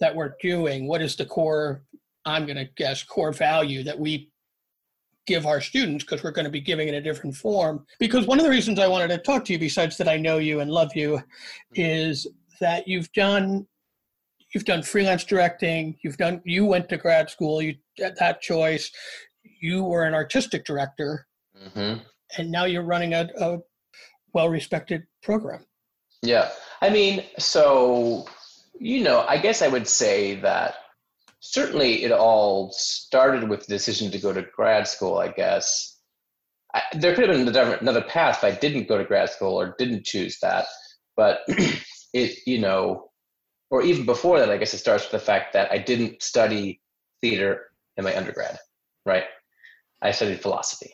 that 0.00 0.14
we're 0.14 0.34
doing? 0.40 0.88
What 0.88 1.02
is 1.02 1.16
the 1.16 1.26
core? 1.26 1.82
I'm 2.24 2.46
going 2.46 2.56
to 2.56 2.68
guess 2.76 3.02
core 3.02 3.32
value 3.32 3.82
that 3.84 3.98
we 3.98 4.30
give 5.26 5.46
our 5.46 5.60
students 5.60 6.04
because 6.04 6.22
we're 6.22 6.30
going 6.30 6.44
to 6.44 6.50
be 6.50 6.60
giving 6.60 6.88
it 6.88 6.94
a 6.94 7.00
different 7.00 7.34
form. 7.34 7.84
Because 7.98 8.26
one 8.26 8.38
of 8.38 8.44
the 8.44 8.50
reasons 8.50 8.78
I 8.78 8.86
wanted 8.86 9.08
to 9.08 9.18
talk 9.18 9.44
to 9.46 9.52
you, 9.52 9.58
besides 9.58 9.96
that 9.98 10.08
I 10.08 10.16
know 10.16 10.38
you 10.38 10.60
and 10.60 10.70
love 10.70 10.94
you, 10.94 11.20
is 11.74 12.26
that 12.60 12.88
you've 12.88 13.12
done 13.12 13.66
you've 14.54 14.64
done 14.64 14.82
freelance 14.82 15.24
directing 15.24 15.96
you've 16.02 16.16
done 16.16 16.40
you 16.44 16.64
went 16.64 16.88
to 16.88 16.96
grad 16.96 17.28
school 17.28 17.60
you 17.60 17.74
that 17.98 18.40
choice 18.40 18.90
you 19.60 19.84
were 19.84 20.04
an 20.04 20.14
artistic 20.14 20.64
director 20.64 21.26
mm-hmm. 21.62 22.00
and 22.38 22.50
now 22.50 22.64
you're 22.64 22.84
running 22.84 23.12
a, 23.12 23.28
a 23.38 23.58
well-respected 24.32 25.02
program 25.22 25.64
yeah 26.22 26.48
i 26.80 26.88
mean 26.88 27.22
so 27.38 28.26
you 28.78 29.02
know 29.02 29.26
i 29.28 29.36
guess 29.36 29.62
i 29.62 29.68
would 29.68 29.86
say 29.86 30.36
that 30.36 30.76
certainly 31.52 32.04
it 32.04 32.12
all 32.12 32.72
started 32.72 33.48
with 33.48 33.66
the 33.66 33.74
decision 33.74 34.10
to 34.10 34.18
go 34.18 34.32
to 34.32 34.42
grad 34.54 34.86
school 34.86 35.18
i 35.18 35.28
guess 35.28 35.98
I, 36.74 36.82
there 36.94 37.14
could 37.14 37.28
have 37.28 37.38
been 37.38 37.48
another, 37.48 37.74
another 37.76 38.02
path 38.02 38.38
if 38.38 38.44
i 38.44 38.50
didn't 38.58 38.88
go 38.88 38.98
to 38.98 39.04
grad 39.04 39.30
school 39.30 39.60
or 39.60 39.74
didn't 39.78 40.04
choose 40.04 40.38
that 40.40 40.66
but 41.16 41.40
it 42.12 42.38
you 42.46 42.60
know 42.60 43.10
or 43.70 43.82
even 43.82 44.06
before 44.06 44.38
that, 44.38 44.50
I 44.50 44.56
guess 44.56 44.74
it 44.74 44.78
starts 44.78 45.04
with 45.04 45.12
the 45.12 45.26
fact 45.26 45.52
that 45.52 45.72
I 45.72 45.78
didn't 45.78 46.22
study 46.22 46.80
theater 47.20 47.66
in 47.96 48.04
my 48.04 48.16
undergrad, 48.16 48.58
right? 49.04 49.24
I 50.02 50.12
studied 50.12 50.40
philosophy, 50.40 50.92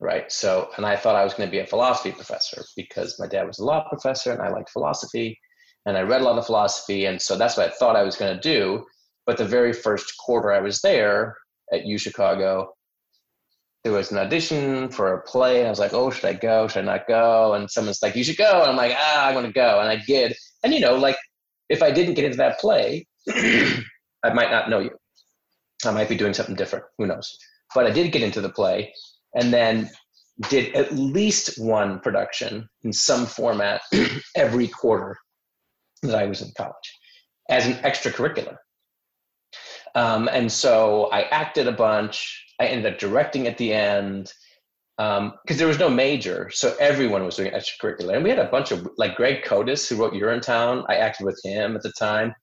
right? 0.00 0.30
So, 0.32 0.70
and 0.76 0.84
I 0.84 0.96
thought 0.96 1.16
I 1.16 1.24
was 1.24 1.34
going 1.34 1.48
to 1.48 1.50
be 1.50 1.60
a 1.60 1.66
philosophy 1.66 2.12
professor 2.12 2.64
because 2.76 3.18
my 3.18 3.26
dad 3.26 3.46
was 3.46 3.58
a 3.58 3.64
law 3.64 3.88
professor 3.88 4.32
and 4.32 4.42
I 4.42 4.48
liked 4.48 4.70
philosophy 4.70 5.38
and 5.86 5.96
I 5.96 6.02
read 6.02 6.22
a 6.22 6.24
lot 6.24 6.38
of 6.38 6.46
philosophy. 6.46 7.04
And 7.04 7.20
so 7.20 7.36
that's 7.36 7.56
what 7.56 7.68
I 7.68 7.74
thought 7.74 7.96
I 7.96 8.02
was 8.02 8.16
going 8.16 8.34
to 8.34 8.40
do. 8.40 8.84
But 9.28 9.36
the 9.36 9.44
very 9.44 9.74
first 9.74 10.16
quarter 10.16 10.50
I 10.50 10.60
was 10.60 10.80
there 10.80 11.36
at 11.70 11.84
U 11.84 11.98
Chicago, 11.98 12.72
there 13.84 13.92
was 13.92 14.10
an 14.10 14.16
audition 14.16 14.88
for 14.88 15.12
a 15.12 15.20
play. 15.20 15.66
I 15.66 15.68
was 15.68 15.78
like, 15.78 15.92
oh, 15.92 16.08
should 16.08 16.24
I 16.24 16.32
go? 16.32 16.66
Should 16.66 16.84
I 16.84 16.96
not 16.96 17.06
go? 17.06 17.52
And 17.52 17.70
someone's 17.70 18.02
like, 18.02 18.16
you 18.16 18.24
should 18.24 18.38
go. 18.38 18.62
And 18.62 18.70
I'm 18.70 18.76
like, 18.76 18.94
ah, 18.96 19.26
I'm 19.26 19.34
going 19.34 19.44
to 19.44 19.52
go. 19.52 19.80
And 19.80 19.88
I 19.90 19.96
did. 20.06 20.34
And, 20.64 20.72
you 20.72 20.80
know, 20.80 20.94
like 20.94 21.18
if 21.68 21.82
I 21.82 21.90
didn't 21.90 22.14
get 22.14 22.24
into 22.24 22.38
that 22.38 22.58
play, 22.58 23.06
I 23.28 24.32
might 24.32 24.50
not 24.50 24.70
know 24.70 24.78
you. 24.78 24.92
I 25.84 25.90
might 25.90 26.08
be 26.08 26.16
doing 26.16 26.32
something 26.32 26.56
different. 26.56 26.86
Who 26.96 27.04
knows? 27.04 27.36
But 27.74 27.86
I 27.86 27.90
did 27.90 28.12
get 28.12 28.22
into 28.22 28.40
the 28.40 28.48
play 28.48 28.94
and 29.34 29.52
then 29.52 29.90
did 30.48 30.74
at 30.74 30.94
least 30.94 31.62
one 31.62 32.00
production 32.00 32.66
in 32.82 32.94
some 32.94 33.26
format 33.26 33.82
every 34.36 34.68
quarter 34.68 35.18
that 36.02 36.14
I 36.14 36.24
was 36.24 36.40
in 36.40 36.50
college 36.56 36.98
as 37.50 37.66
an 37.66 37.74
extracurricular. 37.74 38.56
Um, 39.94 40.28
and 40.32 40.50
so 40.50 41.06
I 41.12 41.22
acted 41.22 41.66
a 41.66 41.72
bunch. 41.72 42.44
I 42.60 42.66
ended 42.66 42.92
up 42.92 42.98
directing 42.98 43.46
at 43.46 43.58
the 43.58 43.72
end 43.72 44.32
because 44.96 45.20
um, 45.20 45.32
there 45.46 45.68
was 45.68 45.78
no 45.78 45.88
major, 45.88 46.50
so 46.50 46.74
everyone 46.80 47.24
was 47.24 47.36
doing 47.36 47.52
extracurricular. 47.52 48.14
And 48.14 48.24
we 48.24 48.30
had 48.30 48.40
a 48.40 48.50
bunch 48.50 48.72
of 48.72 48.88
like 48.96 49.14
Greg 49.14 49.44
Kotis, 49.44 49.88
who 49.88 49.96
wrote 49.96 50.12
Urinetown. 50.12 50.84
I 50.88 50.96
acted 50.96 51.24
with 51.24 51.40
him 51.44 51.76
at 51.76 51.82
the 51.82 51.92
time. 51.92 52.34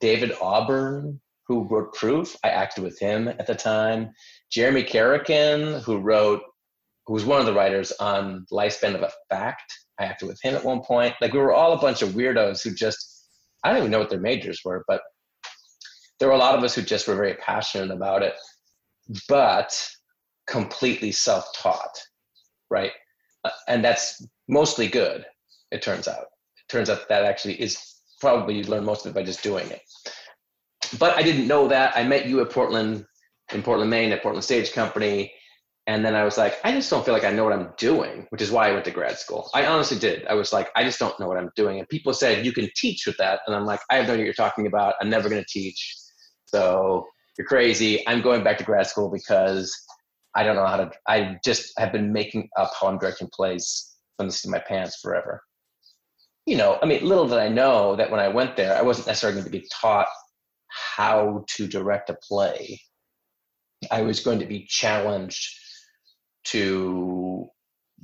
David 0.00 0.32
Auburn, 0.40 1.20
who 1.46 1.64
wrote 1.64 1.92
Proof, 1.94 2.36
I 2.44 2.48
acted 2.48 2.84
with 2.84 2.98
him 2.98 3.28
at 3.28 3.46
the 3.46 3.54
time. 3.54 4.12
Jeremy 4.50 4.84
Kareken, 4.84 5.82
who 5.82 5.98
wrote, 5.98 6.42
who 7.06 7.14
was 7.14 7.24
one 7.24 7.40
of 7.40 7.46
the 7.46 7.54
writers 7.54 7.92
on 7.92 8.46
Lifespan 8.52 8.94
of 8.94 9.02
a 9.02 9.10
Fact, 9.28 9.72
I 9.98 10.04
acted 10.04 10.28
with 10.28 10.40
him 10.42 10.54
at 10.54 10.64
one 10.64 10.80
point. 10.82 11.14
Like 11.20 11.32
we 11.32 11.40
were 11.40 11.52
all 11.52 11.72
a 11.72 11.80
bunch 11.80 12.02
of 12.02 12.10
weirdos 12.10 12.62
who 12.62 12.74
just, 12.74 13.28
I 13.64 13.70
don't 13.70 13.78
even 13.78 13.90
know 13.90 13.98
what 13.98 14.10
their 14.10 14.20
majors 14.20 14.60
were, 14.64 14.84
but 14.86 15.02
there 16.18 16.28
were 16.28 16.34
a 16.34 16.38
lot 16.38 16.56
of 16.56 16.64
us 16.64 16.74
who 16.74 16.82
just 16.82 17.08
were 17.08 17.16
very 17.16 17.34
passionate 17.34 17.90
about 17.90 18.22
it. 18.22 18.34
But 19.28 19.88
completely 20.46 21.12
self-taught, 21.12 21.98
right? 22.70 22.92
Uh, 23.44 23.50
and 23.68 23.84
that's 23.84 24.26
mostly 24.48 24.88
good. 24.88 25.24
It 25.70 25.82
turns 25.82 26.08
out. 26.08 26.26
It 26.56 26.70
turns 26.70 26.90
out 26.90 27.08
that 27.08 27.24
actually 27.24 27.60
is 27.60 27.94
probably 28.20 28.56
you 28.56 28.64
learn 28.64 28.84
most 28.84 29.06
of 29.06 29.12
it 29.12 29.14
by 29.14 29.22
just 29.22 29.42
doing 29.42 29.68
it. 29.70 29.80
But 30.98 31.16
I 31.16 31.22
didn't 31.22 31.46
know 31.46 31.68
that. 31.68 31.96
I 31.96 32.02
met 32.02 32.26
you 32.26 32.40
at 32.40 32.50
Portland, 32.50 33.04
in 33.52 33.62
Portland, 33.62 33.90
Maine, 33.90 34.12
at 34.12 34.22
Portland 34.22 34.44
Stage 34.44 34.72
Company. 34.72 35.32
And 35.86 36.04
then 36.04 36.14
I 36.14 36.24
was 36.24 36.36
like, 36.36 36.58
I 36.64 36.72
just 36.72 36.90
don't 36.90 37.04
feel 37.04 37.14
like 37.14 37.24
I 37.24 37.30
know 37.30 37.44
what 37.44 37.54
I'm 37.54 37.72
doing, 37.78 38.26
which 38.28 38.42
is 38.42 38.50
why 38.50 38.68
I 38.68 38.72
went 38.72 38.84
to 38.84 38.90
grad 38.90 39.18
school. 39.18 39.50
I 39.54 39.64
honestly 39.64 39.98
did. 39.98 40.26
I 40.26 40.34
was 40.34 40.52
like, 40.52 40.68
I 40.76 40.84
just 40.84 40.98
don't 40.98 41.18
know 41.18 41.28
what 41.28 41.38
I'm 41.38 41.50
doing. 41.56 41.78
And 41.78 41.88
people 41.88 42.12
said, 42.12 42.44
you 42.44 42.52
can 42.52 42.68
teach 42.76 43.06
with 43.06 43.16
that. 43.16 43.40
And 43.46 43.56
I'm 43.56 43.64
like, 43.64 43.80
I 43.90 43.96
have 43.96 44.06
no 44.06 44.12
idea 44.12 44.24
what 44.24 44.26
you're 44.26 44.34
talking 44.34 44.66
about. 44.66 44.94
I'm 45.00 45.08
never 45.08 45.30
going 45.30 45.42
to 45.42 45.48
teach. 45.48 45.96
So 46.52 47.06
you're 47.36 47.46
crazy. 47.46 48.06
I'm 48.06 48.22
going 48.22 48.42
back 48.42 48.58
to 48.58 48.64
grad 48.64 48.86
school 48.86 49.10
because 49.10 49.74
I 50.34 50.44
don't 50.44 50.56
know 50.56 50.66
how 50.66 50.76
to. 50.76 50.90
I 51.06 51.36
just 51.44 51.72
have 51.78 51.92
been 51.92 52.12
making 52.12 52.48
up 52.56 52.72
how 52.78 52.88
I'm 52.88 52.98
directing 52.98 53.28
plays 53.32 53.96
from 54.16 54.26
the 54.26 54.32
seat 54.32 54.48
of 54.48 54.52
my 54.52 54.58
pants 54.60 54.98
forever. 55.00 55.42
You 56.46 56.56
know, 56.56 56.78
I 56.82 56.86
mean, 56.86 57.04
little 57.04 57.28
did 57.28 57.38
I 57.38 57.48
know 57.48 57.96
that 57.96 58.10
when 58.10 58.20
I 58.20 58.28
went 58.28 58.56
there, 58.56 58.76
I 58.76 58.82
wasn't 58.82 59.06
necessarily 59.08 59.40
going 59.40 59.52
to 59.52 59.58
be 59.58 59.68
taught 59.70 60.08
how 60.70 61.44
to 61.56 61.66
direct 61.66 62.10
a 62.10 62.16
play. 62.22 62.80
I 63.90 64.02
was 64.02 64.20
going 64.20 64.38
to 64.40 64.46
be 64.46 64.64
challenged 64.66 65.54
to 66.44 67.48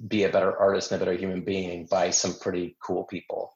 be 0.08 0.24
a 0.24 0.28
better 0.28 0.56
artist 0.56 0.92
and 0.92 1.00
a 1.00 1.04
better 1.04 1.16
human 1.16 1.42
being 1.42 1.86
by 1.90 2.10
some 2.10 2.34
pretty 2.34 2.76
cool 2.82 3.04
people. 3.04 3.53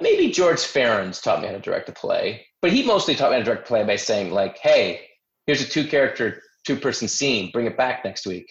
Maybe 0.00 0.30
George 0.30 0.58
Ferencz 0.58 1.22
taught 1.22 1.40
me 1.40 1.46
how 1.46 1.52
to 1.52 1.60
direct 1.60 1.88
a 1.88 1.92
play, 1.92 2.46
but 2.62 2.72
he 2.72 2.84
mostly 2.84 3.14
taught 3.14 3.30
me 3.30 3.36
how 3.36 3.38
to 3.40 3.44
direct 3.44 3.66
a 3.66 3.68
play 3.68 3.84
by 3.84 3.96
saying, 3.96 4.32
like, 4.32 4.58
hey, 4.58 5.00
here's 5.46 5.62
a 5.62 5.68
two 5.68 5.86
character 5.86 6.42
two 6.66 6.76
person 6.76 7.08
scene, 7.08 7.50
bring 7.52 7.66
it 7.66 7.76
back 7.76 8.04
next 8.04 8.26
week. 8.26 8.50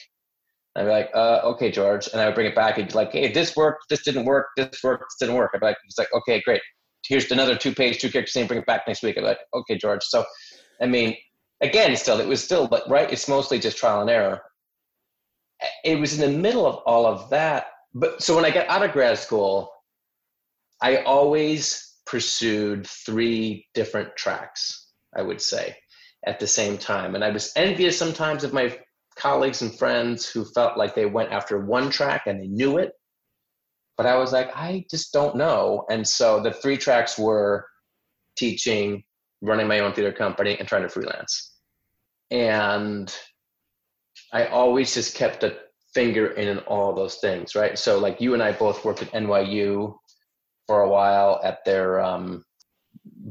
And 0.76 0.88
I'd 0.88 0.90
be 0.90 0.98
like, 0.98 1.12
uh, 1.14 1.42
okay, 1.52 1.70
George. 1.70 2.08
And 2.12 2.22
I 2.22 2.26
would 2.26 2.36
bring 2.36 2.48
it 2.48 2.56
back 2.56 2.78
and 2.78 2.88
be 2.88 2.94
like, 2.94 3.12
hey, 3.12 3.32
this 3.32 3.56
worked, 3.56 3.86
this 3.90 4.04
didn't 4.04 4.26
work, 4.26 4.48
this 4.58 4.82
worked, 4.84 5.04
this 5.04 5.18
didn't 5.20 5.36
work. 5.36 5.52
I'd 5.54 5.60
be 5.60 5.68
like, 5.68 5.78
he's 5.84 5.98
like, 5.98 6.14
okay, 6.14 6.42
great. 6.46 6.62
Here's 7.08 7.30
another 7.32 7.56
two 7.56 7.74
page, 7.74 8.00
two 8.00 8.10
character 8.10 8.32
scene, 8.32 8.48
bring 8.48 8.60
it 8.60 8.66
back 8.66 8.84
next 8.88 9.04
week. 9.04 9.18
I'd 9.18 9.22
be 9.22 9.28
like, 9.28 9.40
okay, 9.54 9.78
George. 9.78 10.04
So, 10.04 10.26
I 10.82 10.88
mean, 10.88 11.16
again, 11.62 11.96
still, 11.96 12.20
it 12.20 12.28
was 12.28 12.44
still, 12.44 12.68
but 12.68 12.90
right, 12.90 13.12
it's 13.12 13.28
mostly 13.28 13.60
just 13.60 13.78
trial 13.78 14.02
and 14.02 14.10
error. 14.10 14.42
It 15.84 16.00
was 16.00 16.20
in 16.20 16.32
the 16.32 16.38
middle 16.38 16.66
of 16.66 16.76
all 16.86 17.06
of 17.06 17.30
that. 17.30 17.68
But 17.94 18.22
so 18.22 18.36
when 18.36 18.46
I 18.46 18.52
got 18.52 18.68
out 18.68 18.84
of 18.84 18.92
grad 18.92 19.18
school, 19.18 19.72
I 20.82 20.98
always 20.98 21.96
pursued 22.06 22.88
three 22.88 23.66
different 23.74 24.16
tracks, 24.16 24.92
I 25.16 25.22
would 25.22 25.42
say 25.42 25.76
at 26.26 26.40
the 26.40 26.48
same 26.48 26.78
time. 26.78 27.16
And 27.16 27.24
I 27.24 27.30
was 27.30 27.52
envious 27.56 27.98
sometimes 27.98 28.44
of 28.44 28.54
my 28.54 28.78
colleagues 29.16 29.62
and 29.62 29.78
friends 29.78 30.28
who 30.28 30.44
felt 30.44 30.78
like 30.78 30.96
they 30.96 31.06
went 31.06 31.32
after 31.32 31.66
one 31.66 31.90
track 31.90 32.24
and 32.28 32.42
they 32.42 32.48
knew 32.48 32.78
it. 32.78 32.92
But 33.98 34.06
I 34.06 34.18
was 34.18 34.34
like, 34.34 34.50
I 34.56 34.86
just 34.90 35.14
don't 35.14 35.38
know. 35.38 35.86
And 35.90 36.06
so 36.06 36.42
the 36.42 36.52
three 36.52 36.78
tracks 36.78 37.18
were 37.18 37.66
teaching, 38.36 39.04
running 39.42 39.68
my 39.68 39.80
own 39.80 39.94
theater 39.94 40.12
company, 40.12 40.58
and 40.60 40.68
trying 40.68 40.82
to 40.82 40.90
freelance. 40.90 41.54
And 42.30 43.16
I 44.34 44.48
always 44.48 44.94
just 44.94 45.16
kept 45.16 45.44
a 45.44 45.58
finger 45.94 46.32
in 46.32 46.58
all 46.60 46.94
those 46.94 47.16
things, 47.18 47.56
right? 47.56 47.80
So, 47.80 47.98
like 47.98 48.20
you 48.20 48.34
and 48.34 48.44
I 48.44 48.52
both 48.52 48.84
worked 48.84 49.02
at 49.02 49.12
NYU 49.12 49.96
for 50.68 50.82
a 50.82 50.90
while 50.90 51.40
at 51.44 51.64
their 51.66 52.00
um, 52.00 52.44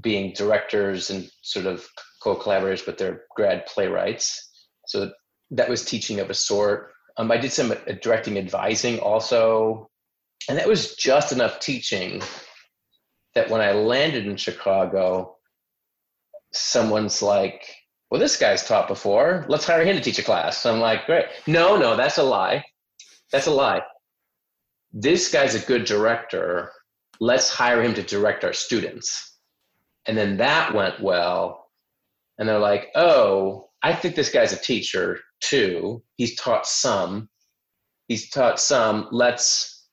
being 0.00 0.32
directors 0.34 1.10
and 1.10 1.28
sort 1.42 1.66
of 1.66 1.86
co-collaborators 2.22 2.86
with 2.86 2.98
their 2.98 3.22
grad 3.34 3.66
playwrights. 3.66 4.50
So 4.86 5.12
that 5.50 5.68
was 5.68 5.84
teaching 5.84 6.20
of 6.20 6.30
a 6.30 6.34
sort. 6.34 6.92
Um, 7.16 7.30
I 7.30 7.36
did 7.36 7.52
some 7.52 7.72
uh, 7.72 7.76
directing 8.02 8.38
advising 8.38 8.98
also, 8.98 9.88
and 10.48 10.58
that 10.58 10.68
was 10.68 10.96
just 10.96 11.32
enough 11.32 11.60
teaching 11.60 12.22
that 13.34 13.50
when 13.50 13.60
I 13.60 13.72
landed 13.72 14.26
in 14.26 14.36
Chicago, 14.36 15.36
someone's 16.52 17.22
like, 17.22 17.62
"Well, 18.10 18.20
this 18.20 18.36
guy's 18.36 18.66
taught 18.66 18.88
before. 18.88 19.44
Let's 19.48 19.66
hire 19.66 19.84
him 19.84 19.96
to 19.96 20.02
teach 20.02 20.18
a 20.18 20.24
class." 20.24 20.58
So 20.58 20.72
I'm 20.72 20.80
like, 20.80 21.06
"Great." 21.06 21.26
No, 21.46 21.76
no, 21.76 21.96
that's 21.96 22.18
a 22.18 22.22
lie. 22.22 22.64
That's 23.30 23.46
a 23.46 23.52
lie. 23.52 23.82
This 24.92 25.30
guy's 25.30 25.54
a 25.54 25.66
good 25.66 25.84
director. 25.84 26.70
Let's 27.20 27.48
hire 27.48 27.82
him 27.82 27.94
to 27.94 28.02
direct 28.02 28.44
our 28.44 28.52
students. 28.52 29.38
And 30.06 30.16
then 30.16 30.36
that 30.38 30.74
went 30.74 31.00
well 31.00 31.70
and 32.38 32.48
they're 32.48 32.58
like, 32.58 32.88
oh, 32.94 33.70
I 33.82 33.94
think 33.94 34.14
this 34.14 34.30
guy's 34.30 34.52
a 34.52 34.60
teacher 34.60 35.20
too. 35.40 36.02
He's 36.16 36.36
taught 36.36 36.66
some. 36.66 37.28
He's 38.08 38.30
taught 38.30 38.58
some. 38.60 39.08
Let's 39.12 39.86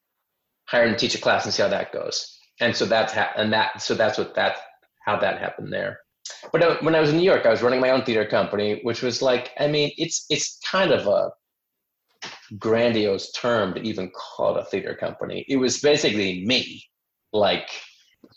hire 0.66 0.86
him 0.86 0.94
to 0.94 0.98
teach 1.00 1.16
a 1.16 1.22
class 1.22 1.46
and 1.46 1.54
see 1.54 1.62
how 1.62 1.70
that 1.70 1.94
goes. 1.94 2.38
And 2.60 2.76
so 2.76 2.86
that's 2.86 3.14
ha- 3.14 3.34
and 3.36 3.52
that 3.54 3.82
so 3.82 3.96
that's 3.96 4.18
what 4.18 4.36
that 4.36 4.58
how 5.06 5.20
that 5.20 5.40
happened 5.40 5.74
there. 5.74 6.00
but 6.52 6.62
uh, 6.62 6.78
when 6.82 6.96
I 6.96 7.02
was 7.02 7.10
in 7.10 7.18
New 7.18 7.24
York, 7.24 7.46
I 7.46 7.50
was 7.50 7.62
running 7.62 7.82
my 7.82 7.90
own 7.90 8.04
theater 8.04 8.26
company, 8.26 8.80
which 8.84 9.02
was 9.02 9.22
like, 9.22 9.52
I 9.60 9.68
mean, 9.68 9.92
it's 9.98 10.26
it's 10.30 10.60
kind 10.66 10.92
of 10.92 11.08
a 11.08 11.32
grandiose 12.58 13.32
term 13.32 13.74
to 13.74 13.82
even 13.82 14.12
call 14.12 14.58
it 14.58 14.62
a 14.62 14.66
theater 14.66 14.96
company. 14.96 15.46
It 15.48 15.58
was 15.58 15.80
basically 15.80 16.46
me, 16.46 16.84
like 17.34 17.70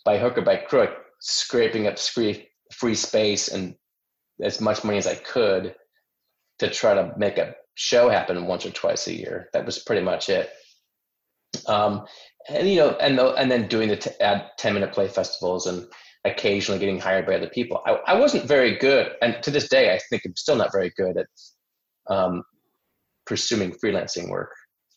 by 0.04 0.18
hook 0.18 0.38
or 0.38 0.42
by 0.42 0.57
crook, 0.57 0.90
scraping 1.20 1.87
up 1.87 1.98
free, 1.98 2.48
free 2.72 2.94
space 2.94 3.48
and 3.48 3.74
as 4.42 4.61
much 4.61 4.85
money 4.85 4.98
as 4.98 5.07
I 5.07 5.14
could 5.14 5.74
to 6.59 6.70
try 6.70 6.94
to 6.94 7.12
make 7.16 7.38
a 7.38 7.54
show 7.74 8.09
happen 8.09 8.46
once 8.46 8.66
or 8.66 8.70
twice 8.70 9.07
a 9.07 9.14
year. 9.14 9.48
That 9.52 9.66
was 9.66 9.80
pretty 9.80 10.02
much 10.02 10.28
it. 10.28 10.50
Um, 11.66 12.04
and 12.48 12.68
you 12.68 12.76
know, 12.76 12.90
and 13.00 13.18
the, 13.18 13.33
and 13.35 13.50
then 13.50 13.68
doing 13.68 13.88
the 13.88 13.96
t- 13.96 14.11
ten 14.59 14.74
minute 14.74 14.92
play 14.92 15.09
festivals 15.09 15.66
and 15.66 15.87
occasionally 16.24 16.78
getting 16.78 16.98
hired 16.98 17.26
by 17.26 17.37
other 17.37 17.48
people. 17.48 17.80
I, 17.87 17.92
I 18.07 18.14
wasn't 18.18 18.46
very 18.46 18.76
good, 18.78 19.12
and 19.22 19.42
to 19.42 19.50
this 19.50 19.68
day, 19.68 19.94
I 19.94 20.00
think 20.11 20.22
I'm 20.24 20.37
still 20.37 20.57
not 20.57 20.72
very 20.72 20.92
good 20.96 21.16
at 21.16 21.26
um, 22.09 22.42
pursuing 23.26 23.72
freelancing 23.72 24.28
work. 24.28 24.50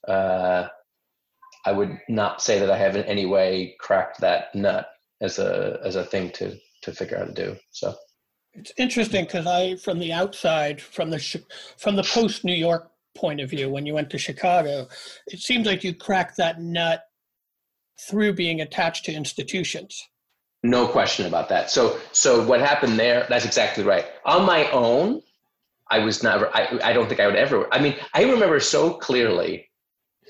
Uh, 0.08 0.68
I 1.68 1.74
would 1.74 2.00
not 2.08 2.42
say 2.42 2.60
that 2.60 2.72
I 2.72 2.78
have 2.78 2.96
in 2.96 3.04
any 3.04 3.26
way 3.26 3.76
cracked 3.78 4.22
that 4.22 4.56
nut 4.56 4.88
as 5.20 5.38
a 5.38 5.82
as 5.84 5.98
a 5.98 6.06
thing 6.06 6.32
to 6.32 6.56
to 6.84 6.94
figure 6.94 7.18
out 7.18 7.28
to 7.28 7.34
do. 7.34 7.58
So 7.72 7.94
it's 8.54 8.72
interesting 8.78 9.26
because 9.26 9.46
I, 9.46 9.76
from 9.76 10.00
the 10.00 10.14
outside, 10.14 10.82
from 10.82 11.10
the 11.10 11.20
from 11.78 11.98
the 11.98 12.04
post 12.04 12.46
New 12.46 12.56
York 12.56 12.90
point 13.18 13.42
of 13.42 13.50
view, 13.50 13.70
when 13.70 13.86
you 13.86 13.94
went 13.94 14.10
to 14.12 14.18
Chicago, 14.18 14.88
it 15.28 15.40
seems 15.40 15.68
like 15.68 15.84
you 15.84 15.94
cracked 15.94 16.38
that 16.38 16.62
nut 16.62 17.04
through 18.10 18.34
being 18.34 18.62
attached 18.62 19.04
to 19.06 19.12
institutions. 19.12 20.02
No 20.64 20.88
question 20.88 21.26
about 21.26 21.50
that. 21.50 21.70
So 21.70 22.00
so 22.14 22.48
what 22.48 22.62
happened 22.62 22.98
there? 22.98 23.26
That's 23.28 23.44
exactly 23.44 23.84
right. 23.84 24.06
On 24.24 24.46
my 24.46 24.72
own, 24.72 25.22
I 25.92 26.00
was 26.00 26.24
never. 26.24 26.48
I 26.56 26.80
I 26.82 26.94
don't 26.94 27.10
think 27.10 27.20
I 27.20 27.28
would 27.28 27.36
ever. 27.36 27.68
I 27.74 27.82
mean, 27.82 27.98
I 28.14 28.24
remember 28.24 28.62
so 28.62 28.94
clearly 28.94 29.67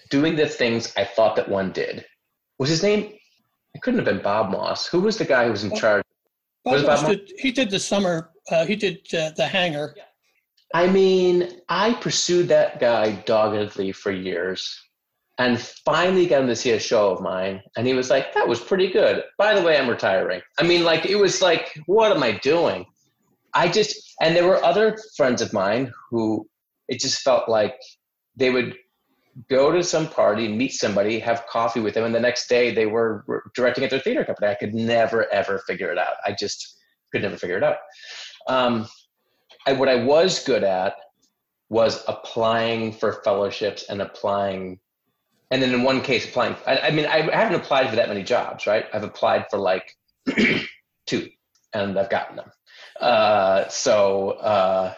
doing 0.09 0.35
the 0.35 0.47
things 0.47 0.93
I 0.97 1.03
thought 1.03 1.35
that 1.35 1.49
one 1.49 1.71
did. 1.71 2.05
Was 2.59 2.69
his 2.69 2.83
name? 2.83 3.13
It 3.73 3.81
couldn't 3.81 3.99
have 3.99 4.05
been 4.05 4.23
Bob 4.23 4.51
Moss. 4.51 4.87
Who 4.87 5.01
was 5.01 5.17
the 5.17 5.25
guy 5.25 5.45
who 5.45 5.51
was 5.51 5.63
in 5.63 5.75
charge? 5.75 6.03
Bob 6.63 6.85
Moss 6.85 7.03
did, 7.03 7.31
he 7.37 7.51
did 7.51 7.69
the 7.69 7.79
summer. 7.79 8.31
Uh, 8.49 8.65
he 8.65 8.75
did 8.75 8.99
uh, 9.13 9.31
the 9.35 9.45
hangar. 9.45 9.95
I 10.73 10.87
mean, 10.87 11.61
I 11.69 11.93
pursued 11.93 12.47
that 12.49 12.79
guy 12.79 13.11
doggedly 13.25 13.91
for 13.91 14.11
years 14.11 14.77
and 15.37 15.59
finally 15.59 16.25
got 16.25 16.41
him 16.41 16.47
to 16.47 16.55
see 16.55 16.71
a 16.71 16.79
show 16.79 17.11
of 17.11 17.21
mine. 17.21 17.61
And 17.77 17.85
he 17.85 17.93
was 17.93 18.09
like, 18.09 18.33
that 18.33 18.47
was 18.47 18.59
pretty 18.59 18.89
good. 18.89 19.23
By 19.37 19.53
the 19.53 19.61
way, 19.61 19.77
I'm 19.77 19.89
retiring. 19.89 20.41
I 20.57 20.63
mean, 20.63 20.83
like, 20.83 21.05
it 21.05 21.15
was 21.15 21.41
like, 21.41 21.79
what 21.85 22.11
am 22.11 22.23
I 22.23 22.39
doing? 22.39 22.85
I 23.53 23.69
just, 23.69 24.15
and 24.21 24.35
there 24.35 24.47
were 24.47 24.63
other 24.63 24.97
friends 25.15 25.41
of 25.41 25.53
mine 25.53 25.91
who 26.09 26.47
it 26.89 26.99
just 26.99 27.21
felt 27.21 27.47
like 27.47 27.75
they 28.35 28.49
would 28.49 28.75
go 29.49 29.71
to 29.71 29.83
some 29.83 30.07
party, 30.07 30.47
meet 30.47 30.73
somebody, 30.73 31.19
have 31.19 31.45
coffee 31.47 31.79
with 31.79 31.93
them, 31.93 32.03
and 32.03 32.15
the 32.15 32.19
next 32.19 32.47
day 32.47 32.73
they 32.73 32.85
were 32.85 33.43
directing 33.53 33.83
at 33.83 33.89
their 33.89 33.99
theater 33.99 34.25
company. 34.25 34.47
I 34.47 34.55
could 34.55 34.73
never 34.73 35.31
ever 35.31 35.59
figure 35.59 35.91
it 35.91 35.97
out. 35.97 36.15
I 36.25 36.35
just 36.37 36.77
could 37.11 37.21
never 37.21 37.37
figure 37.37 37.57
it 37.57 37.63
out. 37.63 37.77
Um, 38.47 38.87
I, 39.67 39.73
what 39.73 39.89
I 39.89 40.03
was 40.03 40.43
good 40.43 40.63
at 40.63 40.95
was 41.69 42.03
applying 42.07 42.93
for 42.93 43.21
fellowships 43.23 43.85
and 43.89 44.01
applying, 44.01 44.79
and 45.51 45.61
then 45.61 45.73
in 45.73 45.83
one 45.83 46.01
case 46.01 46.25
applying. 46.25 46.55
I, 46.65 46.79
I 46.79 46.91
mean, 46.91 47.05
I 47.05 47.29
haven't 47.35 47.59
applied 47.59 47.89
for 47.89 47.97
that 47.97 48.07
many 48.07 48.23
jobs, 48.23 48.65
right? 48.65 48.85
I've 48.93 49.03
applied 49.03 49.45
for 49.49 49.59
like 49.59 49.95
two, 51.05 51.29
and 51.73 51.99
I've 51.99 52.09
gotten 52.09 52.37
them. 52.37 52.51
Uh, 52.99 53.67
so, 53.67 54.31
uh, 54.31 54.93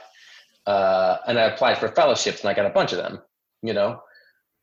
uh, 0.66 1.18
and 1.28 1.40
I 1.40 1.44
applied 1.44 1.80
for 1.80 1.90
fellowships, 1.90 2.42
and 2.42 2.50
I 2.50 2.54
got 2.54 2.66
a 2.68 2.70
bunch 2.70 2.94
of 2.94 3.00
them. 3.00 3.20
You 3.62 3.74
know, 3.74 4.02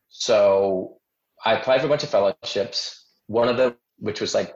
so 0.08 0.98
I 1.44 1.54
applied 1.54 1.80
for 1.80 1.86
a 1.86 1.90
bunch 1.90 2.02
of 2.02 2.10
fellowships. 2.10 3.06
One 3.26 3.48
of 3.48 3.56
them, 3.56 3.76
which 3.98 4.20
was 4.20 4.34
like 4.34 4.54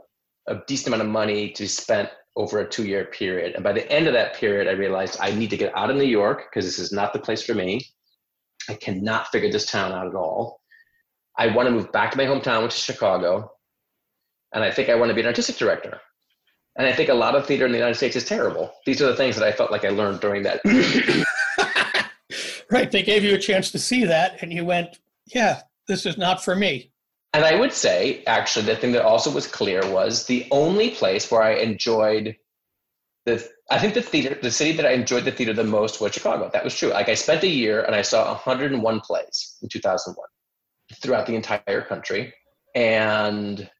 a 0.48 0.60
decent 0.66 0.88
amount 0.88 1.02
of 1.02 1.12
money 1.12 1.50
to 1.52 1.62
be 1.64 1.68
spent 1.68 2.08
over 2.36 2.60
a 2.60 2.68
two 2.68 2.86
year 2.86 3.04
period. 3.06 3.54
And 3.54 3.64
by 3.64 3.72
the 3.72 3.90
end 3.90 4.06
of 4.06 4.12
that 4.14 4.34
period, 4.34 4.68
I 4.68 4.72
realized 4.72 5.18
I 5.20 5.32
need 5.32 5.50
to 5.50 5.56
get 5.56 5.76
out 5.76 5.90
of 5.90 5.96
New 5.96 6.04
York 6.04 6.44
because 6.50 6.64
this 6.64 6.78
is 6.78 6.92
not 6.92 7.12
the 7.12 7.18
place 7.18 7.42
for 7.42 7.54
me. 7.54 7.80
I 8.68 8.74
cannot 8.74 9.28
figure 9.28 9.50
this 9.50 9.66
town 9.66 9.92
out 9.92 10.06
at 10.06 10.14
all. 10.14 10.60
I 11.36 11.48
want 11.48 11.68
to 11.68 11.74
move 11.74 11.90
back 11.92 12.10
to 12.12 12.16
my 12.16 12.24
hometown, 12.24 12.62
which 12.62 12.74
is 12.74 12.82
Chicago. 12.82 13.52
And 14.52 14.64
I 14.64 14.70
think 14.70 14.88
I 14.88 14.94
want 14.94 15.10
to 15.10 15.14
be 15.14 15.20
an 15.20 15.26
artistic 15.26 15.56
director. 15.56 16.00
And 16.76 16.86
I 16.86 16.92
think 16.92 17.08
a 17.08 17.14
lot 17.14 17.34
of 17.34 17.46
theater 17.46 17.66
in 17.66 17.72
the 17.72 17.78
United 17.78 17.96
States 17.96 18.16
is 18.16 18.24
terrible. 18.24 18.72
These 18.86 19.02
are 19.02 19.06
the 19.06 19.16
things 19.16 19.36
that 19.36 19.46
I 19.46 19.52
felt 19.52 19.70
like 19.70 19.84
I 19.84 19.88
learned 19.88 20.20
during 20.20 20.42
that. 20.44 20.60
right. 22.70 22.90
They 22.90 23.02
gave 23.02 23.24
you 23.24 23.34
a 23.34 23.38
chance 23.38 23.70
to 23.72 23.78
see 23.78 24.04
that, 24.04 24.42
and 24.42 24.52
you 24.52 24.64
went, 24.64 24.98
yeah, 25.34 25.62
this 25.88 26.06
is 26.06 26.18
not 26.18 26.42
for 26.44 26.54
me. 26.54 26.92
And 27.32 27.44
I 27.44 27.54
would 27.54 27.72
say, 27.72 28.24
actually, 28.26 28.66
the 28.66 28.76
thing 28.76 28.92
that 28.92 29.04
also 29.04 29.30
was 29.30 29.46
clear 29.46 29.80
was 29.90 30.26
the 30.26 30.46
only 30.50 30.90
place 30.90 31.30
where 31.30 31.42
I 31.42 31.54
enjoyed 31.54 32.36
the, 33.26 33.46
I 33.70 33.78
think 33.78 33.94
the 33.94 34.02
theater, 34.02 34.36
the 34.40 34.50
city 34.50 34.72
that 34.72 34.86
I 34.86 34.92
enjoyed 34.92 35.24
the 35.24 35.30
theater 35.30 35.52
the 35.52 35.62
most 35.62 36.00
was 36.00 36.12
Chicago. 36.12 36.50
That 36.52 36.64
was 36.64 36.76
true. 36.76 36.88
Like 36.88 37.08
I 37.08 37.14
spent 37.14 37.44
a 37.44 37.48
year 37.48 37.82
and 37.82 37.94
I 37.94 38.02
saw 38.02 38.26
101 38.30 39.00
plays 39.00 39.56
in 39.62 39.68
2001 39.68 40.16
throughout 41.00 41.26
the 41.26 41.36
entire 41.36 41.82
country. 41.82 42.32
And 42.74 43.70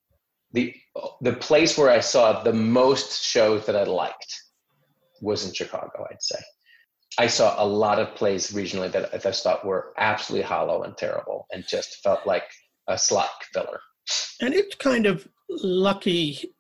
the, 0.52 0.74
the 1.20 1.32
place 1.32 1.76
where 1.76 1.90
I 1.90 2.00
saw 2.00 2.42
the 2.42 2.52
most 2.52 3.24
shows 3.24 3.66
that 3.66 3.76
I 3.76 3.84
liked 3.84 4.42
was 5.20 5.46
in 5.46 5.52
Chicago, 5.52 6.06
I'd 6.10 6.22
say. 6.22 6.38
I 7.18 7.27
saw 7.27 7.62
a 7.62 7.66
lot 7.66 7.99
of 7.99 8.14
plays 8.14 8.53
regionally 8.53 8.90
that 8.92 9.12
I 9.12 9.18
just 9.18 9.42
thought 9.42 9.64
were 9.64 9.92
absolutely 9.99 10.46
hollow 10.46 10.85
and 10.85 10.96
terrible 10.96 11.46
and 11.53 11.66
just 11.66 12.03
felt 12.03 12.27
like 12.27 12.44
a 12.87 12.96
slot 12.96 13.31
filler. 13.53 13.81
And 14.40 14.55
it's 14.55 14.75
kind 14.77 15.07
of 15.07 15.27
lucky. 15.49 16.53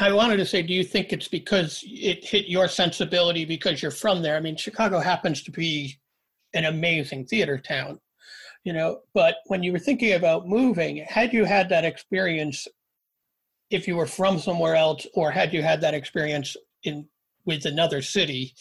I 0.00 0.12
wanted 0.12 0.38
to 0.38 0.46
say, 0.46 0.62
do 0.62 0.74
you 0.74 0.84
think 0.84 1.12
it's 1.12 1.28
because 1.28 1.84
it 1.86 2.24
hit 2.24 2.46
your 2.46 2.68
sensibility 2.68 3.44
because 3.44 3.82
you're 3.82 3.90
from 3.90 4.22
there? 4.22 4.36
I 4.36 4.40
mean, 4.40 4.56
Chicago 4.56 4.98
happens 4.98 5.42
to 5.42 5.50
be 5.50 5.98
an 6.54 6.64
amazing 6.64 7.26
theater 7.26 7.58
town, 7.58 8.00
you 8.64 8.72
know, 8.72 9.00
but 9.14 9.36
when 9.46 9.62
you 9.62 9.72
were 9.72 9.78
thinking 9.78 10.14
about 10.14 10.48
moving, 10.48 10.96
had 11.06 11.32
you 11.32 11.44
had 11.44 11.68
that 11.68 11.84
experience 11.84 12.66
if 13.70 13.86
you 13.86 13.96
were 13.96 14.06
from 14.06 14.38
somewhere 14.38 14.74
else 14.74 15.06
or 15.14 15.30
had 15.30 15.52
you 15.52 15.62
had 15.62 15.80
that 15.82 15.94
experience 15.94 16.56
in 16.84 17.06
with 17.44 17.64
another 17.64 18.02
city 18.02 18.54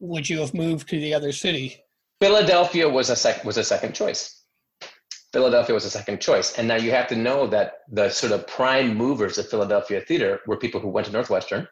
would 0.00 0.28
you 0.28 0.40
have 0.40 0.54
moved 0.54 0.88
to 0.88 0.98
the 0.98 1.14
other 1.14 1.32
city? 1.32 1.82
Philadelphia 2.20 2.88
was 2.88 3.10
a 3.10 3.16
sec- 3.16 3.44
was 3.44 3.56
a 3.56 3.64
second 3.64 3.94
choice. 3.94 4.44
Philadelphia 5.32 5.74
was 5.74 5.84
a 5.84 5.90
second 5.90 6.20
choice, 6.20 6.58
and 6.58 6.68
now 6.68 6.76
you 6.76 6.90
have 6.90 7.08
to 7.08 7.16
know 7.16 7.46
that 7.46 7.78
the 7.90 8.10
sort 8.10 8.32
of 8.32 8.46
prime 8.46 8.94
movers 8.96 9.38
of 9.38 9.48
Philadelphia 9.48 10.00
theater 10.02 10.40
were 10.46 10.58
people 10.58 10.80
who 10.80 10.88
went 10.88 11.06
to 11.06 11.12
Northwestern, 11.12 11.66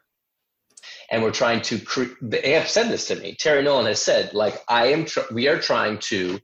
and 1.11 1.21
were 1.21 1.31
trying 1.31 1.61
to. 1.61 1.79
Cre- 1.79 2.15
they 2.21 2.53
have 2.53 2.67
said 2.67 2.89
this 2.89 3.07
to 3.07 3.15
me. 3.15 3.35
Terry 3.35 3.63
Nolan 3.63 3.85
has 3.85 4.01
said, 4.01 4.33
like, 4.33 4.61
I 4.67 4.87
am. 4.87 5.05
Tr- 5.05 5.31
we 5.31 5.47
are 5.47 5.59
trying 5.59 5.99
to 6.09 6.39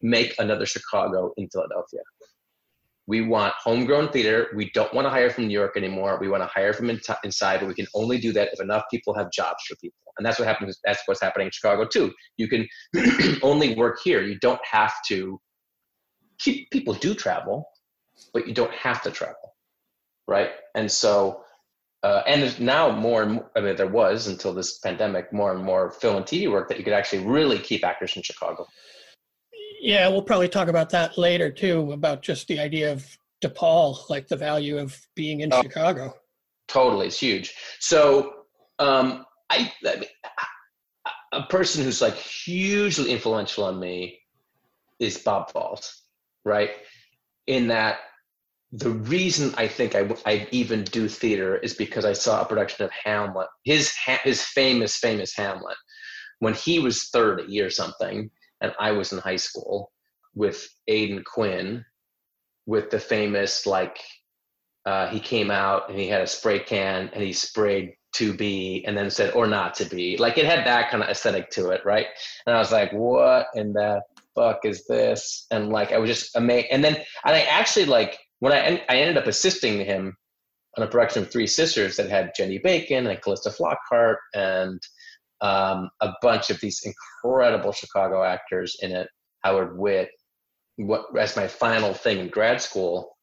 make 0.00 0.34
another 0.38 0.66
Chicago 0.66 1.32
in 1.36 1.48
Philadelphia. 1.50 2.00
We 3.12 3.20
want 3.20 3.52
homegrown 3.62 4.08
theater. 4.08 4.48
We 4.56 4.70
don't 4.70 4.94
want 4.94 5.04
to 5.04 5.10
hire 5.10 5.28
from 5.28 5.46
New 5.46 5.52
York 5.52 5.76
anymore. 5.76 6.16
We 6.18 6.28
want 6.28 6.42
to 6.44 6.46
hire 6.46 6.72
from 6.72 6.88
in- 6.88 6.98
inside, 7.24 7.60
but 7.60 7.68
we 7.68 7.74
can 7.74 7.86
only 7.94 8.16
do 8.16 8.32
that 8.32 8.48
if 8.54 8.58
enough 8.58 8.84
people 8.90 9.12
have 9.12 9.30
jobs 9.30 9.62
for 9.68 9.76
people. 9.82 9.98
And 10.16 10.24
that's 10.24 10.38
what 10.38 10.48
happens. 10.48 10.80
That's 10.82 11.02
what's 11.04 11.20
happening 11.20 11.48
in 11.48 11.50
Chicago 11.52 11.86
too. 11.86 12.10
You 12.38 12.48
can 12.48 12.66
only 13.42 13.74
work 13.74 13.98
here. 14.02 14.22
You 14.22 14.38
don't 14.38 14.64
have 14.64 14.94
to. 15.08 15.38
Keep, 16.38 16.70
people 16.70 16.94
do 16.94 17.12
travel, 17.14 17.68
but 18.32 18.48
you 18.48 18.54
don't 18.54 18.72
have 18.72 19.02
to 19.02 19.10
travel, 19.10 19.56
right? 20.26 20.48
And 20.74 20.90
so, 20.90 21.44
uh, 22.02 22.22
and 22.26 22.40
there's 22.40 22.58
now 22.58 22.90
more 22.90 23.22
and 23.24 23.32
more, 23.32 23.50
I 23.54 23.60
mean, 23.60 23.76
there 23.76 23.86
was 23.86 24.26
until 24.26 24.54
this 24.54 24.78
pandemic, 24.78 25.34
more 25.34 25.52
and 25.54 25.62
more 25.62 25.90
film 25.90 26.16
and 26.16 26.24
TV 26.24 26.50
work 26.50 26.70
that 26.70 26.78
you 26.78 26.84
could 26.84 26.94
actually 26.94 27.26
really 27.26 27.58
keep 27.58 27.84
actors 27.84 28.16
in 28.16 28.22
Chicago. 28.22 28.66
Yeah, 29.82 30.06
we'll 30.08 30.22
probably 30.22 30.48
talk 30.48 30.68
about 30.68 30.90
that 30.90 31.18
later 31.18 31.50
too, 31.50 31.90
about 31.90 32.22
just 32.22 32.46
the 32.46 32.60
idea 32.60 32.92
of 32.92 33.04
DePaul, 33.42 34.08
like 34.08 34.28
the 34.28 34.36
value 34.36 34.78
of 34.78 34.96
being 35.16 35.40
in 35.40 35.52
oh, 35.52 35.60
Chicago. 35.60 36.14
Totally, 36.68 37.08
it's 37.08 37.18
huge. 37.18 37.52
So, 37.80 38.32
um, 38.78 39.26
I, 39.50 39.72
I 39.84 39.96
mean, 39.96 40.04
a 41.32 41.42
person 41.42 41.82
who's 41.82 42.00
like 42.00 42.14
hugely 42.14 43.10
influential 43.10 43.64
on 43.64 43.80
me 43.80 44.20
is 45.00 45.18
Bob 45.18 45.50
Falls, 45.50 46.02
right? 46.44 46.70
In 47.48 47.66
that 47.66 47.98
the 48.70 48.90
reason 48.90 49.52
I 49.56 49.66
think 49.66 49.96
I, 49.96 50.08
I 50.24 50.46
even 50.52 50.84
do 50.84 51.08
theater 51.08 51.56
is 51.56 51.74
because 51.74 52.04
I 52.04 52.12
saw 52.12 52.40
a 52.40 52.46
production 52.46 52.84
of 52.84 52.92
Hamlet, 52.92 53.48
his 53.64 53.92
his 54.22 54.44
famous 54.44 54.96
famous 54.96 55.34
Hamlet, 55.34 55.76
when 56.38 56.54
he 56.54 56.78
was 56.78 57.08
thirty 57.08 57.60
or 57.60 57.68
something, 57.68 58.30
and 58.62 58.72
I 58.78 58.92
was 58.92 59.12
in 59.12 59.18
high 59.18 59.36
school 59.36 59.92
with 60.34 60.66
Aidan 60.88 61.24
Quinn, 61.24 61.84
with 62.64 62.90
the 62.90 62.98
famous 62.98 63.66
like 63.66 63.98
uh, 64.86 65.08
he 65.08 65.20
came 65.20 65.50
out 65.50 65.90
and 65.90 65.98
he 65.98 66.08
had 66.08 66.22
a 66.22 66.26
spray 66.26 66.60
can 66.60 67.10
and 67.12 67.22
he 67.22 67.32
sprayed 67.32 67.94
to 68.14 68.32
be 68.32 68.84
and 68.86 68.96
then 68.96 69.10
said 69.10 69.32
or 69.34 69.46
not 69.46 69.74
to 69.74 69.84
be. 69.84 70.16
Like 70.16 70.38
it 70.38 70.46
had 70.46 70.66
that 70.66 70.90
kind 70.90 71.02
of 71.02 71.08
aesthetic 71.08 71.50
to 71.50 71.70
it 71.70 71.84
right? 71.84 72.06
And 72.46 72.54
i 72.54 72.58
was 72.58 72.72
like 72.72 72.92
what 72.92 73.46
in 73.54 73.72
the 73.72 74.00
fuck 74.34 74.60
is 74.64 74.86
this? 74.86 75.46
And 75.50 75.70
like 75.70 75.92
i 75.92 75.98
was 75.98 76.08
just 76.08 76.36
amazed 76.36 76.68
and 76.70 76.82
then 76.84 76.94
and 76.96 77.36
i 77.36 77.40
actually 77.42 77.86
like 77.86 78.18
when 78.38 78.52
i 78.52 78.82
i 78.88 78.96
ended 78.96 79.18
up 79.18 79.26
assisting 79.26 79.84
him 79.84 80.16
on 80.76 80.84
a 80.84 80.88
production 80.88 81.22
of 81.22 81.30
three 81.30 81.46
sisters 81.46 81.96
that 81.96 82.08
had 82.08 82.32
jenny 82.36 82.58
bacon 82.58 83.06
and 83.06 83.20
calista 83.20 83.50
flockhart 83.50 84.16
and 84.34 84.80
um, 85.42 85.90
a 86.00 86.12
bunch 86.22 86.50
of 86.50 86.60
these 86.60 86.82
incredible 86.84 87.72
chicago 87.72 88.22
actors 88.22 88.76
in 88.80 88.92
it 88.92 89.08
howard 89.42 89.78
witt 89.78 90.08
what 90.76 91.06
as 91.18 91.36
my 91.36 91.46
final 91.46 91.92
thing 91.92 92.18
in 92.18 92.28
grad 92.28 92.60
school 92.60 93.16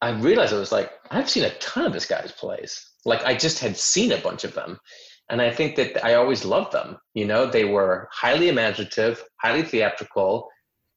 i 0.00 0.10
realized 0.10 0.54
i 0.54 0.58
was 0.58 0.72
like 0.72 0.92
i've 1.10 1.28
seen 1.28 1.44
a 1.44 1.54
ton 1.58 1.84
of 1.84 1.92
this 1.92 2.06
guy's 2.06 2.32
plays 2.32 2.88
like 3.08 3.24
I 3.24 3.34
just 3.34 3.58
had 3.58 3.76
seen 3.76 4.12
a 4.12 4.18
bunch 4.20 4.44
of 4.44 4.54
them. 4.54 4.78
And 5.30 5.42
I 5.42 5.50
think 5.50 5.76
that 5.76 6.04
I 6.04 6.14
always 6.14 6.44
loved 6.44 6.72
them. 6.72 6.98
You 7.14 7.26
know, 7.26 7.46
they 7.46 7.64
were 7.64 8.08
highly 8.12 8.48
imaginative, 8.48 9.22
highly 9.42 9.62
theatrical, 9.62 10.48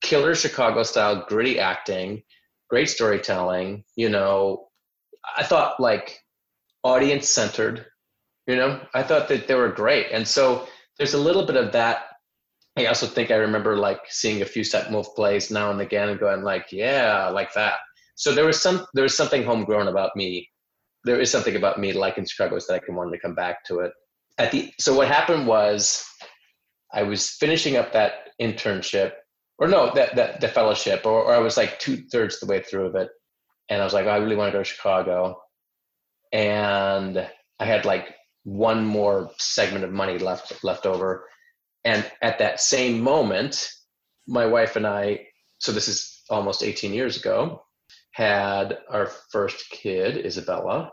killer 0.01 0.35
Chicago 0.35 0.83
style, 0.83 1.25
gritty 1.27 1.59
acting, 1.59 2.23
great 2.69 2.89
storytelling. 2.89 3.83
You 3.95 4.09
know, 4.09 4.67
I 5.37 5.43
thought 5.43 5.79
like 5.79 6.19
audience 6.83 7.29
centered. 7.29 7.85
You 8.51 8.57
know, 8.57 8.81
I 8.93 9.03
thought 9.03 9.27
that 9.29 9.47
they 9.47 9.55
were 9.55 9.69
great. 9.69 10.07
And 10.11 10.27
so 10.27 10.67
there's 10.97 11.13
a 11.13 11.19
little 11.19 11.45
bit 11.45 11.55
of 11.55 11.71
that. 11.71 12.05
I 12.77 12.85
also 12.85 13.07
think 13.07 13.31
I 13.31 13.35
remember 13.35 13.77
like 13.77 13.99
seeing 14.09 14.41
a 14.41 14.45
few 14.45 14.63
Steppenwolf 14.63 15.15
plays 15.15 15.51
now 15.51 15.71
and 15.71 15.81
again 15.81 16.09
and 16.09 16.19
going 16.19 16.43
like, 16.43 16.71
yeah, 16.71 17.29
like 17.29 17.53
that. 17.53 17.75
So 18.15 18.33
there 18.33 18.45
was 18.45 18.61
some 18.61 18.85
there 18.93 19.03
was 19.03 19.15
something 19.15 19.43
homegrown 19.43 19.87
about 19.87 20.15
me 20.15 20.49
there 21.03 21.19
is 21.19 21.31
something 21.31 21.55
about 21.55 21.79
me 21.79 21.93
liking 21.93 22.25
Chicago 22.25 22.55
that 22.55 22.73
I 22.73 22.79
can 22.79 22.95
want 22.95 23.11
to 23.11 23.19
come 23.19 23.35
back 23.35 23.63
to 23.65 23.79
it. 23.79 23.91
At 24.37 24.51
the 24.51 24.71
so 24.79 24.95
what 24.95 25.07
happened 25.07 25.47
was 25.47 26.05
I 26.93 27.03
was 27.03 27.29
finishing 27.29 27.75
up 27.75 27.93
that 27.93 28.29
internship 28.41 29.13
or 29.59 29.67
no 29.67 29.93
that 29.93 30.15
that 30.15 30.41
the 30.41 30.47
fellowship 30.47 31.05
or, 31.05 31.23
or 31.23 31.33
I 31.33 31.39
was 31.39 31.57
like 31.57 31.79
two 31.79 31.97
thirds 32.11 32.39
the 32.39 32.45
way 32.45 32.61
through 32.61 32.87
of 32.87 32.95
it 32.95 33.09
and 33.69 33.81
I 33.81 33.83
was 33.83 33.93
like 33.93 34.05
oh, 34.05 34.09
I 34.09 34.17
really 34.17 34.35
want 34.35 34.51
to 34.51 34.57
go 34.57 34.63
to 34.63 34.69
Chicago 34.69 35.41
and 36.31 37.27
I 37.59 37.65
had 37.65 37.85
like 37.85 38.15
one 38.43 38.85
more 38.85 39.31
segment 39.37 39.83
of 39.83 39.91
money 39.91 40.17
left 40.17 40.63
left 40.63 40.85
over 40.85 41.27
and 41.83 42.09
at 42.21 42.39
that 42.39 42.59
same 42.59 42.99
moment 42.99 43.71
my 44.27 44.45
wife 44.45 44.75
and 44.75 44.87
I 44.87 45.27
so 45.59 45.71
this 45.71 45.87
is 45.87 46.23
almost 46.29 46.63
18 46.63 46.93
years 46.93 47.17
ago 47.17 47.61
had 48.11 48.77
our 48.89 49.07
first 49.31 49.69
kid, 49.69 50.25
Isabella, 50.25 50.91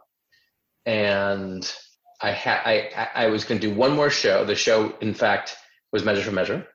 and 0.86 1.70
I 2.20 2.30
had 2.30 2.60
I 2.64 3.08
I 3.14 3.26
was 3.28 3.44
going 3.44 3.60
to 3.60 3.68
do 3.68 3.74
one 3.74 3.94
more 3.94 4.10
show. 4.10 4.44
The 4.44 4.54
show, 4.54 4.94
in 5.00 5.14
fact, 5.14 5.56
was 5.92 6.04
Measure 6.04 6.22
for 6.22 6.32
Measure, 6.32 6.66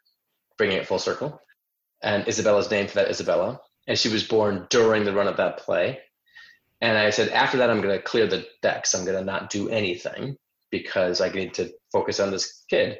bringing 0.57 0.77
it 0.77 0.87
full 0.87 0.99
circle, 0.99 1.39
and 2.01 2.27
Isabella's 2.27 2.71
name 2.71 2.87
for 2.87 2.95
that 2.95 3.09
Isabella, 3.09 3.59
and 3.87 3.97
she 3.97 4.09
was 4.09 4.23
born 4.23 4.67
during 4.69 5.05
the 5.05 5.13
run 5.13 5.27
of 5.27 5.37
that 5.37 5.57
play. 5.57 5.99
And 6.81 6.97
I 6.97 7.11
said, 7.11 7.29
after 7.29 7.57
that, 7.57 7.69
I'm 7.69 7.81
going 7.81 7.97
to 7.97 8.03
clear 8.03 8.27
the 8.27 8.45
decks. 8.61 8.93
I'm 8.93 9.05
going 9.05 9.17
to 9.17 9.23
not 9.23 9.49
do 9.49 9.69
anything 9.69 10.35
because 10.73 11.21
I 11.21 11.29
need 11.29 11.53
to 11.53 11.71
focus 11.91 12.19
on 12.19 12.31
this 12.31 12.65
kid. 12.67 12.97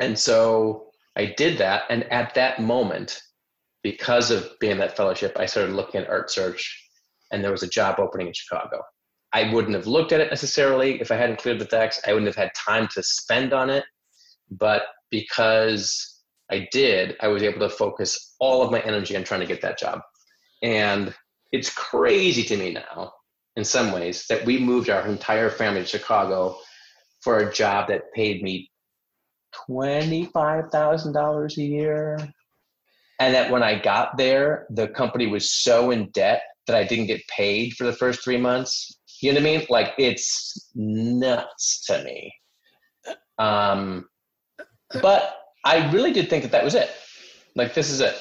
And 0.00 0.18
so 0.18 0.86
I 1.16 1.26
did 1.36 1.56
that. 1.58 1.84
And 1.88 2.02
at 2.12 2.34
that 2.34 2.60
moment, 2.60 3.22
because 3.84 4.32
of 4.32 4.50
being 4.58 4.78
that 4.78 4.96
fellowship, 4.96 5.36
I 5.38 5.46
started 5.46 5.76
looking 5.76 6.00
at 6.00 6.10
Art 6.10 6.32
Search 6.32 6.90
and 7.30 7.42
there 7.42 7.52
was 7.52 7.62
a 7.62 7.68
job 7.68 8.00
opening 8.00 8.26
in 8.26 8.32
Chicago. 8.32 8.82
I 9.32 9.54
wouldn't 9.54 9.76
have 9.76 9.86
looked 9.86 10.10
at 10.10 10.20
it 10.20 10.30
necessarily 10.30 11.00
if 11.00 11.12
I 11.12 11.16
hadn't 11.16 11.38
cleared 11.38 11.60
the 11.60 11.64
decks. 11.64 12.00
I 12.04 12.12
wouldn't 12.12 12.26
have 12.26 12.44
had 12.44 12.50
time 12.56 12.88
to 12.88 13.02
spend 13.04 13.52
on 13.52 13.70
it. 13.70 13.84
But 14.50 14.82
because 15.08 16.22
I 16.50 16.66
did, 16.72 17.16
I 17.20 17.28
was 17.28 17.44
able 17.44 17.60
to 17.60 17.70
focus 17.70 18.34
all 18.40 18.62
of 18.62 18.72
my 18.72 18.80
energy 18.80 19.16
on 19.16 19.22
trying 19.22 19.40
to 19.40 19.46
get 19.46 19.62
that 19.62 19.78
job. 19.78 20.00
And 20.60 21.14
it's 21.52 21.72
crazy 21.72 22.42
to 22.42 22.56
me 22.56 22.72
now, 22.72 23.12
in 23.54 23.64
some 23.64 23.92
ways, 23.92 24.26
that 24.28 24.44
we 24.44 24.58
moved 24.58 24.90
our 24.90 25.06
entire 25.06 25.50
family 25.50 25.82
to 25.82 25.86
Chicago 25.86 26.58
for 27.22 27.38
a 27.38 27.52
job 27.52 27.88
that 27.88 28.12
paid 28.14 28.42
me 28.42 28.70
$25,000 29.68 31.56
a 31.56 31.62
year. 31.62 32.18
And 33.20 33.34
that 33.34 33.50
when 33.50 33.62
I 33.62 33.78
got 33.78 34.16
there, 34.16 34.66
the 34.70 34.88
company 34.88 35.26
was 35.26 35.50
so 35.50 35.90
in 35.90 36.10
debt 36.10 36.42
that 36.66 36.76
I 36.76 36.84
didn't 36.84 37.06
get 37.06 37.26
paid 37.28 37.74
for 37.74 37.84
the 37.84 37.92
first 37.92 38.24
three 38.24 38.38
months. 38.38 38.98
You 39.20 39.32
know 39.32 39.40
what 39.40 39.48
I 39.48 39.56
mean? 39.58 39.66
Like 39.68 39.92
it's 39.98 40.70
nuts 40.74 41.84
to 41.86 42.02
me. 42.02 42.34
Um, 43.38 44.08
but 45.00 45.36
I 45.64 45.90
really 45.92 46.12
did 46.12 46.28
think 46.28 46.42
that 46.42 46.52
that 46.52 46.64
was 46.64 46.74
it. 46.74 46.90
Like 47.54 47.74
this 47.74 47.90
is 47.90 48.00
it. 48.00 48.16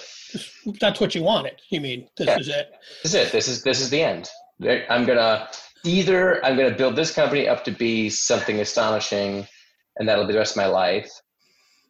That's 0.80 1.00
what 1.00 1.16
you 1.16 1.24
wanted. 1.24 1.60
You 1.70 1.82
mean 1.82 2.08
this 2.18 2.28
yeah. 2.28 2.40
is 2.40 2.48
it? 2.48 2.72
This 3.04 3.14
is 3.14 3.16
it. 3.16 3.32
This 3.32 3.48
is 3.48 3.64
this 3.64 3.82
is 3.82 3.90
the 3.90 4.02
end. 4.02 4.30
I'm 4.90 5.06
gonna 5.06 5.48
either 5.84 6.44
I'm 6.46 6.58
gonna 6.58 6.76
build 6.76 6.96
this 6.96 7.14
company 7.14 7.48
up 7.48 7.64
to 7.66 7.72
be 7.72 8.10
something 8.10 8.60
astonishing, 8.60 9.48
and 9.98 10.08
that'll 10.08 10.26
be 10.26 10.34
the 10.34 10.40
rest 10.40 10.54
of 10.54 10.58
my 10.58 10.68
life, 10.68 11.12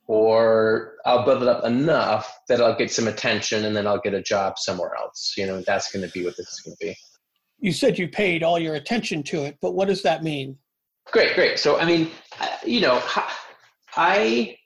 or 0.08 0.96
I'll 1.06 1.26
build 1.26 1.42
it 1.42 1.48
up 1.48 1.64
enough 1.64 2.38
that 2.50 2.62
I'll 2.62 2.76
get 2.76 2.92
some 2.92 3.08
attention 3.08 3.66
and 3.66 3.76
then 3.76 3.88
I'll 3.88 4.02
get 4.02 4.14
a 4.14 4.22
job 4.22 4.58
somewhere 4.58 4.92
else. 4.96 5.36
You 5.38 5.48
know, 5.48 5.62
that's 5.66 5.92
going 5.92 6.06
to 6.06 6.12
be 6.12 6.26
what 6.26 6.36
this 6.36 6.48
is 6.48 6.60
going 6.60 6.76
to 6.76 6.86
be. 6.88 6.98
You 7.60 7.72
said 7.72 7.98
you 7.98 8.10
paid 8.10 8.44
all 8.44 8.60
your 8.60 8.76
attention 8.76 9.24
to 9.24 9.44
it, 9.44 9.58
but 9.62 9.74
what 9.74 9.88
does 9.88 10.02
that 10.02 10.24
mean? 10.24 10.58
Great, 11.12 11.36
great. 11.36 11.60
So, 11.60 11.80
I 11.80 11.86
mean, 11.86 12.10
you 12.66 12.82
know, 12.82 13.02
I 13.96 14.58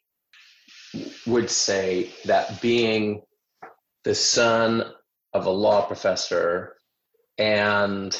would 1.27 1.49
say 1.49 2.09
that 2.25 2.61
being 2.61 3.21
the 4.03 4.15
son 4.15 4.83
of 5.33 5.45
a 5.45 5.51
law 5.51 5.85
professor 5.85 6.75
and 7.37 8.19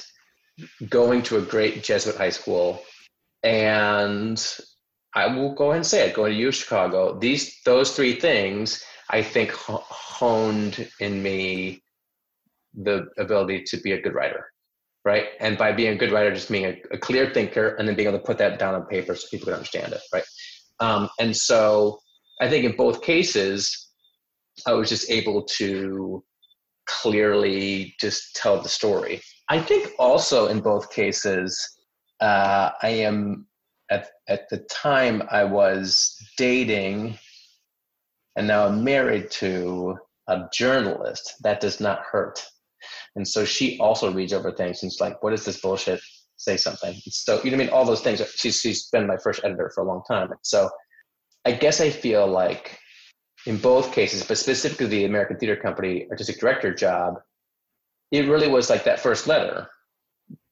going 0.90 1.22
to 1.24 1.38
a 1.38 1.42
great 1.42 1.84
Jesuit 1.84 2.16
high 2.16 2.30
school 2.30 2.82
and 3.44 4.44
I 5.14 5.28
will 5.28 5.54
go 5.54 5.66
ahead 5.66 5.78
and 5.78 5.86
say 5.86 6.08
it. 6.08 6.14
Going 6.14 6.34
to 6.34 6.38
U 6.40 6.48
of 6.50 6.56
Chicago, 6.56 7.18
these 7.18 7.62
those 7.64 7.96
three 7.96 8.20
things 8.20 8.84
I 9.10 9.22
think 9.22 9.52
honed 9.52 10.90
in 11.00 11.24
me 11.24 11.82
the 12.74 13.08
ability 13.18 13.64
to 13.68 13.78
be 13.78 13.94
a 13.94 14.02
good 14.02 14.14
writer, 14.14 14.52
right? 15.06 15.28
And 15.40 15.58
by 15.58 15.72
being 15.72 15.94
a 15.94 15.96
good 15.96 16.12
writer, 16.12 16.34
just 16.34 16.52
being 16.52 16.66
a, 16.66 16.82
a 16.92 16.98
clear 16.98 17.34
thinker, 17.34 17.76
and 17.76 17.88
then 17.88 17.96
being 17.96 18.10
able 18.10 18.20
to 18.20 18.26
put 18.26 18.38
that 18.40 18.60
down 18.60 18.76
on 18.76 18.86
paper 18.88 19.16
so 19.16 19.28
people 19.32 19.46
can 19.46 19.54
understand 19.54 19.94
it, 19.94 20.02
right? 20.12 20.26
Um, 20.82 21.08
and 21.20 21.36
so 21.36 22.00
I 22.42 22.50
think 22.50 22.66
in 22.66 22.76
both 22.76 23.02
cases, 23.02 23.90
I 24.68 24.74
was 24.74 24.90
just 24.90 25.10
able 25.10 25.44
to 25.58 26.24
clearly 26.88 27.96
just 28.00 28.36
tell 28.36 28.62
the 28.62 28.70
story. 28.70 29.22
I 29.48 29.60
think 29.60 29.92
also 30.00 30.48
in 30.48 30.60
both 30.60 30.92
cases, 30.92 31.78
uh, 32.20 32.72
I 32.82 32.90
am 32.90 33.48
at 33.92 34.10
at 34.28 34.50
the 34.50 34.60
time 34.72 35.24
I 35.30 35.44
was 35.44 36.18
dating 36.38 37.20
and 38.36 38.48
now 38.48 38.66
I'm 38.66 38.84
married 38.84 39.30
to 39.32 39.98
a 40.28 40.42
journalist. 40.52 41.36
That 41.44 41.60
does 41.60 41.80
not 41.80 42.00
hurt. 42.00 42.44
And 43.16 43.28
so 43.28 43.46
she 43.46 43.78
also 43.80 44.12
reads 44.12 44.34
over 44.34 44.52
things 44.52 44.82
and 44.82 44.92
it's 44.92 45.00
like, 45.00 45.22
what 45.24 45.34
is 45.34 45.46
this 45.46 45.62
bullshit? 45.62 46.02
Say 46.38 46.58
something. 46.58 47.00
So 47.08 47.42
you 47.44 47.52
know 47.52 47.58
I 47.58 47.60
mean? 47.60 47.70
All 47.70 47.86
those 47.86 48.02
things. 48.02 48.22
She's 48.36 48.60
she's 48.60 48.90
been 48.90 49.08
my 49.08 49.18
first 49.18 49.42
editor 49.44 49.72
for 49.74 49.84
a 49.84 49.88
long 49.88 50.02
time. 50.08 50.32
and 50.32 50.40
So 50.42 50.70
I 51.46 51.52
guess 51.52 51.80
I 51.80 51.92
feel 51.92 52.28
like 52.28 52.80
in 53.46 53.58
both 53.58 53.94
cases, 53.94 54.24
but 54.24 54.38
specifically 54.38 54.88
the 54.88 55.06
American 55.06 55.38
Theater 55.38 55.56
Company 55.56 56.08
artistic 56.10 56.40
director 56.40 56.74
job, 56.74 57.16
it 58.12 58.28
really 58.28 58.48
was 58.48 58.70
like 58.70 58.84
that 58.84 59.00
first 59.00 59.28
letter 59.28 59.68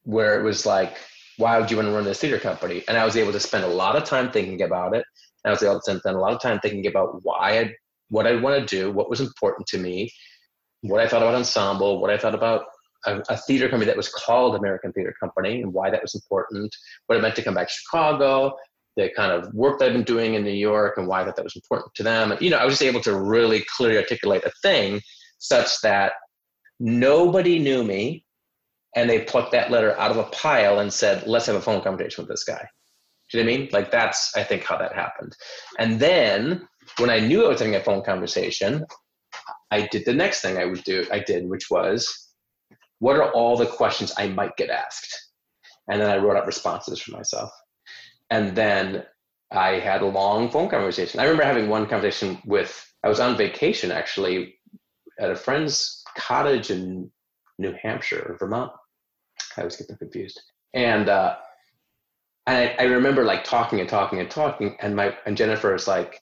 where 0.04 0.39
it 0.39 0.43
was 0.43 0.66
like 0.66 0.97
why 1.38 1.60
would 1.60 1.70
you 1.70 1.78
want 1.78 1.88
to 1.88 1.93
run 1.93 2.04
this 2.04 2.20
theater 2.20 2.39
company? 2.39 2.84
And 2.88 2.97
I 2.97 3.06
was 3.06 3.18
able 3.18 3.32
to 3.32 3.39
spend 3.39 3.64
a 3.64 3.68
lot 3.68 3.95
of 3.95 4.04
time 4.04 4.32
thinking 4.32 4.62
about 4.62 4.95
it. 4.95 5.06
And 5.43 5.49
I 5.49 5.51
was 5.51 5.64
able 5.64 5.80
to 5.80 5.99
spend 5.99 6.16
a 6.16 6.20
lot 6.20 6.34
of 6.34 6.41
time 6.41 6.60
thinking 6.60 6.88
about 6.88 7.24
why 7.24 7.60
I, 7.60 7.76
what 8.10 8.28
I 8.28 8.36
want 8.36 8.60
to 8.60 8.76
do, 8.76 8.91
what 8.91 9.10
was 9.10 9.20
important 9.20 9.68
to 9.68 9.78
me, 9.78 10.12
what 10.82 11.01
I 11.01 11.08
thought 11.08 11.22
about 11.22 11.36
ensemble, 11.36 11.99
what 11.99 12.12
I 12.12 12.18
thought 12.18 12.36
about 12.36 12.66
a, 13.06 13.22
a, 13.30 13.38
theater 13.38 13.68
company 13.68 13.88
that 13.88 13.97
was 13.97 14.10
called 14.10 14.56
American 14.56 14.93
Theater 14.93 15.14
Company 15.20 15.62
and 15.62 15.74
why 15.74 15.89
that 15.89 16.01
was 16.01 16.16
important, 16.16 16.74
what 17.08 17.18
it 17.18 17.22
meant 17.22 17.36
to 17.36 17.41
come 17.41 17.56
back 17.56 17.68
to 17.68 17.74
Chicago, 17.74 18.56
the 18.95 19.10
kind 19.16 19.32
of 19.32 19.54
work 19.54 19.80
that 19.80 19.88
I've 19.88 19.93
been 19.93 20.04
doing 20.04 20.36
in 20.36 20.43
New 20.43 20.51
York 20.51 20.97
and 20.97 21.08
why 21.08 21.26
thought 21.26 21.36
that 21.36 21.43
was 21.43 21.56
important 21.56 21.93
to 21.95 22.04
them. 22.04 22.32
And, 22.32 22.41
you 22.41 22.49
know, 22.49 22.58
I 22.58 22.66
was 22.66 22.74
just 22.74 22.84
able 22.84 23.01
to 23.01 23.18
really 23.18 23.66
clearly 23.76 23.97
articulate 23.97 24.43
a 24.45 24.51
thing 24.62 25.01
such 25.39 25.82
that 25.82 26.14
nobody 26.84 27.59
knew 27.59 27.81
me 27.81 28.25
and 28.95 29.09
they 29.09 29.21
plucked 29.21 29.53
that 29.53 29.71
letter 29.71 29.97
out 29.97 30.11
of 30.11 30.17
a 30.17 30.25
pile 30.25 30.79
and 30.79 30.93
said, 30.93 31.25
let's 31.25 31.45
have 31.45 31.55
a 31.55 31.61
phone 31.61 31.81
conversation 31.81 32.23
with 32.23 32.29
this 32.29 32.43
guy. 32.43 32.67
Do 33.31 33.38
you 33.38 33.43
know 33.43 33.49
what 33.49 33.55
I 33.55 33.57
mean? 33.57 33.69
Like 33.71 33.89
that's, 33.89 34.36
I 34.36 34.43
think, 34.43 34.63
how 34.63 34.77
that 34.77 34.93
happened. 34.93 35.34
And 35.79 35.97
then 35.97 36.67
when 36.97 37.09
I 37.09 37.19
knew 37.19 37.45
I 37.45 37.49
was 37.49 37.59
having 37.59 37.75
a 37.75 37.84
phone 37.84 38.03
conversation, 38.03 38.86
I 39.71 39.88
did 39.91 40.03
the 40.05 40.13
next 40.13 40.41
thing 40.41 40.57
I 40.57 40.65
would 40.65 40.84
do, 40.84 41.07
I 41.09 41.19
did, 41.19 41.49
which 41.49 41.71
was, 41.71 42.29
what 42.99 43.15
are 43.15 43.31
all 43.31 43.55
the 43.55 43.65
questions 43.65 44.13
I 44.17 44.27
might 44.27 44.57
get 44.57 44.69
asked? 44.69 45.31
And 45.89 46.01
then 46.01 46.09
I 46.09 46.17
wrote 46.17 46.36
out 46.36 46.45
responses 46.45 46.99
for 46.99 47.11
myself. 47.11 47.49
and 48.29 48.55
then 48.55 49.03
I 49.51 49.73
had 49.73 50.01
a 50.01 50.07
long 50.07 50.49
phone 50.49 50.69
conversation. 50.69 51.19
I 51.19 51.23
remember 51.23 51.43
having 51.43 51.69
one 51.69 51.86
conversation 51.86 52.41
with, 52.45 52.84
I 53.03 53.09
was 53.09 53.19
on 53.19 53.38
vacation 53.38 53.91
actually 53.91 54.55
at 55.20 55.32
a 55.32 55.36
friend's 55.36 56.03
cottage 56.18 56.72
in 56.72 57.11
New 57.59 57.74
Hampshire 57.82 58.26
or 58.30 58.38
Vermont. 58.38 58.72
I 59.57 59.61
always 59.61 59.76
get 59.76 59.88
them 59.88 59.97
confused. 59.97 60.41
And, 60.74 61.09
uh, 61.09 61.36
and 62.45 62.57
I, 62.57 62.84
I 62.84 62.84
remember 62.88 63.24
like 63.24 63.43
talking 63.43 63.80
and 63.80 63.88
talking 63.88 64.20
and 64.20 64.30
talking, 64.30 64.76
and 64.82 64.95
my 64.95 65.16
and 65.26 65.38
Jennifer 65.38 65.74
is 65.74 65.88
like, 65.88 66.20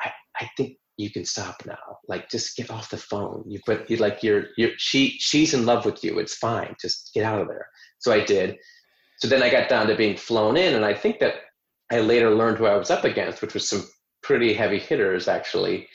I, 0.00 0.10
I 0.40 0.48
think 0.56 0.78
you 0.96 1.10
can 1.10 1.24
stop 1.24 1.56
now. 1.66 1.98
Like, 2.08 2.30
just 2.30 2.56
get 2.56 2.70
off 2.70 2.90
the 2.90 2.96
phone. 2.96 3.44
You 3.46 3.60
put 3.66 3.90
you 3.90 3.98
like 3.98 4.22
you're 4.22 4.46
you 4.56 4.72
she 4.78 5.16
she's 5.18 5.52
in 5.52 5.66
love 5.66 5.84
with 5.84 6.02
you. 6.02 6.18
It's 6.18 6.36
fine. 6.36 6.74
Just 6.80 7.10
get 7.14 7.24
out 7.24 7.40
of 7.40 7.48
there. 7.48 7.68
So 7.98 8.12
I 8.12 8.24
did. 8.24 8.56
So 9.18 9.28
then 9.28 9.42
I 9.42 9.50
got 9.50 9.68
down 9.68 9.86
to 9.88 9.96
being 9.96 10.16
flown 10.16 10.56
in, 10.56 10.74
and 10.74 10.84
I 10.84 10.94
think 10.94 11.18
that 11.20 11.34
I 11.92 12.00
later 12.00 12.30
learned 12.34 12.58
who 12.58 12.66
I 12.66 12.76
was 12.76 12.90
up 12.90 13.04
against, 13.04 13.42
which 13.42 13.54
was 13.54 13.68
some 13.68 13.86
pretty 14.22 14.54
heavy 14.54 14.78
hitters 14.78 15.28
actually. 15.28 15.86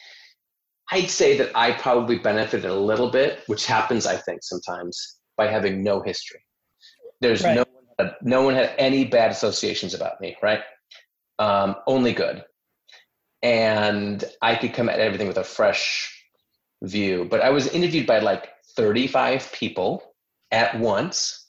I'd 0.91 1.09
say 1.09 1.37
that 1.37 1.51
I 1.55 1.71
probably 1.71 2.17
benefited 2.17 2.69
a 2.69 2.75
little 2.75 3.09
bit, 3.11 3.43
which 3.47 3.65
happens, 3.65 4.05
I 4.05 4.17
think, 4.17 4.43
sometimes 4.43 5.17
by 5.37 5.47
having 5.47 5.83
no 5.83 6.01
history. 6.01 6.41
There's 7.21 7.43
right. 7.43 7.55
no 7.55 7.65
no 8.21 8.43
one 8.43 8.53
had 8.53 8.73
any 8.77 9.03
bad 9.03 9.29
associations 9.31 9.93
about 9.93 10.21
me, 10.21 10.37
right? 10.41 10.61
Um, 11.37 11.75
only 11.85 12.13
good, 12.13 12.45
and 13.43 14.23
I 14.41 14.55
could 14.55 14.73
come 14.73 14.87
at 14.89 14.99
everything 14.99 15.27
with 15.27 15.37
a 15.37 15.43
fresh 15.43 16.09
view. 16.81 17.27
But 17.29 17.41
I 17.41 17.49
was 17.49 17.67
interviewed 17.67 18.07
by 18.07 18.19
like 18.19 18.49
35 18.77 19.51
people 19.51 20.15
at 20.51 20.79
once 20.79 21.47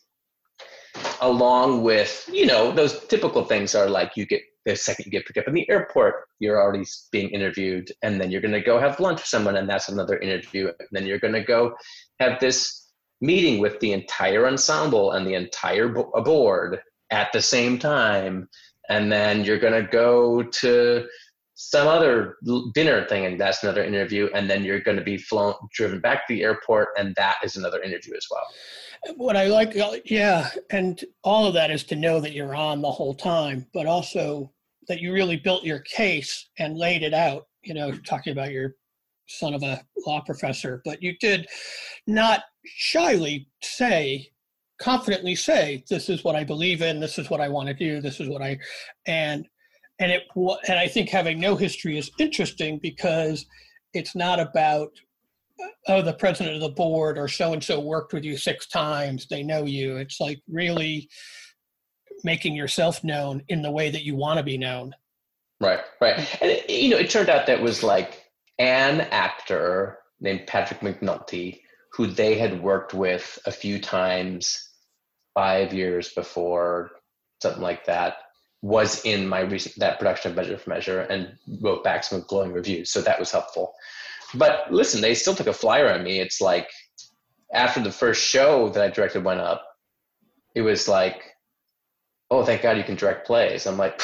along 1.20 1.82
with 1.82 2.28
you 2.32 2.46
know 2.46 2.72
those 2.72 3.06
typical 3.06 3.44
things 3.44 3.74
are 3.74 3.88
like 3.88 4.16
you 4.16 4.26
get 4.26 4.42
the 4.66 4.76
second 4.76 5.06
you 5.06 5.10
get 5.10 5.26
picked 5.26 5.38
up 5.38 5.48
in 5.48 5.54
the 5.54 5.68
airport 5.70 6.26
you're 6.38 6.60
already 6.60 6.84
being 7.12 7.30
interviewed 7.30 7.90
and 8.02 8.20
then 8.20 8.30
you're 8.30 8.40
going 8.40 8.52
to 8.52 8.60
go 8.60 8.78
have 8.78 9.00
lunch 9.00 9.18
with 9.18 9.26
someone 9.26 9.56
and 9.56 9.68
that's 9.68 9.88
another 9.88 10.18
interview 10.18 10.66
and 10.66 10.88
then 10.92 11.06
you're 11.06 11.18
going 11.18 11.34
to 11.34 11.42
go 11.42 11.74
have 12.18 12.38
this 12.40 12.88
meeting 13.20 13.60
with 13.60 13.78
the 13.80 13.92
entire 13.92 14.46
ensemble 14.46 15.12
and 15.12 15.26
the 15.26 15.34
entire 15.34 15.88
board 15.88 16.80
at 17.10 17.32
the 17.32 17.42
same 17.42 17.78
time 17.78 18.48
and 18.88 19.10
then 19.10 19.44
you're 19.44 19.58
going 19.58 19.72
to 19.72 19.90
go 19.90 20.42
to 20.42 21.06
some 21.54 21.86
other 21.86 22.36
dinner 22.72 23.06
thing 23.06 23.26
and 23.26 23.38
that's 23.38 23.62
another 23.62 23.84
interview 23.84 24.28
and 24.34 24.48
then 24.48 24.64
you're 24.64 24.80
going 24.80 24.96
to 24.96 25.04
be 25.04 25.18
flown 25.18 25.52
driven 25.74 26.00
back 26.00 26.26
to 26.26 26.34
the 26.34 26.42
airport 26.42 26.88
and 26.96 27.14
that 27.16 27.36
is 27.44 27.56
another 27.56 27.82
interview 27.82 28.14
as 28.16 28.26
well 28.30 28.46
what 29.16 29.36
I 29.36 29.46
like, 29.46 29.76
uh, 29.76 29.96
yeah, 30.04 30.50
and 30.70 31.02
all 31.24 31.46
of 31.46 31.54
that 31.54 31.70
is 31.70 31.84
to 31.84 31.96
know 31.96 32.20
that 32.20 32.32
you're 32.32 32.54
on 32.54 32.82
the 32.82 32.90
whole 32.90 33.14
time, 33.14 33.66
but 33.72 33.86
also 33.86 34.52
that 34.88 35.00
you 35.00 35.12
really 35.12 35.36
built 35.36 35.64
your 35.64 35.80
case 35.80 36.48
and 36.58 36.76
laid 36.76 37.02
it 37.02 37.14
out. 37.14 37.46
You 37.62 37.74
know, 37.74 37.92
talking 37.92 38.32
about 38.32 38.52
your 38.52 38.74
son 39.26 39.54
of 39.54 39.62
a 39.62 39.82
law 40.06 40.20
professor, 40.20 40.82
but 40.84 41.02
you 41.02 41.16
did 41.20 41.46
not 42.06 42.44
shyly 42.64 43.48
say, 43.62 44.28
confidently 44.80 45.34
say, 45.34 45.84
"This 45.88 46.08
is 46.08 46.24
what 46.24 46.36
I 46.36 46.44
believe 46.44 46.82
in. 46.82 47.00
This 47.00 47.18
is 47.18 47.30
what 47.30 47.40
I 47.40 47.48
want 47.48 47.68
to 47.68 47.74
do. 47.74 48.00
This 48.00 48.20
is 48.20 48.28
what 48.28 48.42
I," 48.42 48.58
and 49.06 49.46
and 49.98 50.10
it 50.10 50.22
and 50.36 50.78
I 50.78 50.88
think 50.88 51.08
having 51.08 51.38
no 51.38 51.56
history 51.56 51.98
is 51.98 52.10
interesting 52.18 52.78
because 52.78 53.46
it's 53.92 54.14
not 54.14 54.40
about 54.40 54.90
oh, 55.88 56.02
the 56.02 56.12
president 56.14 56.56
of 56.56 56.62
the 56.62 56.68
board 56.68 57.18
or 57.18 57.28
so 57.28 57.52
and 57.52 57.62
so 57.62 57.80
worked 57.80 58.12
with 58.12 58.24
you 58.24 58.36
six 58.36 58.66
times, 58.66 59.26
they 59.28 59.42
know 59.42 59.64
you. 59.64 59.96
It's 59.96 60.20
like 60.20 60.40
really 60.48 61.08
making 62.24 62.54
yourself 62.54 63.02
known 63.02 63.42
in 63.48 63.62
the 63.62 63.70
way 63.70 63.90
that 63.90 64.04
you 64.04 64.14
want 64.14 64.38
to 64.38 64.44
be 64.44 64.58
known. 64.58 64.92
Right, 65.60 65.80
right. 66.00 66.42
And, 66.42 66.60
you 66.68 66.90
know, 66.90 66.96
it 66.96 67.10
turned 67.10 67.28
out 67.28 67.46
that 67.46 67.60
was 67.60 67.82
like 67.82 68.24
an 68.58 69.02
actor 69.10 69.98
named 70.20 70.46
Patrick 70.46 70.80
McNulty, 70.80 71.60
who 71.92 72.06
they 72.06 72.38
had 72.38 72.62
worked 72.62 72.94
with 72.94 73.38
a 73.46 73.52
few 73.52 73.80
times 73.80 74.70
five 75.34 75.72
years 75.72 76.12
before, 76.14 76.90
something 77.42 77.62
like 77.62 77.84
that, 77.86 78.16
was 78.62 79.02
in 79.04 79.26
my 79.26 79.40
recent 79.40 79.74
that 79.78 79.98
production 79.98 80.30
of 80.30 80.36
Measure 80.36 80.58
for 80.58 80.70
Measure 80.70 81.00
and 81.00 81.34
wrote 81.62 81.82
back 81.82 82.04
some 82.04 82.24
glowing 82.28 82.52
reviews. 82.52 82.90
So 82.90 83.00
that 83.00 83.18
was 83.18 83.30
helpful. 83.30 83.74
But 84.34 84.72
listen, 84.72 85.00
they 85.00 85.14
still 85.14 85.34
took 85.34 85.46
a 85.46 85.52
flyer 85.52 85.92
on 85.92 86.04
me. 86.04 86.20
It's 86.20 86.40
like 86.40 86.68
after 87.52 87.80
the 87.80 87.92
first 87.92 88.22
show 88.24 88.68
that 88.70 88.82
I 88.82 88.88
directed 88.88 89.24
went 89.24 89.40
up, 89.40 89.64
it 90.54 90.62
was 90.62 90.88
like, 90.88 91.22
oh, 92.30 92.44
thank 92.44 92.62
God 92.62 92.76
you 92.76 92.84
can 92.84 92.96
direct 92.96 93.26
plays. 93.26 93.66
I'm 93.66 93.76
like, 93.76 94.00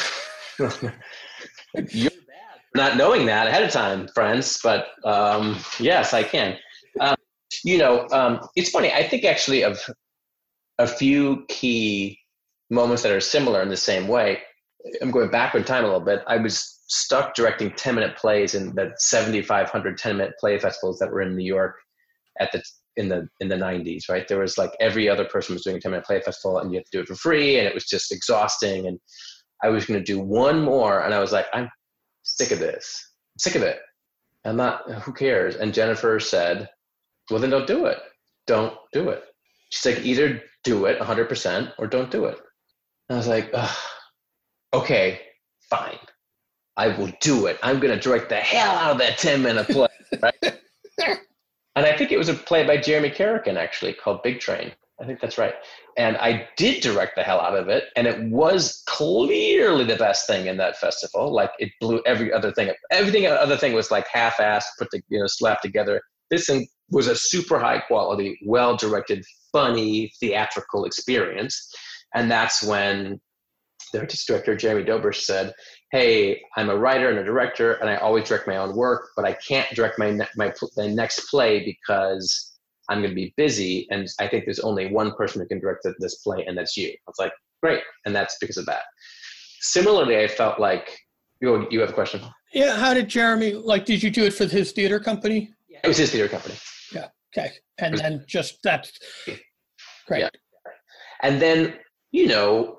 you're 0.59 2.11
bad 2.11 2.61
not 2.77 2.97
knowing 2.97 3.27
that 3.27 3.49
ahead 3.49 3.63
of 3.63 3.71
time, 3.71 4.09
friends. 4.09 4.61
But 4.63 4.89
um, 5.05 5.59
yes, 5.81 6.13
I 6.15 6.23
can. 6.23 6.57
Um, 7.01 7.17
you 7.65 7.79
know, 7.79 8.07
um, 8.11 8.41
it's 8.55 8.71
funny. 8.71 8.93
I 8.93 9.03
think 9.03 9.25
actually 9.25 9.65
of 9.65 9.81
a 10.79 10.87
few 10.87 11.45
key 11.49 12.19
moments 12.71 13.03
that 13.03 13.13
are 13.13 13.21
similar 13.21 13.63
in 13.63 13.69
the 13.69 13.77
same 13.77 14.07
way. 14.07 14.41
I'm 15.01 15.11
going 15.11 15.31
backward 15.31 15.61
in 15.61 15.67
time 15.67 15.85
a 15.85 15.87
little 15.87 16.01
bit. 16.01 16.23
I 16.27 16.37
was 16.37 16.76
stuck 16.89 17.35
directing 17.35 17.73
10 17.73 17.95
minute 17.95 18.17
plays 18.17 18.55
in 18.55 18.75
the 18.75 18.93
7,500 18.97 19.99
10 19.99 20.17
minute 20.17 20.35
play 20.39 20.59
festivals 20.59 20.99
that 20.99 21.11
were 21.11 21.23
in 21.23 21.37
New 21.37 21.45
York 21.45 21.77
at 22.41 22.53
the 22.53 22.63
in 22.97 23.09
the 23.09 23.29
in 23.41 23.49
the 23.49 23.57
90s 23.57 24.09
right? 24.09 24.27
There 24.29 24.41
was 24.41 24.57
like 24.57 24.71
every 24.81 25.09
other 25.09 25.25
person 25.25 25.55
was 25.55 25.65
doing 25.65 25.77
a 25.77 25.81
10 25.81 25.91
minute 25.91 26.07
play 26.07 26.21
festival 26.21 26.59
and 26.59 26.71
you 26.71 26.79
had 26.79 26.87
to 26.87 26.91
do 26.93 27.01
it 27.01 27.09
for 27.09 27.15
free 27.15 27.59
and 27.59 27.67
it 27.67 27.75
was 27.75 27.87
just 27.87 28.13
exhausting 28.13 28.87
and 28.87 28.99
I 29.63 29.69
was 29.69 29.87
going 29.87 29.99
to 29.99 30.05
do 30.05 30.21
one 30.21 30.63
more 30.63 31.01
and 31.01 31.13
I 31.13 31.19
was 31.19 31.33
like 31.33 31.47
I'm 31.53 31.69
sick 32.23 32.51
of 32.51 32.59
this. 32.59 33.13
I'm 33.35 33.39
sick 33.39 33.55
of 33.57 33.63
it. 33.63 33.81
I'm 34.45 34.57
not 34.57 34.91
who 35.03 35.13
cares? 35.13 35.57
And 35.57 35.75
Jennifer 35.75 36.21
said 36.21 36.69
well 37.31 37.41
then 37.41 37.51
don't 37.51 37.67
do 37.67 37.87
it. 37.87 37.99
Don't 38.47 38.75
do 38.93 39.09
it. 39.09 39.25
She's 39.71 39.97
like 39.97 40.05
either 40.05 40.43
do 40.63 40.85
it 40.87 41.01
100% 41.01 41.73
or 41.79 41.87
don't 41.89 42.11
do 42.11 42.27
it. 42.27 42.39
And 43.09 43.17
I 43.17 43.19
was 43.19 43.29
like 43.29 43.53
okay 44.73 45.21
fine 45.69 45.99
I 46.77 46.89
will 46.89 47.11
do 47.21 47.47
it. 47.47 47.59
I'm 47.63 47.81
going 47.81 47.95
to 47.95 48.01
direct 48.01 48.29
the 48.29 48.37
hell 48.37 48.77
out 48.77 48.93
of 48.93 48.99
that 48.99 49.19
10 49.19 49.43
minute 49.43 49.67
play. 49.69 49.89
Right? 50.23 50.35
and 51.75 51.85
I 51.85 51.97
think 51.97 52.13
it 52.13 52.17
was 52.17 52.29
a 52.29 52.35
play 52.35 52.65
by 52.65 52.77
Jeremy 52.77 53.11
Kareken 53.11 53.57
actually 53.57 53.93
called 53.93 54.23
Big 54.23 54.39
Train. 54.39 54.73
I 55.01 55.05
think 55.05 55.21
that's 55.21 55.37
right. 55.37 55.55
And 55.99 56.17
I 56.19 56.49
did 56.57 56.83
direct 56.83 57.17
the 57.17 57.23
hell 57.23 57.41
out 57.41 57.57
of 57.57 57.69
it. 57.69 57.85
And 57.97 58.07
it 58.07 58.23
was 58.31 58.83
clearly 58.87 59.85
the 59.85 59.97
best 59.97 60.27
thing 60.27 60.47
in 60.47 60.57
that 60.59 60.79
festival. 60.79 61.35
Like 61.35 61.51
it 61.59 61.71
blew 61.81 62.01
every 62.07 62.33
other 62.33 62.53
thing. 62.53 62.71
Up. 62.71 62.77
Everything 62.91 63.27
other 63.27 63.57
thing 63.57 63.75
was 63.75 63.91
like 63.91 64.07
half 64.11 64.37
assed, 64.37 64.65
put 64.79 64.89
the, 64.91 65.03
you 65.09 65.19
know, 65.19 65.27
slapped 65.27 65.63
together. 65.63 66.01
This 66.31 66.47
thing 66.47 66.67
was 66.91 67.09
a 67.09 67.17
super 67.17 67.59
high 67.59 67.81
quality, 67.81 68.39
well 68.47 68.77
directed, 68.77 69.25
funny, 69.53 70.13
theatrical 70.19 70.85
experience. 70.85 71.75
And 72.15 72.31
that's 72.31 72.63
when 72.63 73.21
the 73.93 74.01
artistic 74.01 74.35
director, 74.35 74.57
Jeremy 74.57 74.85
Dobrish, 74.85 75.23
said, 75.23 75.53
hey, 75.93 76.43
I'm 76.57 76.71
a 76.71 76.77
writer 76.77 77.09
and 77.09 77.19
a 77.19 77.25
director, 77.25 77.75
and 77.75 77.89
I 77.89 77.97
always 77.97 78.29
direct 78.29 78.47
my 78.47 78.57
own 78.57 78.75
work, 78.75 79.11
but 79.17 79.25
I 79.25 79.35
can't 79.35 79.69
direct 79.75 79.99
my 79.99 80.11
ne- 80.11 80.29
my, 80.37 80.53
my 80.77 80.89
next 80.89 81.29
play 81.31 81.65
because 81.65 82.59
I'm 82.89 82.99
going 82.99 83.11
to 83.11 83.15
be 83.15 83.35
busy, 83.37 83.87
and 83.91 84.09
I 84.21 84.29
think 84.29 84.45
there's 84.45 84.61
only 84.61 84.93
one 84.93 85.13
person 85.13 85.41
who 85.41 85.49
can 85.49 85.61
direct 85.61 85.87
this 85.99 86.17
play, 86.17 86.45
and 86.47 86.57
that's 86.57 86.77
you. 86.77 86.89
I 86.89 87.09
was 87.09 87.17
like, 87.19 87.33
great, 87.63 87.83
and 88.05 88.15
that's 88.15 88.37
because 88.41 88.57
of 88.57 88.67
that. 88.67 88.83
Similarly, 89.61 90.19
I 90.19 90.29
felt 90.29 90.61
like 90.61 90.97
you 91.41 91.67
you 91.71 91.81
have 91.81 91.91
a 91.91 91.95
question. 91.95 92.21
Yeah, 92.53 92.77
how 92.77 92.95
did 92.95 93.09
Jeremy 93.09 93.55
like? 93.55 93.85
Did 93.85 94.03
you 94.03 94.11
do 94.11 94.25
it 94.25 94.35
for 94.35 94.47
his 94.47 94.73
theater 94.73 95.01
company? 95.01 95.51
Yeah, 95.69 95.81
it 95.85 95.89
was 95.89 95.99
his 95.99 96.11
theater 96.11 96.29
company. 96.29 96.55
Yeah. 96.93 97.09
Okay, 97.37 97.51
and 97.79 97.97
then 97.99 98.25
just 98.27 98.59
that's 98.63 98.93
great. 100.07 100.21
Yeah. 100.21 100.29
And 101.23 101.41
then 101.41 101.75
you 102.13 102.29
know, 102.29 102.79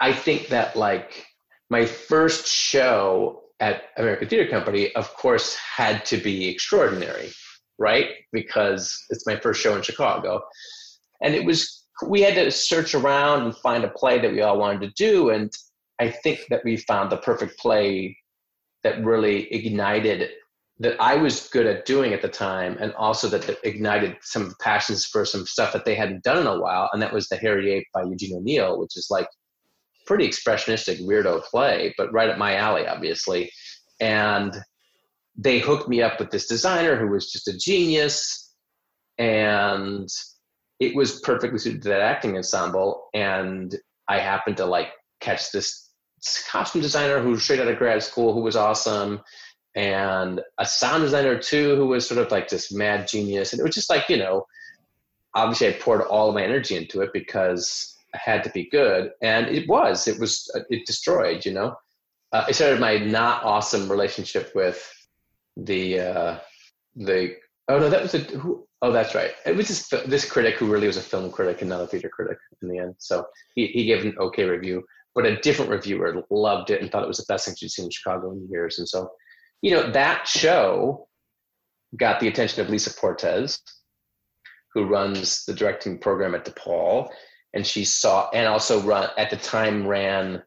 I 0.00 0.12
think 0.12 0.48
that 0.48 0.76
like 0.76 1.26
my 1.72 1.86
first 1.86 2.46
show 2.46 3.44
at 3.58 3.84
American 3.96 4.28
Theater 4.28 4.50
Company, 4.50 4.94
of 4.94 5.14
course, 5.14 5.56
had 5.56 6.04
to 6.04 6.18
be 6.18 6.46
extraordinary, 6.50 7.32
right? 7.78 8.08
Because 8.30 9.02
it's 9.08 9.26
my 9.26 9.36
first 9.36 9.62
show 9.62 9.74
in 9.74 9.80
Chicago. 9.80 10.42
And 11.22 11.34
it 11.34 11.46
was, 11.46 11.86
we 12.06 12.20
had 12.20 12.34
to 12.34 12.50
search 12.50 12.94
around 12.94 13.44
and 13.44 13.56
find 13.56 13.84
a 13.84 13.88
play 13.88 14.20
that 14.20 14.32
we 14.32 14.42
all 14.42 14.58
wanted 14.58 14.82
to 14.82 14.92
do. 14.96 15.30
And 15.30 15.50
I 15.98 16.10
think 16.10 16.40
that 16.50 16.62
we 16.62 16.76
found 16.76 17.10
the 17.10 17.16
perfect 17.16 17.58
play 17.58 18.18
that 18.82 19.02
really 19.02 19.50
ignited 19.50 20.28
that 20.80 21.00
I 21.00 21.16
was 21.16 21.48
good 21.48 21.66
at 21.66 21.86
doing 21.86 22.12
at 22.12 22.20
the 22.20 22.28
time, 22.28 22.76
and 22.80 22.92
also 22.94 23.28
that, 23.28 23.56
ignited 23.64 24.16
some 24.20 24.54
passions 24.60 25.06
for 25.06 25.24
some 25.24 25.46
stuff 25.46 25.72
that 25.72 25.86
they 25.86 25.94
hadn't 25.94 26.22
done 26.22 26.38
in 26.38 26.46
a 26.46 26.60
while. 26.60 26.90
And 26.92 27.00
that 27.00 27.14
was 27.14 27.28
The 27.28 27.36
Hairy 27.36 27.72
Ape 27.72 27.86
by 27.94 28.02
Eugene 28.02 28.36
O'Neill, 28.36 28.78
which 28.78 28.94
is 28.96 29.06
like 29.08 29.28
pretty 30.06 30.28
expressionistic 30.28 31.00
weirdo 31.02 31.42
play, 31.44 31.94
but 31.96 32.12
right 32.12 32.30
up 32.30 32.38
my 32.38 32.56
alley, 32.56 32.86
obviously. 32.86 33.50
And 34.00 34.54
they 35.36 35.58
hooked 35.58 35.88
me 35.88 36.02
up 36.02 36.18
with 36.18 36.30
this 36.30 36.46
designer 36.46 36.96
who 36.96 37.08
was 37.08 37.30
just 37.30 37.48
a 37.48 37.56
genius, 37.56 38.54
and 39.18 40.08
it 40.80 40.94
was 40.94 41.20
perfectly 41.20 41.58
suited 41.58 41.82
to 41.82 41.88
that 41.90 42.00
acting 42.00 42.36
ensemble. 42.36 43.08
And 43.14 43.74
I 44.08 44.18
happened 44.18 44.56
to 44.58 44.66
like 44.66 44.88
catch 45.20 45.52
this 45.52 45.90
costume 46.48 46.82
designer 46.82 47.20
who 47.20 47.30
was 47.30 47.42
straight 47.42 47.60
out 47.60 47.68
of 47.68 47.78
grad 47.78 48.02
school 48.02 48.32
who 48.32 48.42
was 48.42 48.56
awesome, 48.56 49.20
and 49.74 50.40
a 50.58 50.66
sound 50.66 51.02
designer 51.02 51.38
too 51.38 51.76
who 51.76 51.86
was 51.86 52.06
sort 52.06 52.20
of 52.20 52.30
like 52.30 52.48
this 52.48 52.72
mad 52.72 53.08
genius. 53.08 53.52
And 53.52 53.60
it 53.60 53.64
was 53.64 53.74
just 53.74 53.90
like 53.90 54.08
you 54.08 54.18
know, 54.18 54.46
obviously 55.34 55.68
I 55.68 55.72
poured 55.72 56.02
all 56.02 56.28
of 56.28 56.34
my 56.34 56.42
energy 56.42 56.76
into 56.76 57.00
it 57.00 57.10
because 57.12 57.91
had 58.14 58.44
to 58.44 58.50
be 58.50 58.68
good, 58.70 59.10
and 59.22 59.46
it 59.48 59.68
was. 59.68 60.06
It 60.08 60.18
was. 60.20 60.50
It 60.70 60.86
destroyed. 60.86 61.44
You 61.44 61.52
know, 61.52 61.74
uh, 62.32 62.44
I 62.46 62.52
started 62.52 62.80
my 62.80 62.98
not 62.98 63.44
awesome 63.44 63.90
relationship 63.90 64.52
with 64.54 64.82
the 65.56 66.00
uh, 66.00 66.38
the. 66.96 67.36
Oh 67.68 67.78
no, 67.78 67.88
that 67.90 68.02
was 68.02 68.14
a 68.14 68.18
who. 68.18 68.66
Oh, 68.82 68.90
that's 68.90 69.14
right. 69.14 69.32
It 69.46 69.56
was 69.56 69.68
this 69.68 69.88
this 70.06 70.28
critic 70.28 70.56
who 70.56 70.70
really 70.70 70.88
was 70.88 70.96
a 70.96 71.02
film 71.02 71.30
critic 71.30 71.60
and 71.60 71.70
not 71.70 71.80
a 71.80 71.86
theater 71.86 72.08
critic 72.08 72.38
in 72.60 72.68
the 72.68 72.78
end. 72.78 72.94
So 72.98 73.24
he 73.54 73.68
he 73.68 73.84
gave 73.84 74.04
an 74.04 74.16
okay 74.18 74.44
review, 74.44 74.84
but 75.14 75.26
a 75.26 75.36
different 75.36 75.70
reviewer 75.70 76.24
loved 76.30 76.70
it 76.70 76.80
and 76.80 76.90
thought 76.90 77.04
it 77.04 77.08
was 77.08 77.18
the 77.18 77.32
best 77.32 77.46
thing 77.46 77.54
she'd 77.56 77.70
seen 77.70 77.86
in 77.86 77.90
Chicago 77.90 78.32
in 78.32 78.48
years. 78.50 78.78
And 78.78 78.88
so, 78.88 79.10
you 79.60 79.70
know, 79.70 79.90
that 79.92 80.26
show 80.26 81.06
got 81.96 82.20
the 82.20 82.28
attention 82.28 82.62
of 82.62 82.70
Lisa 82.70 82.90
Portes, 82.90 83.60
who 84.74 84.86
runs 84.86 85.44
the 85.44 85.54
directing 85.54 85.98
program 85.98 86.34
at 86.34 86.44
DePaul, 86.44 87.10
and 87.54 87.66
she 87.66 87.84
saw 87.84 88.28
and 88.30 88.46
also 88.46 88.80
run 88.80 89.08
at 89.18 89.30
the 89.30 89.36
time 89.36 89.86
ran 89.86 90.42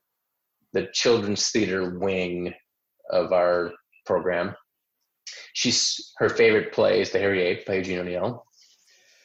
the 0.73 0.87
children's 0.93 1.49
theater 1.49 1.97
wing 1.97 2.53
of 3.11 3.31
our 3.31 3.71
program. 4.05 4.55
She's 5.53 6.13
her 6.17 6.29
favorite 6.29 6.73
play 6.73 7.01
is 7.01 7.11
The 7.11 7.19
Hairy 7.19 7.41
Ape 7.41 7.65
by 7.65 7.75
Eugene 7.75 7.99
O'Neill. 7.99 8.45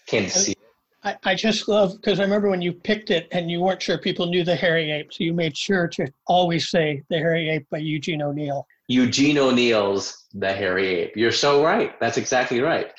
Came 0.07 0.25
to 0.25 0.31
see. 0.31 0.55
I, 1.03 1.17
I 1.25 1.35
just 1.35 1.67
love 1.67 1.97
because 1.97 2.21
I 2.21 2.25
remember 2.25 2.51
when 2.51 2.61
you 2.61 2.73
picked 2.73 3.11
it 3.11 3.27
and 3.33 3.51
you 3.51 3.61
weren't 3.61 3.81
sure 3.81 3.97
people 3.99 4.27
knew 4.27 4.45
the 4.45 4.55
hairy 4.55 4.93
ape, 4.93 5.13
so 5.13 5.25
you 5.25 5.33
made 5.33 5.57
sure 5.57 5.89
to 5.89 6.07
always 6.27 6.69
say 6.69 7.03
the 7.09 7.17
hairy 7.17 7.49
ape 7.49 7.67
by 7.71 7.79
Eugene 7.79 8.21
O'Neill. 8.21 8.67
Eugene 8.89 9.39
O'Neill's 9.39 10.27
The 10.35 10.53
Hairy 10.53 10.89
Ape. 10.89 11.17
You're 11.17 11.31
so 11.31 11.65
right. 11.65 11.99
That's 12.01 12.19
exactly 12.19 12.61
right. 12.61 12.91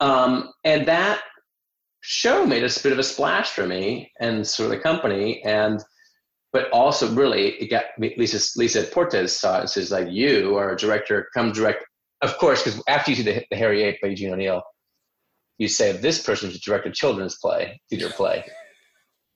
Um, 0.00 0.52
and 0.64 0.86
that 0.86 1.22
show 2.02 2.44
made 2.44 2.64
a 2.64 2.82
bit 2.82 2.92
of 2.92 2.98
a 2.98 3.02
splash 3.02 3.50
for 3.50 3.66
me 3.66 4.12
and 4.20 4.46
sort 4.46 4.70
of 4.70 4.76
the 4.76 4.82
company. 4.82 5.42
And 5.44 5.82
but 6.52 6.68
also 6.70 7.10
really 7.14 7.50
it 7.54 7.70
got 7.70 7.84
Lisa 7.98 8.38
Lisa 8.58 8.82
Portes 8.82 9.38
saw 9.38 9.62
it 9.62 9.68
says 9.68 9.90
like 9.90 10.08
you 10.10 10.56
are 10.56 10.72
a 10.72 10.76
director, 10.76 11.28
come 11.32 11.52
direct. 11.52 11.84
Of 12.20 12.38
course, 12.38 12.62
because 12.62 12.80
after 12.86 13.10
you 13.10 13.16
see 13.16 13.22
the, 13.22 13.44
the 13.50 13.56
Hairy 13.56 13.82
Ape 13.82 14.00
by 14.00 14.08
Eugene 14.08 14.32
O'Neill, 14.32 14.62
you 15.58 15.66
say 15.66 15.92
this 15.92 16.22
person 16.22 16.50
should 16.50 16.60
direct 16.60 16.86
a 16.86 16.90
children's 16.90 17.36
play, 17.38 17.80
theater 17.88 18.10
play. 18.10 18.44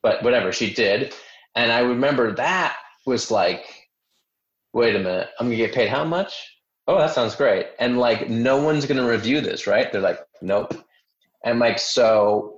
But 0.03 0.23
whatever, 0.23 0.53
she 0.53 0.73
did. 0.73 1.15
And 1.57 1.73
I 1.73 1.81
remember 1.81 2.33
that 2.33 2.77
was 3.07 3.31
like, 3.31 3.65
wait 4.73 4.95
a 4.95 4.99
minute, 4.99 5.29
I'm 5.41 5.47
gonna 5.47 5.57
get 5.57 5.75
paid 5.75 5.89
how 5.89 6.05
much? 6.05 6.33
Oh, 6.87 6.99
that 6.99 7.13
sounds 7.13 7.35
great. 7.35 7.67
And 7.79 7.99
like 7.99 8.29
no 8.29 8.63
one's 8.63 8.87
gonna 8.87 9.09
review 9.09 9.41
this, 9.41 9.67
right? 9.67 9.91
They're 9.91 10.01
like, 10.01 10.21
nope. 10.43 10.75
And 11.45 11.59
like, 11.59 11.79
so 11.79 12.56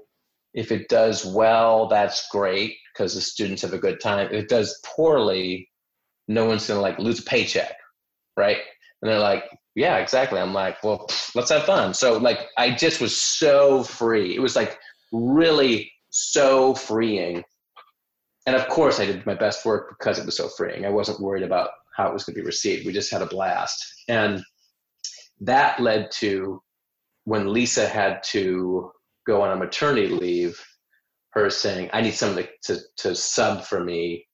if 0.59 0.73
it 0.73 0.89
does 0.89 1.25
well, 1.25 1.87
that's 1.87 2.29
great 2.31 2.75
because 2.93 3.15
the 3.15 3.21
students 3.21 3.63
have 3.63 3.73
a 3.73 3.79
good 3.79 4.01
time. 4.01 4.27
If 4.27 4.33
it 4.33 4.49
does 4.49 4.81
poorly, 4.85 5.71
no 6.27 6.47
one's 6.47 6.67
gonna 6.67 6.81
like 6.81 6.99
lose 6.99 7.21
a 7.21 7.23
paycheck, 7.23 7.77
right? 8.37 8.59
And 9.01 9.09
they're 9.09 9.21
like, 9.21 9.45
yeah, 9.77 9.99
exactly. 9.99 10.41
I'm 10.41 10.53
like, 10.53 10.83
well, 10.83 11.07
let's 11.37 11.51
have 11.51 11.63
fun. 11.63 11.95
So 11.95 12.19
like, 12.19 12.49
I 12.57 12.73
just 12.73 13.01
was 13.01 13.17
so 13.17 13.85
free. 13.85 14.35
It 14.35 14.41
was 14.41 14.57
like 14.57 14.77
really 15.13 15.93
so 16.11 16.75
freeing. 16.75 17.45
And 18.45 18.57
of 18.57 18.67
course, 18.67 18.99
I 18.99 19.07
did 19.07 19.27
my 19.27 19.35
best 19.35 19.65
work 19.65 19.95
because 19.97 20.19
it 20.19 20.27
was 20.27 20.37
so 20.37 20.49
freeing. 20.49 20.85
I 20.85 20.91
wasn't 20.91 21.21
worried 21.21 21.45
about 21.45 21.71
how 21.97 22.09
it 22.09 22.13
was 22.13 22.25
going 22.25 22.35
to 22.35 22.41
be 22.41 22.47
received. 22.47 22.85
We 22.85 22.93
just 22.93 23.13
had 23.13 23.23
a 23.23 23.27
blast, 23.27 23.85
and 24.09 24.43
that 25.41 25.79
led 25.79 26.11
to 26.13 26.61
when 27.25 27.53
Lisa 27.53 27.87
had 27.87 28.23
to 28.31 28.91
go 29.29 29.43
on 29.43 29.53
a 29.53 29.57
maternity 29.57 30.09
leave. 30.09 30.61
Her 31.33 31.51
saying, 31.51 31.91
"I 31.93 32.01
need 32.01 32.15
someone 32.15 32.49
to, 32.65 32.79
to, 32.97 33.15
sub 33.15 33.63
for 33.63 33.85
me 33.85 34.27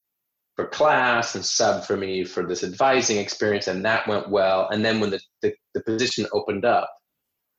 for 0.57 0.67
class 0.69 1.35
and 1.35 1.45
sub 1.45 1.85
for 1.85 1.97
me 1.97 2.25
for 2.25 2.47
this 2.47 2.63
advising 2.63 3.19
experience 3.19 3.67
and 3.67 3.85
that 3.85 4.07
went 4.07 4.31
well. 4.31 4.69
And 4.71 4.85
then 4.85 5.01
when 5.01 5.11
the, 5.11 5.21
the, 5.43 5.53
the 5.75 5.83
position 5.83 6.27
opened 6.33 6.65
up 6.65 6.89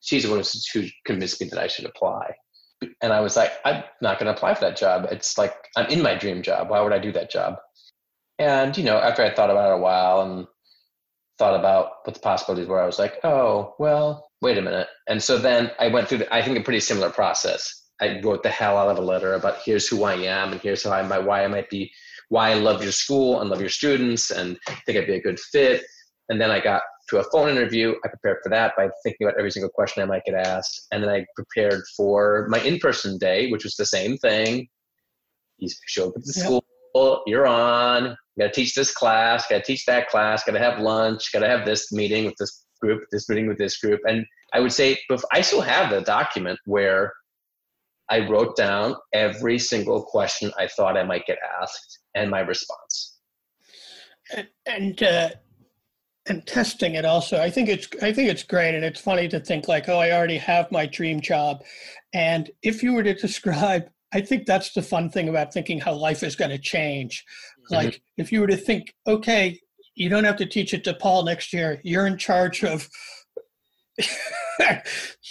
she's 0.00 0.22
the 0.22 0.30
one 0.30 0.42
who 0.72 0.86
convinced 1.04 1.40
me 1.40 1.48
that 1.48 1.58
i 1.58 1.66
should 1.66 1.84
apply. 1.84 2.34
And 3.02 3.12
i 3.12 3.20
was 3.20 3.36
like 3.36 3.52
i'm 3.64 3.82
not 4.00 4.18
going 4.18 4.26
to 4.26 4.36
apply 4.36 4.54
for 4.54 4.62
that 4.62 4.76
job. 4.76 5.06
It's 5.10 5.36
like 5.36 5.54
i'm 5.76 5.86
in 5.86 6.02
my 6.02 6.14
dream 6.14 6.42
job. 6.42 6.70
Why 6.70 6.80
would 6.80 6.92
i 6.92 6.98
do 6.98 7.12
that 7.12 7.30
job? 7.30 7.56
And 8.38 8.76
you 8.76 8.84
know 8.84 8.98
after 8.98 9.22
i 9.22 9.34
thought 9.34 9.50
about 9.50 9.72
it 9.72 9.78
a 9.78 9.82
while 9.82 10.22
and 10.22 10.46
thought 11.38 11.58
about 11.58 11.90
what 12.04 12.14
the 12.14 12.20
possibilities 12.20 12.68
were 12.68 12.82
i 12.82 12.86
was 12.86 12.98
like 12.98 13.18
oh 13.24 13.74
well 13.78 14.28
wait 14.42 14.58
a 14.58 14.62
minute 14.62 14.88
and 15.08 15.22
so 15.22 15.38
then 15.38 15.70
i 15.78 15.88
went 15.88 16.08
through 16.08 16.18
the, 16.18 16.34
i 16.34 16.42
think 16.42 16.58
a 16.58 16.62
pretty 16.62 16.80
similar 16.80 17.10
process 17.10 17.88
i 18.00 18.20
wrote 18.22 18.42
the 18.42 18.50
hell 18.50 18.76
out 18.76 18.88
of 18.88 18.98
a 18.98 19.02
letter 19.02 19.34
about 19.34 19.58
here's 19.64 19.88
who 19.88 20.04
i 20.04 20.14
am 20.14 20.52
and 20.52 20.60
here's 20.60 20.82
how 20.82 20.92
i 20.92 21.02
might 21.02 21.24
why 21.24 21.44
i 21.44 21.48
might 21.48 21.68
be 21.70 21.90
why 22.28 22.50
I 22.50 22.54
love 22.54 22.82
your 22.82 22.92
school 22.92 23.40
and 23.40 23.50
love 23.50 23.60
your 23.60 23.70
students 23.70 24.30
and 24.30 24.58
think 24.84 24.98
I'd 24.98 25.06
be 25.06 25.14
a 25.14 25.22
good 25.22 25.38
fit. 25.38 25.84
And 26.28 26.40
then 26.40 26.50
I 26.50 26.60
got 26.60 26.82
to 27.10 27.18
a 27.18 27.24
phone 27.30 27.48
interview. 27.48 27.94
I 28.04 28.08
prepared 28.08 28.38
for 28.42 28.48
that 28.50 28.74
by 28.76 28.88
thinking 29.04 29.26
about 29.26 29.38
every 29.38 29.50
single 29.50 29.70
question 29.70 30.02
I 30.02 30.06
might 30.06 30.24
get 30.24 30.34
asked. 30.34 30.86
And 30.90 31.02
then 31.02 31.10
I 31.10 31.24
prepared 31.36 31.82
for 31.96 32.46
my 32.50 32.58
in 32.60 32.78
person 32.78 33.16
day, 33.18 33.50
which 33.50 33.64
was 33.64 33.76
the 33.76 33.86
same 33.86 34.16
thing. 34.18 34.68
You 35.58 35.68
show 35.86 36.08
up 36.08 36.14
at 36.16 36.24
the 36.24 36.32
yep. 36.36 36.44
school, 36.44 37.22
you're 37.26 37.46
on, 37.46 38.16
you 38.36 38.44
gotta 38.44 38.52
teach 38.52 38.74
this 38.74 38.92
class, 38.92 39.46
gotta 39.48 39.62
teach 39.62 39.84
that 39.86 40.08
class, 40.08 40.44
gotta 40.44 40.58
have 40.58 40.80
lunch, 40.80 41.32
gotta 41.32 41.48
have 41.48 41.64
this 41.64 41.92
meeting 41.92 42.26
with 42.26 42.34
this 42.38 42.66
group, 42.80 43.02
this 43.10 43.28
meeting 43.28 43.46
with 43.46 43.58
this 43.58 43.78
group. 43.78 44.00
And 44.06 44.26
I 44.52 44.60
would 44.60 44.72
say, 44.72 44.98
I 45.32 45.40
still 45.40 45.62
have 45.62 45.90
the 45.90 46.02
document 46.02 46.58
where 46.66 47.12
I 48.08 48.28
wrote 48.28 48.56
down 48.56 48.94
every 49.12 49.58
single 49.58 50.02
question 50.02 50.52
I 50.58 50.68
thought 50.68 50.96
I 50.96 51.02
might 51.02 51.26
get 51.26 51.38
asked 51.60 51.98
and 52.14 52.30
my 52.30 52.40
response. 52.40 53.18
And 54.34 54.48
and, 54.66 55.02
uh, 55.02 55.30
and 56.28 56.46
testing 56.46 56.94
it 56.94 57.04
also. 57.04 57.40
I 57.40 57.50
think 57.50 57.68
it's 57.68 57.88
I 58.02 58.12
think 58.12 58.28
it's 58.28 58.42
great, 58.42 58.74
and 58.74 58.84
it's 58.84 59.00
funny 59.00 59.28
to 59.28 59.40
think 59.40 59.68
like, 59.68 59.88
oh, 59.88 59.98
I 59.98 60.12
already 60.12 60.38
have 60.38 60.70
my 60.72 60.86
dream 60.86 61.20
job, 61.20 61.62
and 62.12 62.50
if 62.62 62.82
you 62.82 62.92
were 62.92 63.04
to 63.04 63.14
describe, 63.26 63.88
I 64.16 64.22
think 64.22 64.46
that's 64.46 64.72
the 64.72 64.80
fun 64.80 65.10
thing 65.10 65.28
about 65.28 65.52
thinking 65.52 65.78
how 65.78 65.92
life 65.92 66.22
is 66.22 66.36
going 66.36 66.50
to 66.50 66.58
change. 66.58 67.22
Mm-hmm. 67.70 67.74
Like 67.74 68.02
if 68.16 68.32
you 68.32 68.40
were 68.40 68.46
to 68.46 68.56
think, 68.56 68.94
okay, 69.06 69.60
you 69.94 70.08
don't 70.08 70.24
have 70.24 70.36
to 70.36 70.46
teach 70.46 70.72
it 70.72 70.84
DePaul 70.84 71.26
next 71.26 71.52
year. 71.52 71.82
You're 71.84 72.06
in 72.06 72.16
charge 72.16 72.64
of. 72.64 72.88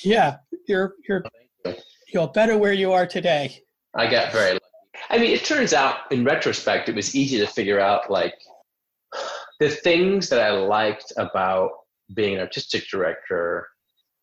yeah, 0.04 0.38
you're 0.68 0.94
you're 1.10 1.24
you're 2.14 2.28
better 2.28 2.60
where 2.60 2.74
you 2.74 2.92
are 2.92 3.08
today. 3.08 3.60
I 3.96 4.06
got 4.06 4.32
very 4.32 4.54
lucky. 4.54 4.66
I 5.10 5.18
mean, 5.18 5.32
it 5.32 5.44
turns 5.44 5.74
out 5.74 6.12
in 6.12 6.24
retrospect, 6.24 6.88
it 6.88 6.96
was 6.96 7.16
easy 7.16 7.40
to 7.40 7.48
figure 7.48 7.80
out 7.80 8.12
like 8.12 8.36
the 9.60 9.70
things 9.70 10.30
that 10.30 10.42
I 10.42 10.52
liked 10.52 11.12
about 11.18 11.72
being 12.14 12.36
an 12.36 12.40
artistic 12.40 12.88
director 12.88 13.68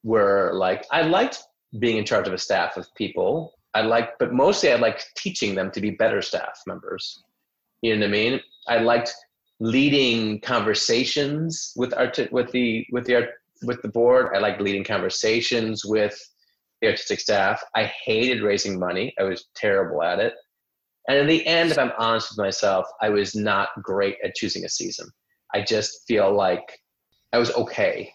were 0.04 0.52
like, 0.54 0.86
I 0.92 1.02
liked 1.02 1.42
being 1.80 1.96
in 1.96 2.04
charge 2.04 2.28
of 2.28 2.34
a 2.34 2.38
staff 2.38 2.76
of 2.76 2.86
people. 2.96 3.54
I 3.74 3.82
liked, 3.82 4.18
but 4.18 4.32
mostly 4.32 4.72
I 4.72 4.76
liked 4.76 5.10
teaching 5.16 5.54
them 5.54 5.70
to 5.70 5.80
be 5.80 5.90
better 5.90 6.22
staff 6.22 6.60
members. 6.66 7.22
You 7.80 7.94
know 7.94 8.00
what 8.00 8.08
I 8.08 8.12
mean? 8.12 8.40
I 8.68 8.78
liked 8.78 9.14
leading 9.60 10.40
conversations 10.40 11.72
with 11.76 11.94
art 11.94 12.18
with 12.32 12.50
the 12.52 12.86
with 12.90 13.06
the 13.06 13.16
art 13.16 13.30
with 13.62 13.80
the 13.82 13.88
board. 13.88 14.34
I 14.34 14.38
liked 14.38 14.60
leading 14.60 14.84
conversations 14.84 15.84
with 15.84 16.18
the 16.80 16.88
artistic 16.88 17.20
staff. 17.20 17.62
I 17.74 17.84
hated 18.04 18.42
raising 18.42 18.78
money. 18.78 19.14
I 19.18 19.22
was 19.22 19.46
terrible 19.54 20.02
at 20.02 20.18
it. 20.18 20.34
And 21.08 21.18
in 21.18 21.26
the 21.26 21.44
end, 21.46 21.70
if 21.70 21.78
I'm 21.78 21.92
honest 21.98 22.30
with 22.30 22.44
myself, 22.44 22.86
I 23.00 23.08
was 23.08 23.34
not 23.34 23.68
great 23.82 24.16
at 24.24 24.34
choosing 24.34 24.64
a 24.64 24.68
season. 24.68 25.08
I 25.54 25.62
just 25.62 26.06
feel 26.06 26.32
like 26.32 26.78
I 27.32 27.38
was 27.38 27.52
okay 27.54 28.12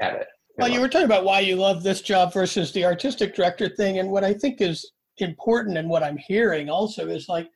at 0.00 0.14
it. 0.14 0.26
Well, 0.58 0.68
you 0.68 0.80
were 0.80 0.88
talking 0.88 1.06
about 1.06 1.24
why 1.24 1.40
you 1.40 1.56
love 1.56 1.82
this 1.82 2.02
job 2.02 2.32
versus 2.32 2.72
the 2.72 2.84
artistic 2.84 3.34
director 3.34 3.68
thing. 3.68 3.98
And 3.98 4.10
what 4.10 4.24
I 4.24 4.34
think 4.34 4.60
is 4.60 4.92
important 5.18 5.78
and 5.78 5.88
what 5.88 6.02
I'm 6.02 6.18
hearing 6.18 6.68
also 6.68 7.08
is 7.08 7.28
like 7.28 7.48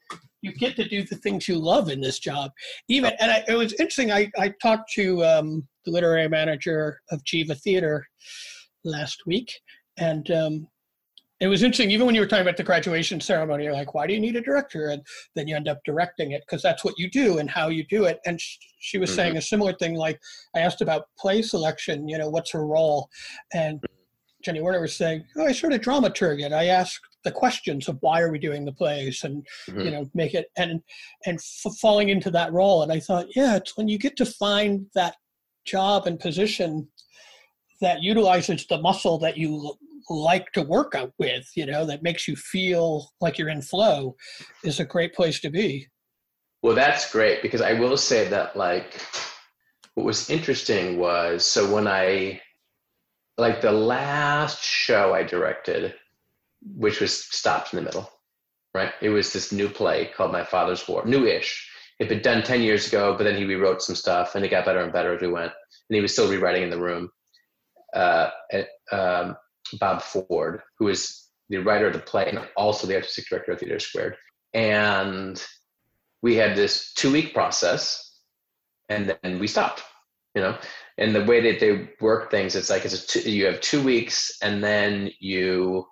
you 0.43 0.53
get 0.55 0.77
to 0.77 0.89
do 0.89 1.03
the 1.03 1.17
things 1.17 1.49
you 1.49 1.59
love 1.59 1.91
in 1.91 2.01
this 2.01 2.19
job. 2.19 2.51
Even, 2.89 3.13
and 3.21 3.31
I, 3.31 3.45
it 3.49 3.55
was 3.55 3.73
interesting, 3.75 4.13
I, 4.13 4.31
I 4.39 4.55
talked 4.63 4.91
to 4.93 5.25
um, 5.25 5.67
the 5.85 5.91
literary 5.91 6.29
manager 6.29 7.01
of 7.11 7.23
Jiva 7.25 7.61
Theater 7.61 8.07
last 8.85 9.23
week. 9.27 9.53
And 9.99 10.31
um, 10.31 10.69
it 11.41 11.49
was 11.49 11.63
interesting 11.63 11.91
even 11.91 12.07
when 12.07 12.15
you 12.15 12.21
were 12.21 12.27
talking 12.27 12.43
about 12.43 12.57
the 12.57 12.63
graduation 12.63 13.21
ceremony 13.21 13.65
you're 13.65 13.73
like 13.73 13.95
why 13.95 14.07
do 14.07 14.13
you 14.15 14.21
need 14.21 14.37
a 14.37 14.41
director 14.41 14.89
and 14.89 15.03
then 15.35 15.47
you 15.47 15.55
end 15.55 15.69
up 15.69 15.79
directing 15.85 16.33
it 16.33 16.43
because 16.47 16.63
that's 16.63 16.85
what 16.85 16.95
you 16.99 17.11
do 17.11 17.39
and 17.39 17.51
how 17.51 17.69
you 17.69 17.85
do 17.89 18.05
it 18.05 18.19
and 18.27 18.41
she, 18.41 18.59
she 18.79 18.99
was 18.99 19.11
mm-hmm. 19.11 19.17
saying 19.17 19.37
a 19.37 19.43
similar 19.43 19.73
thing 19.75 19.95
like 19.95 20.19
i 20.55 20.61
asked 20.61 20.81
about 20.81 21.05
play 21.19 21.43
selection 21.43 22.09
you 22.09 22.19
know 22.19 22.29
what's 22.29 22.53
her 22.53 22.67
role 22.67 23.09
and 23.53 23.81
Jenny 24.47 24.61
Werner 24.61 24.81
was 24.81 24.95
saying, 24.95 25.25
"Oh, 25.37 25.45
I 25.45 25.51
sort 25.51 25.73
of 25.73 25.81
dramaturg 25.81 26.41
it. 26.41 26.53
I 26.53 26.67
ask 26.67 27.01
the 27.25 27.33
questions 27.33 27.89
of 27.89 27.99
why 28.01 28.21
are 28.21 28.31
we 28.31 28.39
doing 28.39 28.65
the 28.65 28.73
plays, 28.73 29.25
and 29.25 29.45
mm-hmm. 29.69 29.81
you 29.81 29.91
know, 29.91 30.09
make 30.15 30.35
it 30.35 30.47
and 30.57 30.81
and 31.27 31.39
f- 31.39 31.73
falling 31.81 32.11
into 32.11 32.31
that 32.31 32.53
role." 32.53 32.85
And 32.85 32.93
I 32.93 33.01
thought, 33.01 33.27
yeah, 33.35 33.57
it's 33.57 33.77
when 33.77 33.89
you 33.89 33.99
get 33.99 34.17
to 34.19 34.25
find 34.25 34.87
that 34.95 35.17
job 35.65 36.07
and 36.07 36.21
position 36.21 36.87
that 37.81 38.05
utilizes 38.05 38.67
the 38.69 38.81
muscle 38.81 39.19
that 39.19 39.37
you 39.37 39.75
like 40.09 40.53
to 40.53 40.63
work 40.63 40.95
out 40.95 41.13
with, 41.19 41.49
you 41.55 41.67
know, 41.67 41.85
that 41.87 42.03
makes 42.03 42.29
you 42.29 42.37
feel 42.37 43.11
like 43.21 43.39
you're 43.39 43.49
in 43.49 43.63
flow, 43.63 44.17
is 44.65 44.81
a 44.81 44.85
great 44.85 45.15
place 45.15 45.41
to 45.41 45.51
be. 45.51 45.89
Well, 46.63 46.75
that's 46.75 47.13
great 47.13 47.43
because 47.43 47.61
I 47.61 47.75
will 47.75 47.97
say 47.97 48.29
that, 48.29 48.57
like, 48.57 49.01
what 49.95 50.07
was 50.07 50.31
interesting 50.31 50.99
was 50.99 51.45
so 51.45 51.73
when 51.73 51.87
I, 51.87 52.41
like, 53.39 53.61
the 53.61 53.73
last 53.73 54.63
show 54.63 55.15
I 55.15 55.23
directed, 55.23 55.95
which 56.75 57.01
was 57.01 57.13
stopped 57.13 57.73
in 57.73 57.79
the 57.79 57.85
middle, 57.85 58.11
right? 58.75 58.93
It 59.01 59.11
was 59.11 59.33
this 59.33 59.53
new 59.53 59.69
play 59.69 60.11
called 60.17 60.33
My 60.33 60.45
Father's 60.45 60.87
War, 60.89 61.05
newish. 61.05 61.71
It 61.99 62.05
had 62.05 62.09
been 62.09 62.23
done 62.23 62.43
10 62.43 62.63
years 62.63 62.89
ago, 62.89 63.15
but 63.17 63.25
then 63.25 63.37
he 63.37 63.45
rewrote 63.45 63.81
some 63.81 63.95
stuff 63.97 64.35
and 64.35 64.45
it 64.45 64.51
got 64.51 64.67
better 64.67 64.81
and 64.81 64.93
better 64.93 65.15
as 65.15 65.21
we 65.21 65.29
went. 65.29 65.53
And 65.89 65.95
he 65.95 66.01
was 66.01 66.13
still 66.13 66.29
rewriting 66.29 66.63
in 66.63 66.71
the 66.71 66.81
room. 66.81 67.11
Uh, 67.95 68.29
um, 68.93 69.37
Bob 69.81 70.03
Ford, 70.03 70.63
who 70.79 70.89
is 70.89 71.29
the 71.49 71.59
writer 71.59 71.87
of 71.87 71.93
the 71.93 71.99
play 71.99 72.29
and 72.29 72.41
also 72.57 72.87
the 72.87 72.97
artistic 72.97 73.27
director 73.29 73.53
of 73.53 73.61
Theater 73.61 73.79
Squared. 73.79 74.17
And 74.55 75.43
we 76.23 76.37
had 76.37 76.57
this 76.57 76.93
two 76.95 77.13
week 77.13 77.35
process 77.35 78.21
and 78.89 79.15
then 79.23 79.39
we 79.39 79.47
stopped, 79.47 79.83
you 80.35 80.43
know. 80.43 80.59
And 80.99 81.15
the 81.15 81.25
way 81.25 81.41
that 81.41 81.61
they 81.61 81.91
work 82.01 82.31
things, 82.31 82.57
it's 82.57 82.71
like 82.71 82.85
it's 82.85 83.05
a 83.05 83.07
two, 83.07 83.31
you 83.31 83.47
have 83.47 83.61
two 83.61 83.83
weeks 83.83 84.39
and 84.43 84.65
then 84.65 85.11
you 85.21 85.87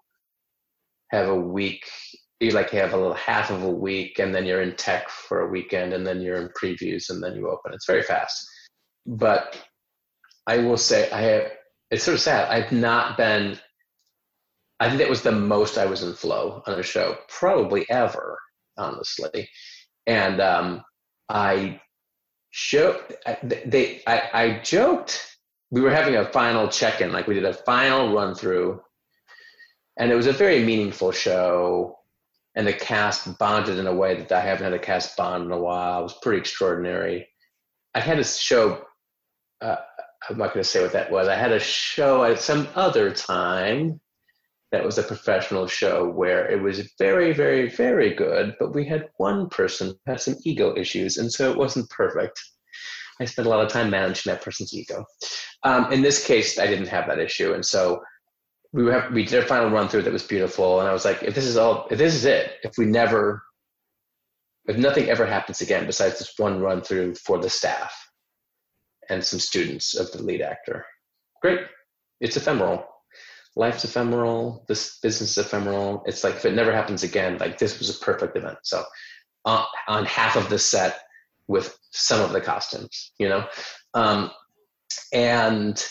have 1.11 1.29
a 1.29 1.37
week 1.37 1.85
you 2.41 2.51
like 2.51 2.71
have 2.71 2.93
a 2.93 2.97
little 2.97 3.15
half 3.15 3.51
of 3.51 3.63
a 3.63 3.71
week 3.71 4.19
and 4.19 4.35
then 4.35 4.45
you're 4.45 4.63
in 4.63 4.77
tech 4.77 5.09
for 5.09 5.41
a 5.41 5.49
weekend 5.49 5.93
and 5.93 6.07
then 6.07 6.21
you're 6.21 6.37
in 6.37 6.49
previews 6.49 7.11
and 7.11 7.23
then 7.23 7.35
you 7.35 7.49
open 7.49 7.73
it's 7.73 7.87
very 7.87 8.03
fast 8.03 8.47
but 9.07 9.59
i 10.47 10.59
will 10.59 10.77
say 10.77 11.11
i 11.11 11.21
have 11.21 11.51
it's 11.91 12.05
sort 12.05 12.15
of 12.15 12.21
sad 12.21 12.49
i've 12.51 12.73
not 12.73 13.17
been 13.17 13.59
I 14.81 14.89
think 14.89 14.99
that 14.99 15.09
was 15.09 15.23
the 15.23 15.33
most 15.33 15.79
I 15.79 15.87
was 15.87 16.03
in 16.03 16.15
flow 16.15 16.63
on 16.67 16.79
a 16.79 16.83
show, 16.83 17.17
probably 17.29 17.89
ever, 17.89 18.39
honestly. 18.77 19.49
And 20.07 20.41
um, 20.41 20.83
I 21.29 21.81
joked. 22.53 23.15
They, 23.43 24.03
I, 24.07 24.23
I 24.33 24.61
joked. 24.63 25.39
We 25.71 25.81
were 25.81 25.91
having 25.91 26.17
a 26.17 26.31
final 26.31 26.69
check-in, 26.69 27.13
like 27.13 27.27
we 27.27 27.35
did 27.35 27.45
a 27.45 27.55
final 27.55 28.15
run-through, 28.15 28.81
and 29.97 30.13
it 30.13 30.15
was 30.15 30.27
a 30.27 30.33
very 30.33 30.63
meaningful 30.63 31.13
show. 31.13 31.97
And 32.57 32.67
the 32.67 32.73
cast 32.73 33.39
bonded 33.39 33.79
in 33.79 33.89
a 33.89 33.95
way 33.95 34.15
that 34.15 34.31
I 34.31 34.41
haven't 34.41 34.65
had 34.65 34.75
a 34.75 34.79
cast 34.79 35.17
bond 35.17 35.47
in 35.47 35.51
a 35.51 35.59
while. 35.59 36.01
It 36.01 36.05
was 36.05 36.19
pretty 36.23 36.39
extraordinary. 36.39 37.27
I 37.95 38.01
had 38.01 38.19
a 38.19 38.25
show. 38.25 38.85
Uh, 39.61 39.77
I'm 40.29 40.39
not 40.39 40.55
going 40.55 40.63
to 40.63 40.69
say 40.69 40.83
what 40.83 40.93
that 40.93 41.11
was. 41.11 41.29
I 41.29 41.37
had 41.37 41.53
a 41.53 41.61
show 41.61 42.25
at 42.25 42.41
some 42.41 42.69
other 42.75 43.13
time 43.13 44.01
that 44.73 44.85
was 44.85 44.99
a 44.99 45.03
professional 45.03 45.67
show 45.67 46.09
where 46.09 46.51
it 46.51 46.61
was 46.61 46.93
very, 46.99 47.33
very, 47.33 47.69
very 47.71 48.15
good, 48.15 48.57
but 48.59 48.75
we 48.75 48.85
had 48.85 49.09
one 49.19 49.49
person 49.49 49.89
who 49.89 50.11
had 50.11 50.21
some 50.21 50.37
ego 50.45 50.75
issues, 50.77 51.19
and 51.19 51.33
so 51.33 51.51
it 51.51 51.57
wasn't 51.57 51.89
perfect. 51.91 52.41
I 53.21 53.27
spent 53.27 53.47
a 53.47 53.51
lot 53.51 53.65
of 53.65 53.71
time 53.71 53.91
managing 53.91 54.33
that 54.33 54.43
person's 54.43 54.75
ego. 54.75 55.05
Um, 55.63 55.93
in 55.93 56.03
this 56.03 56.27
case, 56.27 56.59
I 56.59 56.67
didn't 56.67 56.89
have 56.89 57.07
that 57.07 57.21
issue, 57.21 57.53
and 57.53 57.65
so 57.65 58.03
we 58.73 58.83
were, 58.83 59.09
we 59.13 59.25
did 59.25 59.45
a 59.45 59.47
final 59.47 59.71
run 59.71 59.89
through 59.89 60.03
that 60.03 60.13
was 60.13 60.25
beautiful, 60.25 60.81
and 60.81 60.89
I 60.89 60.93
was 60.93 61.05
like, 61.05 61.23
if 61.23 61.35
this 61.35 61.47
is 61.47 61.57
all, 61.57 61.87
if 61.91 61.99
this 61.99 62.15
is 62.15 62.25
it, 62.25 62.55
if 62.65 62.73
we 62.77 62.87
never, 62.87 63.45
if 64.67 64.77
nothing 64.77 65.09
ever 65.09 65.27
happens 65.27 65.61
again 65.61 65.87
besides 65.87 66.19
this 66.19 66.33
one 66.39 66.59
run 66.61 66.81
through 66.81 67.15
for 67.15 67.39
the 67.39 67.51
staff 67.51 68.04
and 69.11 69.25
some 69.25 69.41
students 69.41 69.95
of 69.95 70.11
the 70.13 70.23
lead 70.23 70.41
actor, 70.41 70.87
great. 71.43 71.61
It's 72.21 72.37
ephemeral 72.37 72.87
life's 73.57 73.85
ephemeral, 73.85 74.65
this 74.69 74.99
business 75.01 75.37
is 75.37 75.47
ephemeral. 75.47 76.03
It's 76.07 76.25
like 76.25 76.35
if 76.35 76.45
it 76.45 76.55
never 76.55 76.73
happens 76.73 77.03
again, 77.03 77.39
like 77.39 77.59
this 77.59 77.79
was 77.79 77.91
a 77.91 77.99
perfect 78.05 78.37
event. 78.37 78.59
So 78.63 78.85
uh, 79.45 79.65
on 79.89 80.05
half 80.07 80.37
of 80.37 80.49
the 80.49 80.59
set 80.59 81.01
with 81.47 81.77
some 81.91 82.21
of 82.21 82.33
the 82.33 82.41
costumes, 82.41 83.13
you 83.19 83.29
know, 83.29 83.47
um, 83.95 84.31
and 85.13 85.83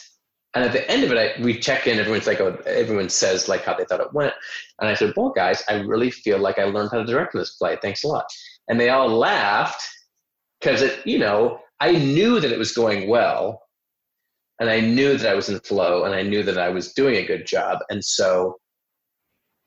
and 0.56 0.66
at 0.66 0.72
the 0.72 0.90
end 0.90 1.04
of 1.04 1.12
it, 1.12 1.18
I, 1.18 1.42
we 1.42 1.58
check 1.58 1.88
in. 1.88 1.98
Everyone's 1.98 2.28
like, 2.28 2.40
oh, 2.40 2.56
everyone 2.68 3.10
says 3.10 3.50
like 3.50 3.64
how 3.64 3.74
they 3.74 3.86
thought 3.86 4.02
it 4.02 4.14
went, 4.14 4.34
and 4.80 4.90
I 4.90 4.94
said, 4.94 5.14
well, 5.16 5.30
guys, 5.30 5.64
I 5.68 5.76
really 5.76 6.12
feel 6.12 6.38
like 6.38 6.60
I 6.60 6.66
learned 6.66 6.92
how 6.92 7.00
to 7.00 7.06
direct 7.06 7.34
this 7.34 7.56
play. 7.56 7.78
Thanks 7.82 8.04
a 8.04 8.08
lot. 8.08 8.26
And 8.68 8.80
they 8.80 8.90
all 8.90 9.10
laughed 9.10 9.82
because 10.60 10.82
it, 10.82 11.06
you 11.06 11.20
know, 11.20 11.60
I 11.84 11.92
knew 11.92 12.40
that 12.40 12.54
it 12.54 12.58
was 12.58 12.72
going 12.72 13.10
well 13.10 13.62
and 14.62 14.70
I 14.70 14.80
knew 14.80 15.18
that 15.18 15.30
I 15.30 15.34
was 15.34 15.50
in 15.50 15.60
flow 15.60 16.06
and 16.06 16.16
I 16.16 16.22
knew 16.22 16.42
that 16.42 16.58
I 16.58 16.70
was 16.70 16.94
doing 16.94 17.18
a 17.18 17.26
good 17.26 17.46
job. 17.46 17.80
And 17.90 18.02
so 18.02 18.56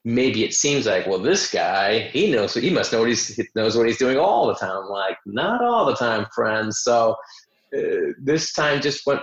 maybe 0.03 0.43
it 0.43 0.55
seems 0.55 0.87
like, 0.87 1.07
well, 1.07 1.19
this 1.19 1.51
guy, 1.51 2.09
he 2.09 2.31
knows, 2.31 2.55
he 2.55 2.71
must 2.71 2.91
know 2.91 3.01
what 3.01 3.11
he's, 3.11 3.37
he 3.37 3.47
knows 3.55 3.77
what 3.77 3.87
he's 3.87 3.99
doing 3.99 4.17
all 4.17 4.47
the 4.47 4.55
time. 4.55 4.85
I'm 4.85 4.89
like, 4.89 5.19
not 5.27 5.63
all 5.63 5.85
the 5.85 5.95
time, 5.95 6.25
friends. 6.35 6.81
So 6.81 7.17
uh, 7.77 8.13
this 8.19 8.55
time 8.55 8.81
just 8.81 9.05
went 9.05 9.21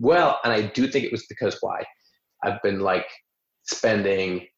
well. 0.00 0.40
And 0.42 0.52
I 0.52 0.62
do 0.62 0.88
think 0.88 1.04
it 1.04 1.12
was 1.12 1.24
because 1.28 1.56
why? 1.60 1.84
I've 2.42 2.60
been 2.62 2.80
like 2.80 3.06
spending 3.62 4.48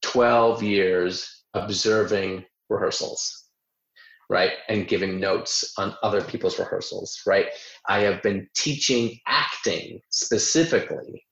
12 0.00 0.62
years 0.62 1.44
observing 1.52 2.46
rehearsals 2.70 3.43
right? 4.30 4.52
And 4.68 4.88
giving 4.88 5.20
notes 5.20 5.72
on 5.78 5.94
other 6.02 6.22
people's 6.22 6.58
rehearsals, 6.58 7.20
right? 7.26 7.46
I 7.88 8.00
have 8.00 8.22
been 8.22 8.48
teaching 8.54 9.18
acting 9.26 10.00
specifically 10.10 11.24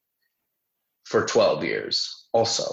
for 1.04 1.26
12 1.26 1.64
years 1.64 2.26
also, 2.32 2.64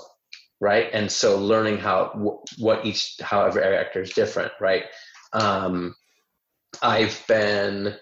right? 0.59 0.87
And 0.93 1.11
so 1.11 1.37
learning 1.37 1.77
how, 1.77 2.37
what 2.57 2.85
each, 2.85 3.15
how 3.21 3.45
every 3.45 3.63
actor 3.63 4.01
is 4.01 4.11
different, 4.11 4.51
right? 4.59 4.83
Um, 5.33 5.95
I've 6.81 7.23
been, 7.27 7.95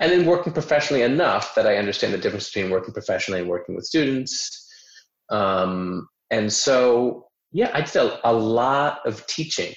and 0.00 0.10
then 0.10 0.26
working 0.26 0.52
professionally 0.52 1.02
enough 1.02 1.54
that 1.54 1.66
I 1.66 1.76
understand 1.76 2.12
the 2.12 2.18
difference 2.18 2.50
between 2.50 2.70
working 2.70 2.92
professionally 2.92 3.40
and 3.40 3.48
working 3.48 3.74
with 3.74 3.84
students. 3.84 4.68
Um, 5.30 6.08
and 6.30 6.52
so, 6.52 7.26
yeah, 7.52 7.70
I 7.74 7.82
did 7.82 7.96
a, 7.96 8.28
a 8.28 8.32
lot 8.32 9.00
of 9.06 9.26
teaching 9.26 9.74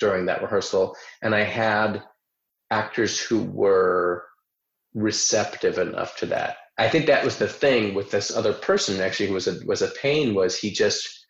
during 0.00 0.26
that 0.26 0.42
rehearsal 0.42 0.94
and 1.22 1.34
i 1.34 1.42
had 1.42 2.02
actors 2.70 3.20
who 3.20 3.42
were 3.44 4.24
receptive 4.94 5.78
enough 5.78 6.16
to 6.16 6.26
that. 6.26 6.56
I 6.78 6.88
think 6.88 7.06
that 7.06 7.24
was 7.24 7.36
the 7.36 7.48
thing 7.48 7.94
with 7.94 8.10
this 8.10 8.34
other 8.34 8.52
person 8.52 9.00
actually 9.00 9.28
who 9.28 9.34
was 9.34 9.46
a 9.46 9.64
was 9.66 9.82
a 9.82 9.88
pain 9.88 10.34
was 10.34 10.58
he 10.58 10.70
just 10.70 11.26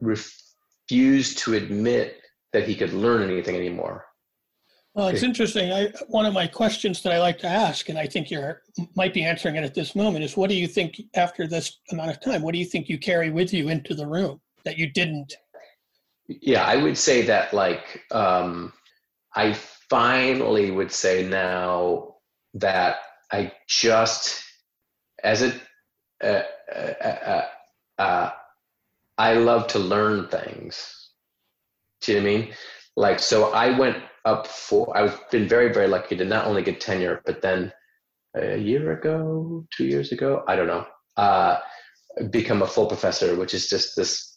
refused 0.00 1.38
to 1.38 1.54
admit 1.54 2.20
that 2.52 2.68
he 2.68 2.76
could 2.76 2.92
learn 2.92 3.30
anything 3.30 3.56
anymore. 3.56 4.04
Well 4.94 5.08
it's 5.08 5.22
interesting. 5.22 5.72
I, 5.72 5.92
one 6.08 6.26
of 6.26 6.34
my 6.34 6.46
questions 6.46 7.02
that 7.02 7.12
i 7.12 7.18
like 7.18 7.38
to 7.40 7.48
ask 7.48 7.88
and 7.88 7.98
i 7.98 8.06
think 8.06 8.30
you 8.30 8.54
might 8.96 9.14
be 9.14 9.24
answering 9.24 9.56
it 9.56 9.64
at 9.64 9.74
this 9.74 9.94
moment 9.94 10.24
is 10.24 10.36
what 10.36 10.50
do 10.50 10.56
you 10.56 10.68
think 10.68 11.00
after 11.14 11.46
this 11.46 11.78
amount 11.92 12.10
of 12.10 12.20
time 12.20 12.42
what 12.42 12.52
do 12.52 12.58
you 12.58 12.64
think 12.64 12.88
you 12.88 12.98
carry 12.98 13.30
with 13.30 13.52
you 13.52 13.68
into 13.68 13.94
the 13.94 14.06
room 14.06 14.40
that 14.64 14.78
you 14.78 14.90
didn't 14.90 15.36
yeah, 16.28 16.64
I 16.64 16.76
would 16.76 16.98
say 16.98 17.22
that 17.22 17.54
like 17.54 18.04
um, 18.10 18.72
I 19.34 19.54
finally 19.88 20.70
would 20.70 20.92
say 20.92 21.26
now 21.26 22.16
that 22.54 22.96
I 23.32 23.52
just 23.66 24.44
as 25.24 25.42
it 25.42 25.60
uh, 26.22 26.42
uh, 26.74 27.04
uh, 27.04 27.46
uh, 27.98 28.30
I 29.16 29.34
love 29.34 29.66
to 29.68 29.78
learn 29.78 30.28
things. 30.28 31.10
Do 32.02 32.12
you 32.12 32.20
know 32.20 32.28
I 32.28 32.30
mean? 32.30 32.54
Like 32.96 33.20
so, 33.20 33.52
I 33.52 33.76
went 33.78 33.96
up 34.24 34.46
for 34.46 34.96
I've 34.96 35.18
been 35.30 35.48
very 35.48 35.72
very 35.72 35.88
lucky 35.88 36.16
to 36.16 36.24
not 36.24 36.46
only 36.46 36.62
get 36.62 36.80
tenure, 36.80 37.22
but 37.24 37.40
then 37.40 37.72
a 38.36 38.58
year 38.58 38.92
ago, 38.92 39.66
two 39.74 39.86
years 39.86 40.12
ago, 40.12 40.44
I 40.46 40.56
don't 40.56 40.66
know, 40.66 40.86
uh, 41.16 41.58
become 42.30 42.62
a 42.62 42.66
full 42.66 42.86
professor, 42.86 43.34
which 43.36 43.54
is 43.54 43.68
just 43.68 43.96
this 43.96 44.27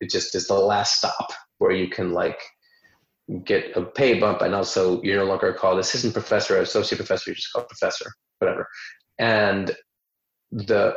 it 0.00 0.10
just 0.10 0.34
is 0.34 0.46
the 0.46 0.54
last 0.54 0.98
stop 0.98 1.32
where 1.58 1.72
you 1.72 1.88
can 1.88 2.12
like 2.12 2.40
get 3.44 3.76
a 3.76 3.82
pay 3.82 4.18
bump 4.18 4.42
and 4.42 4.54
also 4.54 5.02
you're 5.02 5.16
no 5.16 5.24
longer 5.24 5.52
called 5.52 5.78
assistant 5.78 6.12
professor 6.12 6.56
or 6.56 6.60
associate 6.60 6.98
professor, 6.98 7.30
you're 7.30 7.34
just 7.34 7.52
called 7.52 7.68
professor, 7.68 8.10
whatever. 8.38 8.68
And 9.18 9.74
the 10.52 10.96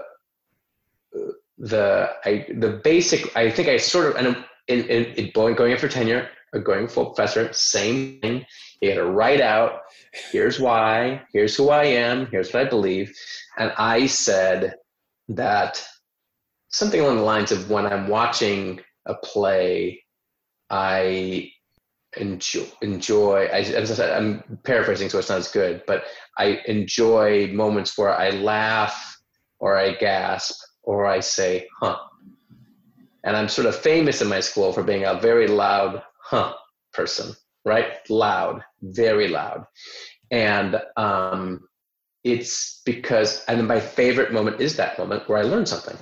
the 1.58 2.10
I 2.26 2.46
the 2.58 2.80
basic 2.84 3.36
I 3.36 3.50
think 3.50 3.68
I 3.68 3.78
sort 3.78 4.08
of 4.08 4.16
and 4.16 4.46
in, 4.68 4.86
in, 4.86 5.06
in 5.16 5.32
going 5.32 5.72
in 5.72 5.78
for 5.78 5.88
tenure 5.88 6.30
or 6.54 6.62
going 6.62 6.88
full 6.88 7.08
professor, 7.08 7.52
same 7.54 8.20
thing. 8.22 8.46
You 8.82 8.90
got 8.94 9.02
to 9.04 9.10
write 9.10 9.42
out. 9.42 9.82
Here's 10.32 10.60
why. 10.60 11.22
Here's 11.34 11.56
who 11.56 11.70
I 11.70 11.86
am. 11.86 12.28
Here's 12.28 12.54
what 12.54 12.66
I 12.66 12.70
believe. 12.70 13.14
And 13.58 13.72
I 13.78 14.08
said 14.08 14.76
that 15.30 15.84
something 16.70 17.00
along 17.00 17.18
the 17.18 17.24
lines 17.24 17.52
of 17.52 17.70
when 17.70 17.86
I'm 17.86 18.08
watching 18.08 18.80
a 19.06 19.16
play, 19.16 20.04
I 20.70 21.52
enjoy, 22.18 22.66
enjoy 22.82 23.46
I, 23.52 23.60
as 23.60 23.92
I 23.92 23.94
said, 23.96 24.12
I'm 24.12 24.60
paraphrasing, 24.64 25.10
so 25.10 25.20
it's 25.20 25.30
not 25.30 25.40
as 25.40 25.48
good, 25.50 25.84
but 25.86 26.06
I 26.38 26.62
enjoy 26.66 27.48
moments 27.48 27.98
where 27.98 28.18
I 28.18 28.30
laugh 28.32 29.18
or 29.60 29.78
I 29.78 29.94
gasp 29.94 30.56
or 30.84 31.06
I 31.06 31.20
say, 31.20 31.68
huh. 31.80 31.98
And 33.24 33.36
I'm 33.36 33.50
sort 33.50 33.68
of 33.68 33.76
famous 33.76 34.22
in 34.22 34.30
my 34.30 34.40
school 34.40 34.72
for 34.72 34.84
being 34.84 35.04
a 35.04 35.20
very 35.20 35.48
loud, 35.48 36.02
huh 36.22 36.54
person, 36.94 37.36
right? 37.66 37.98
Loud, 38.10 38.64
very 38.82 39.28
loud. 39.28 39.66
And 40.32 40.82
um, 40.98 41.68
it's 42.24 42.82
because, 42.86 43.44
and 43.46 43.68
my 43.68 43.80
favorite 43.80 44.32
moment 44.32 44.62
is 44.62 44.76
that 44.78 44.98
moment 44.98 45.28
where 45.28 45.38
I 45.38 45.44
learn 45.44 45.66
something 45.66 45.98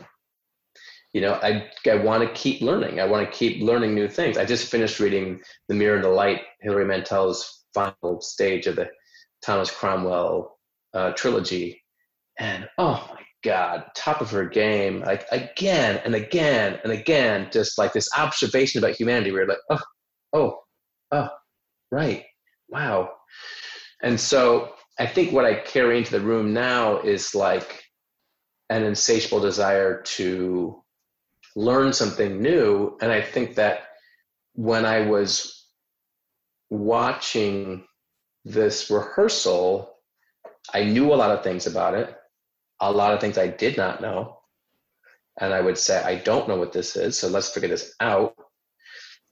you 1.14 1.22
know 1.22 1.34
i, 1.43 1.70
I 1.89 1.95
want 1.95 2.24
to 2.24 2.34
keep 2.34 2.62
learning. 2.62 2.99
I 2.99 3.05
want 3.05 3.26
to 3.26 3.38
keep 3.38 3.62
learning 3.62 3.95
new 3.95 4.08
things. 4.08 4.38
I 4.38 4.45
just 4.45 4.70
finished 4.70 4.99
reading 4.99 5.41
the 5.68 5.76
mirror 5.76 5.95
and 5.95 6.03
the 6.03 6.10
light 6.10 6.41
hilary 6.62 6.86
mantel's 6.86 7.66
final 7.74 8.22
stage 8.22 8.68
of 8.68 8.76
the 8.76 8.89
thomas 9.41 9.72
cromwell 9.72 10.58
uh, 10.93 11.12
trilogy. 11.12 11.82
And 12.39 12.68
oh 12.78 13.10
my 13.14 13.22
god 13.43 13.86
top 13.95 14.20
of 14.20 14.32
her 14.32 14.45
game 14.45 15.01
like 15.01 15.26
again 15.32 16.01
and 16.03 16.16
again 16.16 16.80
and 16.84 16.91
again 16.91 17.47
just 17.51 17.78
like 17.78 17.93
this 17.93 18.10
observation 18.18 18.80
about 18.80 18.95
humanity 18.95 19.32
where 19.32 19.45
like 19.45 19.58
oh 19.70 19.80
oh 20.34 20.60
oh 21.12 21.30
right 21.91 22.26
wow. 22.70 23.10
And 24.01 24.20
so 24.20 24.74
i 24.99 25.05
think 25.05 25.32
what 25.32 25.45
i 25.45 25.53
carry 25.53 25.97
into 25.97 26.12
the 26.12 26.20
room 26.20 26.53
now 26.53 26.99
is 26.99 27.34
like 27.34 27.84
an 28.70 28.84
insatiable 28.84 29.39
desire 29.39 30.01
to 30.01 30.84
learn 31.58 31.91
something 31.91 32.39
new. 32.39 32.95
And 33.01 33.12
I 33.12 33.20
think 33.20 33.55
that 33.55 33.88
when 34.53 34.86
I 34.86 35.01
was 35.01 35.66
watching 36.70 37.84
this 38.45 38.91
rehearsal, 38.91 39.97
I 40.72 40.84
knew 40.84 41.12
a 41.12 41.16
lot 41.16 41.32
of 41.32 41.43
things 41.43 41.66
about 41.66 41.95
it, 41.95 42.16
a 42.80 42.91
lot 42.91 43.14
of 43.14 43.20
things 43.20 43.39
I 43.39 43.47
did 43.47 43.76
not 43.76 44.01
know. 44.01 44.38
And 45.41 45.51
I 45.51 45.62
would 45.62 45.80
say, 45.80 46.01
I 46.03 46.16
don't 46.16 46.47
know 46.47 46.58
what 46.58 46.74
this 46.74 46.95
is, 46.95 47.18
so 47.18 47.28
let's 47.28 47.49
figure 47.49 47.70
this 47.70 47.95
out. 47.99 48.36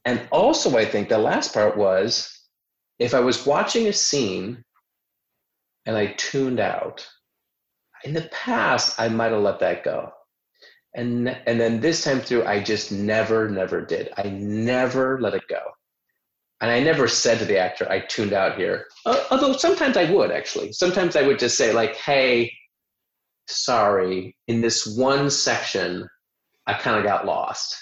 And 0.03 0.27
also, 0.31 0.77
I 0.77 0.85
think 0.85 1.09
the 1.09 1.19
last 1.19 1.53
part 1.53 1.77
was 1.77 2.31
if 2.97 3.13
I 3.13 3.19
was 3.19 3.45
watching 3.45 3.87
a 3.87 3.93
scene 3.93 4.63
and 5.85 5.95
I 5.95 6.07
tuned 6.17 6.59
out, 6.59 7.07
in 8.03 8.13
the 8.13 8.29
past, 8.31 8.99
I 8.99 9.09
might 9.09 9.31
have 9.31 9.41
let 9.41 9.59
that 9.59 9.83
go 9.83 10.11
and 10.95 11.29
and 11.45 11.59
then 11.59 11.79
this 11.79 12.03
time 12.03 12.19
through 12.19 12.45
i 12.45 12.61
just 12.61 12.91
never 12.91 13.49
never 13.49 13.81
did. 13.81 14.09
I 14.17 14.23
never 14.29 15.19
let 15.21 15.33
it 15.33 15.47
go. 15.47 15.59
And 16.61 16.71
i 16.71 16.79
never 16.79 17.07
said 17.07 17.39
to 17.39 17.45
the 17.45 17.57
actor 17.57 17.87
i 17.89 17.99
tuned 17.99 18.33
out 18.33 18.57
here. 18.57 18.85
Uh, 19.05 19.23
although 19.29 19.53
sometimes 19.53 19.97
i 19.97 20.09
would 20.11 20.31
actually. 20.31 20.71
Sometimes 20.71 21.15
i 21.15 21.21
would 21.21 21.39
just 21.39 21.57
say 21.57 21.73
like 21.73 21.95
hey 21.95 22.51
sorry 23.47 24.35
in 24.47 24.61
this 24.61 24.97
one 24.97 25.29
section 25.29 26.07
i 26.65 26.73
kind 26.73 26.97
of 26.97 27.03
got 27.03 27.25
lost. 27.25 27.75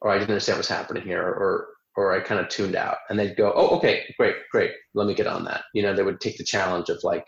Or 0.00 0.10
i 0.10 0.14
didn't 0.18 0.30
understand 0.30 0.58
what's 0.58 0.68
happening 0.68 1.04
here 1.04 1.22
or 1.22 1.68
or 1.96 2.12
i 2.12 2.20
kind 2.20 2.40
of 2.40 2.48
tuned 2.48 2.76
out. 2.76 2.98
And 3.08 3.18
they'd 3.18 3.36
go 3.36 3.52
oh 3.54 3.76
okay 3.76 4.14
great 4.18 4.36
great. 4.50 4.72
Let 4.94 5.06
me 5.06 5.14
get 5.14 5.26
on 5.28 5.44
that. 5.44 5.62
You 5.74 5.82
know 5.82 5.94
they 5.94 6.02
would 6.02 6.20
take 6.20 6.38
the 6.38 6.44
challenge 6.44 6.88
of 6.88 6.98
like 7.04 7.24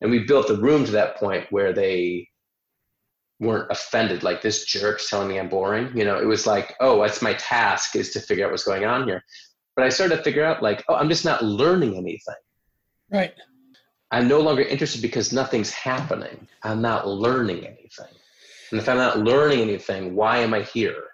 and 0.00 0.10
we 0.10 0.24
built 0.24 0.46
the 0.46 0.56
room 0.60 0.84
to 0.84 0.92
that 0.92 1.16
point 1.16 1.46
where 1.50 1.72
they 1.72 2.28
weren't 3.40 3.70
offended 3.70 4.22
like 4.22 4.42
this 4.42 4.64
jerk's 4.64 5.08
telling 5.08 5.28
me 5.28 5.38
i'm 5.38 5.48
boring. 5.48 5.96
You 5.96 6.04
know 6.04 6.18
it 6.18 6.26
was 6.26 6.46
like 6.46 6.74
oh 6.80 7.00
that's 7.00 7.22
my 7.22 7.34
task 7.34 7.94
is 7.94 8.10
to 8.10 8.20
figure 8.20 8.44
out 8.44 8.50
what's 8.50 8.64
going 8.64 8.84
on 8.84 9.06
here. 9.06 9.22
But 9.76 9.84
i 9.84 9.88
started 9.88 10.16
to 10.16 10.22
figure 10.22 10.44
out 10.44 10.62
like 10.62 10.84
oh 10.88 10.94
i'm 10.94 11.08
just 11.08 11.24
not 11.24 11.42
learning 11.42 11.96
anything. 11.96 12.34
Right. 13.10 13.32
I'm 14.10 14.26
no 14.26 14.40
longer 14.40 14.62
interested 14.62 15.02
because 15.02 15.32
nothing's 15.32 15.70
happening. 15.70 16.46
I'm 16.62 16.80
not 16.80 17.06
learning 17.06 17.58
anything. 17.58 18.14
And 18.70 18.80
if 18.80 18.88
i'm 18.88 18.96
not 18.96 19.20
learning 19.20 19.60
anything 19.60 20.14
why 20.16 20.38
am 20.38 20.52
i 20.52 20.62
here? 20.62 21.04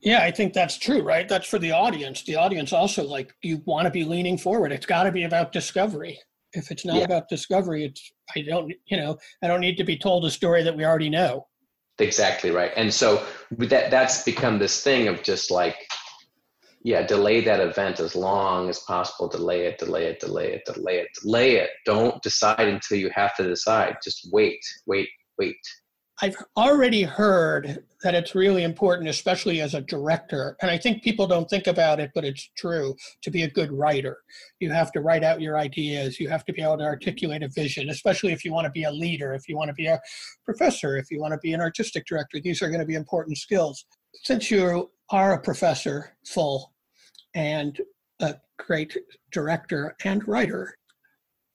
Yeah 0.00 0.22
i 0.22 0.30
think 0.30 0.54
that's 0.54 0.78
true 0.78 1.02
right? 1.02 1.28
That's 1.28 1.46
for 1.46 1.58
the 1.58 1.72
audience. 1.72 2.22
The 2.22 2.36
audience 2.36 2.72
also 2.72 3.04
like 3.04 3.34
you 3.42 3.62
want 3.66 3.84
to 3.84 3.90
be 3.90 4.04
leaning 4.04 4.38
forward. 4.38 4.72
It's 4.72 4.86
got 4.86 5.02
to 5.04 5.12
be 5.12 5.24
about 5.24 5.52
discovery. 5.52 6.18
If 6.54 6.70
it's 6.70 6.86
not 6.86 6.96
yeah. 6.96 7.04
about 7.04 7.28
discovery 7.28 7.84
it's 7.84 8.13
i 8.36 8.40
don't 8.40 8.72
you 8.86 8.96
know 8.96 9.18
i 9.42 9.46
don't 9.46 9.60
need 9.60 9.76
to 9.76 9.84
be 9.84 9.96
told 9.96 10.24
a 10.24 10.30
story 10.30 10.62
that 10.62 10.76
we 10.76 10.84
already 10.84 11.10
know. 11.10 11.46
Exactly 11.98 12.50
right. 12.50 12.72
And 12.76 12.92
so 12.92 13.24
that 13.52 13.90
that's 13.90 14.24
become 14.24 14.58
this 14.58 14.82
thing 14.82 15.06
of 15.08 15.22
just 15.22 15.50
like 15.50 15.76
yeah 16.82 17.06
delay 17.06 17.40
that 17.42 17.60
event 17.60 18.00
as 18.00 18.16
long 18.16 18.68
as 18.68 18.80
possible. 18.80 19.28
Delay 19.28 19.66
it 19.66 19.78
delay 19.78 20.06
it 20.06 20.18
delay 20.18 20.52
it 20.52 20.62
delay 20.66 20.98
it 20.98 21.08
delay 21.22 21.56
it. 21.56 21.70
Don't 21.86 22.20
decide 22.22 22.68
until 22.68 22.98
you 22.98 23.10
have 23.14 23.36
to 23.36 23.44
decide. 23.44 23.96
Just 24.02 24.28
wait 24.32 24.58
wait 24.86 25.08
wait 25.38 25.56
I've 26.22 26.36
already 26.56 27.02
heard 27.02 27.84
that 28.04 28.14
it's 28.14 28.36
really 28.36 28.62
important, 28.62 29.08
especially 29.08 29.60
as 29.60 29.74
a 29.74 29.80
director. 29.80 30.56
And 30.62 30.70
I 30.70 30.78
think 30.78 31.02
people 31.02 31.26
don't 31.26 31.50
think 31.50 31.66
about 31.66 31.98
it, 31.98 32.12
but 32.14 32.24
it's 32.24 32.50
true 32.56 32.94
to 33.22 33.30
be 33.30 33.42
a 33.42 33.50
good 33.50 33.72
writer. 33.72 34.18
You 34.60 34.70
have 34.70 34.92
to 34.92 35.00
write 35.00 35.24
out 35.24 35.40
your 35.40 35.58
ideas. 35.58 36.20
You 36.20 36.28
have 36.28 36.44
to 36.44 36.52
be 36.52 36.62
able 36.62 36.78
to 36.78 36.84
articulate 36.84 37.42
a 37.42 37.48
vision, 37.48 37.88
especially 37.90 38.32
if 38.32 38.44
you 38.44 38.52
want 38.52 38.66
to 38.66 38.70
be 38.70 38.84
a 38.84 38.92
leader, 38.92 39.34
if 39.34 39.48
you 39.48 39.56
want 39.56 39.68
to 39.68 39.74
be 39.74 39.86
a 39.86 40.00
professor, 40.44 40.96
if 40.96 41.10
you 41.10 41.20
want 41.20 41.32
to 41.32 41.38
be 41.38 41.52
an 41.52 41.60
artistic 41.60 42.06
director. 42.06 42.38
These 42.40 42.62
are 42.62 42.68
going 42.68 42.80
to 42.80 42.86
be 42.86 42.94
important 42.94 43.36
skills. 43.38 43.84
Since 44.22 44.50
you 44.52 44.90
are 45.10 45.32
a 45.32 45.40
professor 45.40 46.16
full 46.24 46.72
and 47.34 47.80
a 48.20 48.36
great 48.58 48.96
director 49.32 49.96
and 50.04 50.26
writer, 50.28 50.76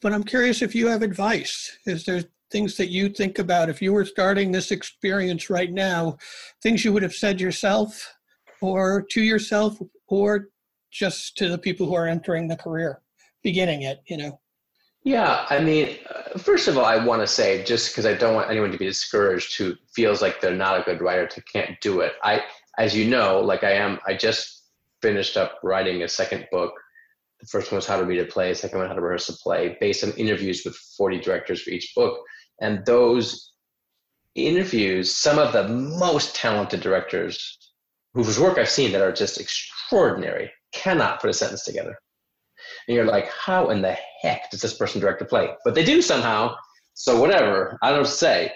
but 0.02 0.12
I'm 0.12 0.24
curious 0.24 0.62
if 0.62 0.76
you 0.76 0.88
have 0.88 1.02
advice. 1.02 1.78
Is 1.86 2.04
there 2.04 2.24
things 2.52 2.78
that 2.78 2.90
you 2.90 3.10
think 3.10 3.40
about 3.40 3.70
if 3.70 3.82
you 3.82 3.94
were 3.94 4.06
starting 4.06 4.52
this 4.52 4.72
experience 4.72 5.50
right 5.50 5.72
now, 5.72 6.18
things 6.62 6.84
you 6.84 6.94
would 6.94 7.04
have 7.04 7.14
said 7.14 7.40
yourself 7.40 8.16
or 8.62 9.06
to 9.12 9.22
yourself 9.22 9.78
or 10.08 10.50
just 10.92 11.38
to 11.38 11.50
the 11.50 11.58
people 11.58 11.86
who 11.88 11.96
are 11.96 12.08
entering 12.08 12.48
the 12.48 12.56
career, 12.56 13.02
beginning 13.44 13.84
it, 13.84 14.00
you 14.08 14.18
know? 14.18 14.40
Yeah, 15.04 15.46
I 15.50 15.60
mean, 15.60 15.98
first 16.38 16.68
of 16.68 16.78
all, 16.78 16.86
I 16.86 17.04
want 17.04 17.22
to 17.22 17.28
say 17.28 17.64
just 17.64 17.92
because 17.92 18.06
I 18.06 18.14
don't 18.14 18.36
want 18.36 18.50
anyone 18.50 18.72
to 18.72 18.78
be 18.78 18.86
discouraged 18.86 19.58
who 19.58 19.76
feels 19.96 20.22
like 20.22 20.42
they're 20.42 20.54
not 20.54 20.80
a 20.80 20.84
good 20.84 21.02
writer 21.02 21.26
to 21.26 21.42
can't 21.44 21.80
do 21.80 22.02
it. 22.02 22.14
I, 22.22 22.44
as 22.78 22.96
you 22.96 23.10
know, 23.10 23.40
like 23.40 23.64
I 23.64 23.72
am, 23.72 24.00
I 24.06 24.14
just 24.14 24.64
finished 25.02 25.38
up 25.38 25.60
writing 25.64 26.04
a 26.04 26.08
second 26.08 26.48
book. 26.52 26.74
The 27.40 27.48
first 27.48 27.72
one 27.72 27.78
was 27.78 27.88
how 27.88 27.98
to 27.98 28.06
read 28.06 28.20
a 28.20 28.26
play. 28.26 28.50
The 28.50 28.56
second 28.56 28.80
one 28.80 28.88
how 28.88 28.94
to 28.94 29.02
rehearse 29.02 29.30
a 29.30 29.34
play, 29.38 29.78
based 29.80 30.04
on 30.04 30.12
interviews 30.12 30.64
with 30.66 30.76
40 30.76 31.22
directors 31.22 31.62
for 31.62 31.70
each 31.70 31.94
book. 31.96 32.20
And 32.62 32.86
those 32.86 33.54
interviews, 34.36 35.16
some 35.16 35.40
of 35.40 35.54
the 35.54 35.68
most 35.68 36.36
talented 36.36 36.82
directors 36.82 37.58
whose 38.14 38.40
work 38.40 38.58
I've 38.58 38.70
seen 38.70 38.92
that 38.92 39.02
are 39.02 39.12
just 39.12 39.40
extraordinary 39.40 40.52
cannot 40.72 41.22
put 41.22 41.30
a 41.30 41.34
sentence 41.34 41.64
together. 41.64 41.98
And 42.88 42.96
you're 42.96 43.06
like, 43.06 43.30
how 43.30 43.70
in 43.70 43.82
the 43.82 43.98
heck 44.22 44.50
does 44.52 44.62
this 44.62 44.74
person 44.74 45.02
direct 45.02 45.22
a 45.22 45.26
play? 45.26 45.50
But 45.64 45.76
they 45.76 45.86
do 45.86 46.02
somehow. 46.02 46.56
So 46.94 47.20
whatever, 47.20 47.78
I 47.82 47.92
don't 47.92 48.08
say. 48.08 48.52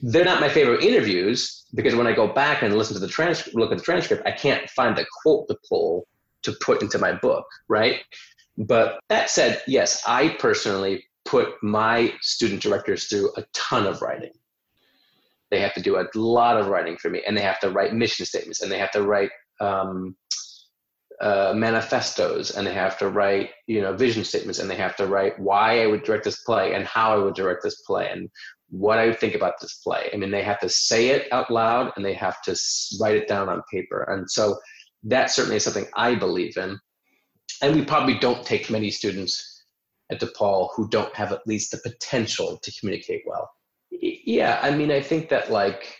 They're 0.00 0.24
not 0.24 0.40
my 0.40 0.48
favorite 0.48 0.82
interviews 0.82 1.66
because 1.74 1.94
when 1.94 2.06
I 2.06 2.12
go 2.12 2.26
back 2.26 2.62
and 2.62 2.76
listen 2.76 2.94
to 2.94 3.00
the 3.00 3.08
transcript, 3.08 3.56
look 3.56 3.70
at 3.70 3.78
the 3.78 3.84
transcript, 3.84 4.26
I 4.26 4.32
can't 4.32 4.68
find 4.70 4.96
the 4.96 5.06
quote 5.22 5.46
to 5.48 5.58
pull 5.68 6.06
to 6.42 6.52
put 6.62 6.80
into 6.80 6.98
my 6.98 7.12
book, 7.12 7.44
right? 7.68 8.00
But 8.56 9.00
that 9.08 9.28
said, 9.28 9.62
yes, 9.66 10.02
I 10.06 10.30
personally 10.38 11.04
put 11.24 11.54
my 11.62 12.12
student 12.20 12.62
directors 12.62 13.04
through 13.04 13.30
a 13.36 13.44
ton 13.52 13.86
of 13.86 14.02
writing. 14.02 14.32
They 15.50 15.60
have 15.60 15.74
to 15.74 15.82
do 15.82 15.96
a 15.96 16.06
lot 16.14 16.56
of 16.56 16.68
writing 16.68 16.96
for 16.96 17.10
me, 17.10 17.22
and 17.26 17.36
they 17.36 17.42
have 17.42 17.60
to 17.60 17.70
write 17.70 17.94
mission 17.94 18.24
statements, 18.24 18.62
and 18.62 18.70
they 18.70 18.78
have 18.78 18.92
to 18.92 19.02
write 19.02 19.30
um, 19.60 20.16
uh, 21.20 21.52
manifestos, 21.54 22.52
and 22.52 22.66
they 22.66 22.72
have 22.72 22.98
to 22.98 23.08
write 23.08 23.50
you 23.66 23.80
know 23.80 23.92
vision 23.94 24.24
statements, 24.24 24.58
and 24.60 24.70
they 24.70 24.76
have 24.76 24.96
to 24.96 25.06
write 25.06 25.38
why 25.38 25.82
I 25.82 25.86
would 25.86 26.04
direct 26.04 26.24
this 26.24 26.42
play 26.42 26.74
and 26.74 26.84
how 26.86 27.12
I 27.12 27.22
would 27.22 27.34
direct 27.34 27.62
this 27.62 27.82
play 27.82 28.08
and 28.10 28.30
what 28.68 28.98
I 28.98 29.06
would 29.06 29.18
think 29.18 29.34
about 29.34 29.54
this 29.60 29.80
play. 29.82 30.08
I 30.12 30.16
mean, 30.16 30.30
they 30.30 30.44
have 30.44 30.60
to 30.60 30.68
say 30.68 31.08
it 31.08 31.32
out 31.32 31.50
loud, 31.50 31.92
and 31.96 32.04
they 32.04 32.14
have 32.14 32.40
to 32.42 32.56
write 33.00 33.16
it 33.16 33.28
down 33.28 33.48
on 33.48 33.62
paper, 33.70 34.02
and 34.04 34.30
so 34.30 34.56
that 35.04 35.30
certainly 35.30 35.56
is 35.56 35.64
something 35.64 35.86
I 35.96 36.14
believe 36.14 36.56
in. 36.56 36.78
And 37.62 37.74
we 37.74 37.84
probably 37.84 38.18
don't 38.18 38.46
take 38.46 38.70
many 38.70 38.90
students 38.90 39.49
at 40.10 40.20
DePaul 40.20 40.70
who 40.74 40.88
don't 40.88 41.14
have 41.14 41.32
at 41.32 41.46
least 41.46 41.70
the 41.70 41.78
potential 41.78 42.58
to 42.62 42.72
communicate 42.78 43.22
well. 43.26 43.50
Yeah, 43.90 44.58
I 44.62 44.70
mean, 44.70 44.90
I 44.90 45.00
think 45.00 45.28
that 45.30 45.50
like, 45.50 45.96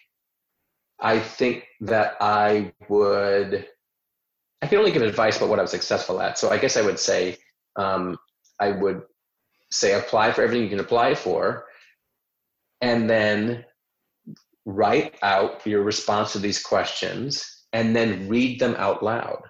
I 1.01 1.19
think 1.19 1.65
that 1.81 2.17
I 2.21 2.73
would, 2.89 3.67
I 4.63 4.67
can 4.67 4.79
only 4.79 4.93
give 4.93 5.03
advice 5.03 5.37
about 5.37 5.49
what 5.49 5.59
I 5.59 5.63
was 5.63 5.71
successful 5.71 6.21
at. 6.21 6.39
So 6.39 6.51
I 6.51 6.59
guess 6.59 6.77
I 6.77 6.83
would 6.83 6.99
say, 6.99 7.39
um, 7.77 8.19
I 8.59 8.73
would 8.73 9.03
say 9.71 9.95
apply 9.95 10.33
for 10.33 10.43
everything 10.43 10.65
you 10.65 10.69
can 10.69 10.81
apply 10.81 11.15
for, 11.15 11.65
and 12.81 13.09
then 13.09 13.65
write 14.67 15.17
out 15.23 15.67
your 15.67 15.83
response 15.83 16.33
to 16.33 16.39
these 16.39 16.63
questions 16.63 17.65
and 17.73 17.95
then 17.95 18.29
read 18.29 18.61
them 18.61 18.75
out 18.79 19.03
loud. 19.03 19.41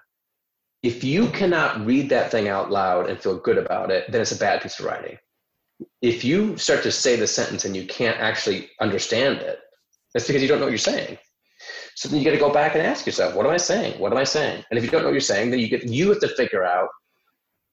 If 0.83 1.03
you 1.03 1.27
cannot 1.27 1.85
read 1.85 2.09
that 2.09 2.31
thing 2.31 2.47
out 2.47 2.71
loud 2.71 3.09
and 3.09 3.19
feel 3.19 3.37
good 3.37 3.57
about 3.57 3.91
it, 3.91 4.11
then 4.11 4.21
it's 4.21 4.31
a 4.31 4.37
bad 4.37 4.61
piece 4.61 4.79
of 4.79 4.85
writing. 4.85 5.17
If 6.01 6.23
you 6.23 6.57
start 6.57 6.83
to 6.83 6.91
say 6.91 7.15
the 7.15 7.27
sentence 7.27 7.65
and 7.65 7.75
you 7.75 7.85
can't 7.85 8.19
actually 8.19 8.69
understand 8.79 9.39
it, 9.39 9.59
that's 10.13 10.27
because 10.27 10.41
you 10.41 10.47
don't 10.47 10.59
know 10.59 10.65
what 10.65 10.71
you're 10.71 10.77
saying. 10.77 11.17
So 11.95 12.09
then 12.09 12.19
you 12.19 12.25
got 12.25 12.31
to 12.31 12.37
go 12.37 12.51
back 12.51 12.73
and 12.73 12.81
ask 12.81 13.05
yourself, 13.05 13.35
what 13.35 13.45
am 13.45 13.51
I 13.51 13.57
saying? 13.57 13.99
What 13.99 14.11
am 14.11 14.17
I 14.17 14.23
saying? 14.23 14.63
And 14.69 14.77
if 14.77 14.83
you 14.83 14.89
don't 14.89 15.01
know 15.01 15.07
what 15.07 15.13
you're 15.13 15.21
saying, 15.21 15.51
then 15.51 15.59
you 15.59 15.67
get 15.67 15.83
you 15.87 16.09
have 16.09 16.19
to 16.21 16.27
figure 16.29 16.65
out 16.65 16.89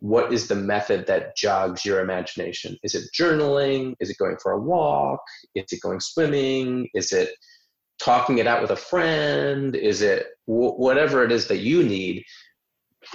what 0.01 0.33
is 0.33 0.47
the 0.47 0.55
method 0.55 1.07
that 1.07 1.37
jogs 1.37 1.85
your 1.85 2.01
imagination? 2.01 2.77
Is 2.83 2.95
it 2.95 3.11
journaling? 3.19 3.95
Is 4.01 4.11
it 4.11 4.19
going 4.19 4.37
for 4.43 4.53
a 4.53 4.61
walk? 4.61 5.21
Is 5.55 5.73
it 5.73 5.81
going 5.81 6.01
swimming? 6.01 6.89
Is 6.95 7.13
it 7.13 7.31
talking 7.99 8.39
it 8.39 8.47
out 8.47 8.63
with 8.63 8.71
a 8.71 8.77
friend? 8.77 9.75
Is 9.75 10.03
it 10.03 10.27
w- 10.47 10.75
whatever 10.75 11.25
it 11.25 11.33
is 11.33 11.49
that 11.49 11.59
you 11.59 11.83
need? 11.83 12.23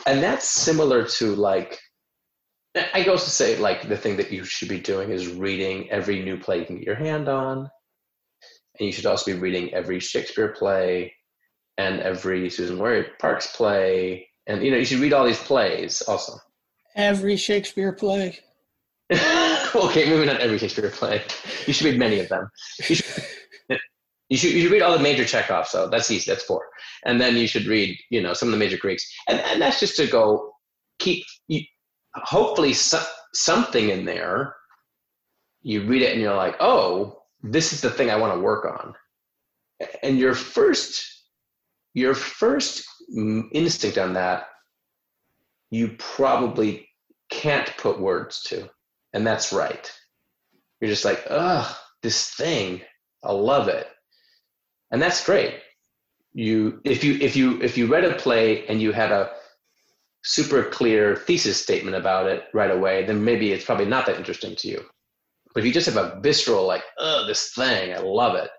And 0.06 0.22
that's 0.24 0.50
similar 0.50 1.06
to 1.06 1.36
like, 1.36 1.80
I 2.94 3.04
go 3.04 3.14
to 3.14 3.20
say 3.20 3.58
like 3.58 3.88
the 3.88 3.98
thing 3.98 4.18
that 4.18 4.32
you 4.32 4.44
should 4.44 4.70
be 4.70 4.80
doing 4.80 5.12
is 5.12 5.28
reading 5.28 5.90
every 5.92 6.24
new 6.24 6.38
play 6.38 6.60
you 6.60 6.66
can 6.66 6.78
get 6.78 6.86
your 6.86 6.96
hand 6.96 7.30
on. 7.30 7.70
And 8.80 8.88
you 8.88 8.92
should 8.92 9.06
also 9.06 9.32
be 9.32 9.40
reading 9.40 9.74
every 9.74 10.00
Shakespeare 10.00 10.54
play 10.54 11.14
and 11.78 12.00
every 12.02 12.50
Suzan-Lori 12.50 13.06
Parks 13.20 13.56
play. 13.56 14.28
And 14.48 14.64
you 14.64 14.72
know, 14.72 14.78
you 14.78 14.86
should 14.86 15.00
read 15.00 15.14
all 15.14 15.26
these 15.26 15.40
plays 15.40 16.02
also 16.02 16.40
every 16.96 17.36
Shakespeare 17.38 17.92
play? 17.92 18.40
okay, 19.12 20.10
maybe 20.10 20.26
not 20.26 20.40
every 20.40 20.58
Shakespeare 20.58 20.90
play. 20.90 21.22
You 21.68 21.74
should 21.74 21.86
read 21.86 22.00
many 22.00 22.20
of 22.20 22.30
them. 22.30 22.50
You 22.88 22.96
should, 22.96 23.26
you 24.34 24.38
should, 24.38 24.52
you 24.52 24.62
should 24.62 24.72
read 24.72 24.82
all 24.82 24.98
the 24.98 25.04
major 25.04 25.26
Chekhovs, 25.26 25.68
so 25.68 25.88
That's 25.88 26.10
easy. 26.10 26.32
That's 26.32 26.44
four. 26.44 26.66
And 27.06 27.22
then 27.22 27.38
you 27.38 27.46
should 27.46 27.68
read, 27.68 27.96
you 28.10 28.20
know, 28.20 28.34
some 28.34 28.48
of 28.48 28.52
the 28.54 28.58
major 28.58 28.78
Greeks. 28.78 29.08
And, 29.28 29.40
and 29.42 29.62
that's 29.62 29.80
just 29.80 29.96
to 29.98 30.08
go 30.08 30.54
keep, 30.98 31.24
you, 31.48 31.62
hopefully, 32.16 32.74
so, 32.74 33.00
something 33.36 33.90
in 33.90 34.06
there. 34.06 34.56
You 35.62 35.84
read 35.84 36.02
it 36.02 36.14
and 36.14 36.20
you're 36.20 36.34
like, 36.34 36.56
oh, 36.60 37.22
this 37.44 37.74
is 37.74 37.82
the 37.82 37.92
thing 37.92 38.10
I 38.10 38.16
want 38.16 38.34
to 38.34 38.40
work 38.40 38.66
on. 38.66 38.96
And 40.02 40.18
your 40.18 40.34
first, 40.34 41.06
your 41.94 42.16
first 42.16 42.84
instinct 43.54 44.00
on 44.00 44.14
that 44.14 44.48
you 45.70 45.90
probably 46.00 46.90
can't 47.30 47.72
put 47.78 48.02
words 48.02 48.42
to. 48.48 48.68
And 49.14 49.28
that's 49.28 49.54
right. 49.54 49.92
You're 50.82 50.90
just 50.90 51.06
like, 51.06 51.24
ugh, 51.30 51.72
this 52.02 52.32
thing, 52.32 52.82
I 53.24 53.32
love 53.32 53.68
it. 53.68 53.88
And 54.94 55.02
that's 55.02 55.26
great. 55.26 55.56
You 56.34 56.80
if 56.86 57.04
you 57.04 57.18
if 57.20 57.36
you 57.36 57.62
if 57.62 57.78
you 57.78 57.88
read 57.88 58.06
a 58.06 58.16
play 58.16 58.66
and 58.68 58.82
you 58.82 58.91
had 58.94 59.12
a 59.12 59.32
super 60.24 60.64
clear 60.64 61.16
thesis 61.16 61.62
statement 61.62 61.98
about 61.98 62.28
it 62.28 62.44
right 62.54 62.72
away, 62.72 63.04
then 63.06 63.26
maybe 63.26 63.52
it's 63.52 63.66
probably 63.66 63.86
not 63.86 64.06
that 64.06 64.18
interesting 64.18 64.56
to 64.58 64.68
you. 64.70 64.82
But 65.54 65.62
if 65.62 65.66
you 65.68 65.74
just 65.74 65.88
have 65.88 65.98
a 65.98 66.20
visceral 66.22 66.66
like, 66.66 66.84
oh, 67.00 67.26
this 67.28 67.54
thing, 67.54 67.94
I 67.94 68.00
love 68.00 68.36
it, 68.36 68.50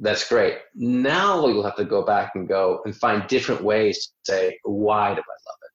that's 0.00 0.28
great. 0.28 0.58
Now 0.74 1.46
you'll 1.46 1.64
have 1.64 1.76
to 1.76 1.84
go 1.84 2.04
back 2.04 2.32
and 2.34 2.48
go 2.48 2.82
and 2.84 2.94
find 2.94 3.26
different 3.28 3.62
ways 3.62 4.12
to 4.26 4.32
say, 4.32 4.58
why 4.64 5.14
do 5.14 5.20
I 5.20 5.38
love 5.48 5.58
it? 5.62 5.68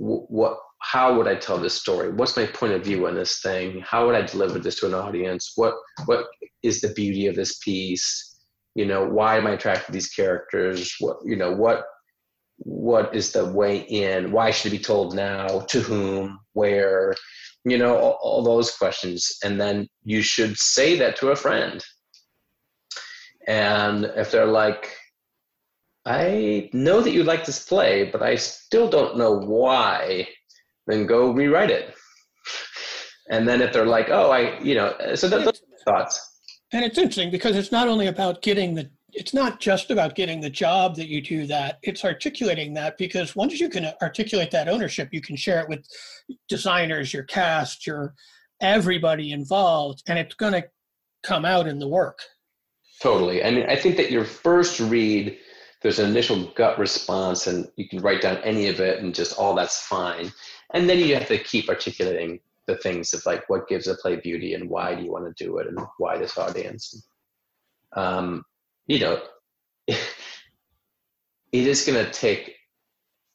what 0.00 0.58
how 0.82 1.14
would 1.16 1.28
I 1.28 1.34
tell 1.34 1.58
this 1.58 1.74
story? 1.74 2.10
What's 2.10 2.36
my 2.36 2.46
point 2.46 2.72
of 2.72 2.82
view 2.82 3.06
on 3.06 3.14
this 3.14 3.40
thing? 3.40 3.80
How 3.80 4.06
would 4.06 4.14
I 4.14 4.22
deliver 4.22 4.58
this 4.58 4.80
to 4.80 4.86
an 4.86 4.94
audience? 4.94 5.52
What 5.56 5.74
what 6.06 6.26
is 6.62 6.80
the 6.80 6.92
beauty 6.94 7.26
of 7.26 7.36
this 7.36 7.58
piece? 7.58 8.29
You 8.74 8.86
know, 8.86 9.04
why 9.04 9.36
am 9.36 9.46
I 9.46 9.52
attracted 9.52 9.86
to 9.86 9.92
these 9.92 10.10
characters? 10.10 10.94
What 11.00 11.18
you 11.24 11.36
know, 11.36 11.52
what 11.52 11.84
what 12.58 13.14
is 13.14 13.32
the 13.32 13.46
way 13.46 13.78
in? 13.78 14.32
Why 14.32 14.50
should 14.50 14.72
it 14.72 14.78
be 14.78 14.84
told 14.84 15.14
now? 15.14 15.60
To 15.60 15.80
whom? 15.80 16.40
Where? 16.52 17.14
You 17.64 17.78
know, 17.78 17.96
all, 17.96 18.18
all 18.22 18.42
those 18.42 18.76
questions. 18.76 19.38
And 19.44 19.60
then 19.60 19.88
you 20.04 20.22
should 20.22 20.56
say 20.56 20.98
that 20.98 21.16
to 21.16 21.30
a 21.30 21.36
friend. 21.36 21.82
And 23.46 24.04
if 24.16 24.30
they're 24.30 24.46
like, 24.46 24.96
I 26.06 26.70
know 26.72 27.00
that 27.00 27.12
you 27.12 27.24
like 27.24 27.44
this 27.44 27.64
play, 27.66 28.04
but 28.10 28.22
I 28.22 28.36
still 28.36 28.88
don't 28.88 29.18
know 29.18 29.38
why, 29.38 30.28
then 30.86 31.06
go 31.06 31.30
rewrite 31.30 31.70
it. 31.70 31.94
And 33.30 33.46
then 33.46 33.60
if 33.60 33.72
they're 33.72 33.86
like, 33.86 34.08
oh, 34.10 34.30
I, 34.30 34.58
you 34.60 34.74
know, 34.74 34.94
so 35.14 35.28
those 35.28 35.62
thoughts. 35.84 36.29
And 36.72 36.84
it's 36.84 36.98
interesting 36.98 37.30
because 37.30 37.56
it's 37.56 37.72
not 37.72 37.88
only 37.88 38.06
about 38.06 38.42
getting 38.42 38.74
the, 38.74 38.88
it's 39.12 39.34
not 39.34 39.58
just 39.58 39.90
about 39.90 40.14
getting 40.14 40.40
the 40.40 40.50
job 40.50 40.94
that 40.96 41.08
you 41.08 41.20
do 41.20 41.46
that, 41.46 41.78
it's 41.82 42.04
articulating 42.04 42.74
that 42.74 42.96
because 42.96 43.34
once 43.34 43.58
you 43.58 43.68
can 43.68 43.92
articulate 44.00 44.50
that 44.52 44.68
ownership, 44.68 45.08
you 45.12 45.20
can 45.20 45.36
share 45.36 45.60
it 45.60 45.68
with 45.68 45.84
designers, 46.48 47.12
your 47.12 47.24
cast, 47.24 47.86
your 47.86 48.14
everybody 48.60 49.32
involved, 49.32 50.02
and 50.06 50.18
it's 50.18 50.34
going 50.34 50.52
to 50.52 50.64
come 51.24 51.44
out 51.44 51.66
in 51.66 51.78
the 51.78 51.88
work. 51.88 52.20
Totally. 53.02 53.42
I 53.42 53.50
mean, 53.50 53.66
I 53.68 53.76
think 53.76 53.96
that 53.96 54.10
your 54.10 54.24
first 54.24 54.78
read, 54.78 55.38
there's 55.82 55.98
an 55.98 56.10
initial 56.10 56.44
gut 56.54 56.78
response 56.78 57.46
and 57.46 57.66
you 57.76 57.88
can 57.88 58.00
write 58.00 58.20
down 58.20 58.36
any 58.38 58.68
of 58.68 58.80
it 58.80 59.02
and 59.02 59.14
just 59.14 59.38
all 59.38 59.54
oh, 59.54 59.56
that's 59.56 59.86
fine 59.86 60.30
and 60.72 60.88
then 60.88 60.98
you 60.98 61.14
have 61.14 61.28
to 61.28 61.38
keep 61.38 61.68
articulating 61.68 62.40
the 62.70 62.78
things 62.78 63.12
of 63.12 63.24
like 63.26 63.48
what 63.48 63.68
gives 63.68 63.86
a 63.86 63.94
play 63.96 64.16
beauty 64.16 64.54
and 64.54 64.68
why 64.68 64.94
do 64.94 65.02
you 65.02 65.12
want 65.12 65.24
to 65.24 65.44
do 65.44 65.58
it 65.58 65.66
and 65.66 65.78
why 65.98 66.16
this 66.16 66.38
audience. 66.38 67.08
Um, 67.96 68.44
you 68.86 69.00
know 69.00 69.20
it 69.86 69.98
is 71.52 71.84
going 71.84 72.04
to 72.04 72.10
take 72.12 72.54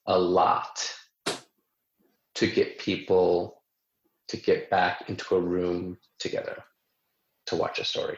a 0.07 0.17
lot 0.17 0.93
to 2.36 2.47
get 2.47 2.79
people 2.79 3.61
to 4.27 4.38
get 4.38 4.69
back 4.69 5.09
into 5.09 5.36
a 5.36 5.39
room 5.39 5.97
together 6.19 6.63
to 7.47 7.55
watch 7.55 7.79
a 7.79 7.86
story 7.86 8.17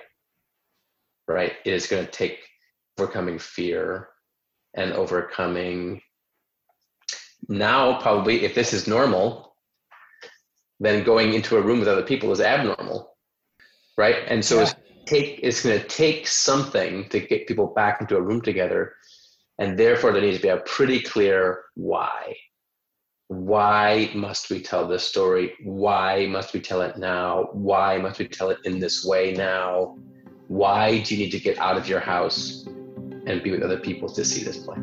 right? 1.28 1.53
It 1.65 1.74
is 1.74 1.88
going 1.88 2.05
to 2.05 2.11
take 2.11 2.39
overcoming 2.97 3.38
fear 3.38 4.09
and 4.76 4.93
overcoming 4.93 6.01
now 7.47 7.99
probably 8.01 8.43
if 8.43 8.55
this 8.55 8.74
is 8.74 8.88
normal 8.88 9.55
then 10.80 11.04
going 11.04 11.34
into 11.34 11.58
a 11.58 11.62
room 11.62 11.80
with 11.80 11.88
other 11.88 12.04
people 12.04 12.32
is 12.32 12.42
abnormal 12.42 13.18
right? 13.98 14.18
And 14.28 14.44
so 14.44 14.58
yeah. 14.58 14.62
it's 14.62 14.76
take 15.06 15.40
it's 15.42 15.64
going 15.64 15.80
to 15.80 15.88
take 15.88 16.28
something 16.28 17.08
to 17.10 17.20
get 17.20 17.48
people 17.48 17.68
back 17.68 18.02
into 18.02 18.18
a 18.18 18.22
room 18.22 18.42
together 18.42 18.94
and 19.58 19.78
therefore 19.78 20.12
there 20.12 20.22
needs 20.22 20.38
to 20.38 20.44
be 20.44 20.50
a 20.50 20.58
pretty 20.58 21.02
clear 21.02 21.64
why. 21.76 22.36
Why 23.30 24.10
must 24.14 24.50
we 24.50 24.62
tell 24.62 24.88
this 24.88 25.04
story? 25.04 25.54
Why 25.64 26.28
must 26.28 26.54
we 26.54 26.62
tell 26.62 26.82
it 26.82 26.98
now? 26.98 27.50
Why 27.52 27.98
must 27.98 28.20
we 28.20 28.28
tell 28.28 28.52
it 28.52 28.60
in 28.64 28.80
this 28.80 29.04
way 29.04 29.34
now? 29.34 29.98
Why 30.48 31.00
do 31.00 31.16
you 31.16 31.26
need 31.26 31.32
to 31.32 31.40
get 31.40 31.58
out 31.58 31.76
of 31.76 31.90
your 31.90 32.00
house 32.00 32.66
and 33.26 33.44
be 33.44 33.52
with 33.52 33.62
other 33.62 33.78
people 33.78 34.08
to 34.08 34.24
see 34.24 34.44
this 34.44 34.58
play. 34.58 34.78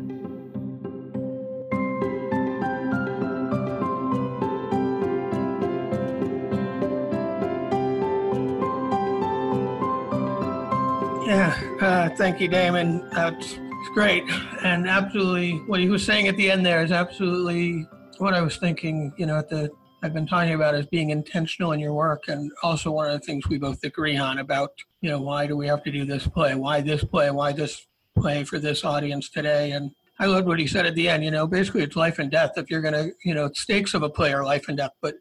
Thank 12.17 12.39
you, 12.39 12.47
Damon. 12.47 13.07
That's 13.09 13.57
great. 13.93 14.23
And 14.63 14.87
absolutely, 14.87 15.57
what 15.67 15.79
he 15.81 15.89
was 15.89 16.05
saying 16.05 16.27
at 16.27 16.37
the 16.37 16.49
end 16.49 16.65
there 16.65 16.83
is 16.83 16.91
absolutely 16.91 17.85
what 18.19 18.33
I 18.33 18.41
was 18.41 18.57
thinking, 18.57 19.13
you 19.17 19.25
know, 19.25 19.37
at 19.37 19.49
the 19.49 19.69
I've 20.01 20.13
been 20.13 20.27
talking 20.27 20.53
about 20.53 20.75
is 20.75 20.85
being 20.85 21.09
intentional 21.09 21.71
in 21.71 21.79
your 21.79 21.93
work 21.93 22.27
and 22.27 22.51
also 22.63 22.91
one 22.91 23.09
of 23.09 23.19
the 23.19 23.25
things 23.25 23.47
we 23.47 23.57
both 23.57 23.83
agree 23.83 24.17
on 24.17 24.37
about, 24.37 24.69
you 25.01 25.09
know, 25.09 25.19
why 25.19 25.47
do 25.47 25.57
we 25.57 25.67
have 25.67 25.83
to 25.83 25.91
do 25.91 26.05
this 26.05 26.27
play? 26.27 26.53
Why 26.53 26.79
this 26.79 27.03
play? 27.03 27.31
Why 27.31 27.51
this 27.51 27.87
play 28.17 28.43
for 28.43 28.59
this 28.59 28.85
audience 28.85 29.29
today. 29.29 29.71
And 29.71 29.91
I 30.19 30.27
loved 30.27 30.47
what 30.47 30.59
he 30.59 30.67
said 30.67 30.85
at 30.85 30.95
the 30.95 31.09
end. 31.09 31.25
You 31.25 31.31
know, 31.31 31.47
basically 31.47 31.81
it's 31.81 31.95
life 31.95 32.19
and 32.19 32.29
death. 32.29 32.51
If 32.55 32.69
you're 32.69 32.81
going 32.81 32.93
to, 32.93 33.11
you 33.23 33.33
know, 33.33 33.49
stakes 33.55 33.93
of 33.93 34.03
a 34.03 34.09
play 34.09 34.31
are 34.31 34.45
life 34.45 34.67
and 34.67 34.77
death. 34.77 34.91
But 35.01 35.15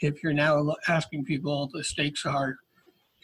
if 0.00 0.22
you're 0.22 0.34
now 0.34 0.74
asking 0.86 1.24
people, 1.24 1.70
the 1.72 1.82
stakes 1.82 2.26
are 2.26 2.56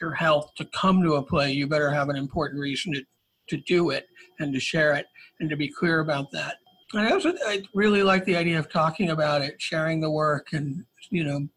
your 0.00 0.12
health 0.12 0.50
to 0.56 0.64
come 0.66 1.02
to 1.02 1.14
a 1.14 1.22
play, 1.22 1.52
you 1.52 1.66
better 1.66 1.90
have 1.90 2.08
an 2.08 2.16
important 2.16 2.60
reason 2.60 2.92
to, 2.94 3.04
to 3.52 3.58
do 3.58 3.90
it 3.90 4.08
and 4.40 4.52
to 4.54 4.58
share 4.58 4.94
it 4.94 5.06
and 5.40 5.50
to 5.50 5.56
be 5.56 5.68
clear 5.68 6.00
about 6.00 6.30
that. 6.32 6.56
And 6.94 7.06
I 7.06 7.10
also 7.10 7.34
I 7.46 7.62
really 7.74 8.02
like 8.02 8.24
the 8.24 8.36
idea 8.36 8.58
of 8.58 8.70
talking 8.70 9.10
about 9.10 9.42
it, 9.42 9.60
sharing 9.60 10.00
the 10.00 10.10
work, 10.10 10.48
and 10.52 10.84
you 11.10 11.24
know, 11.24 11.48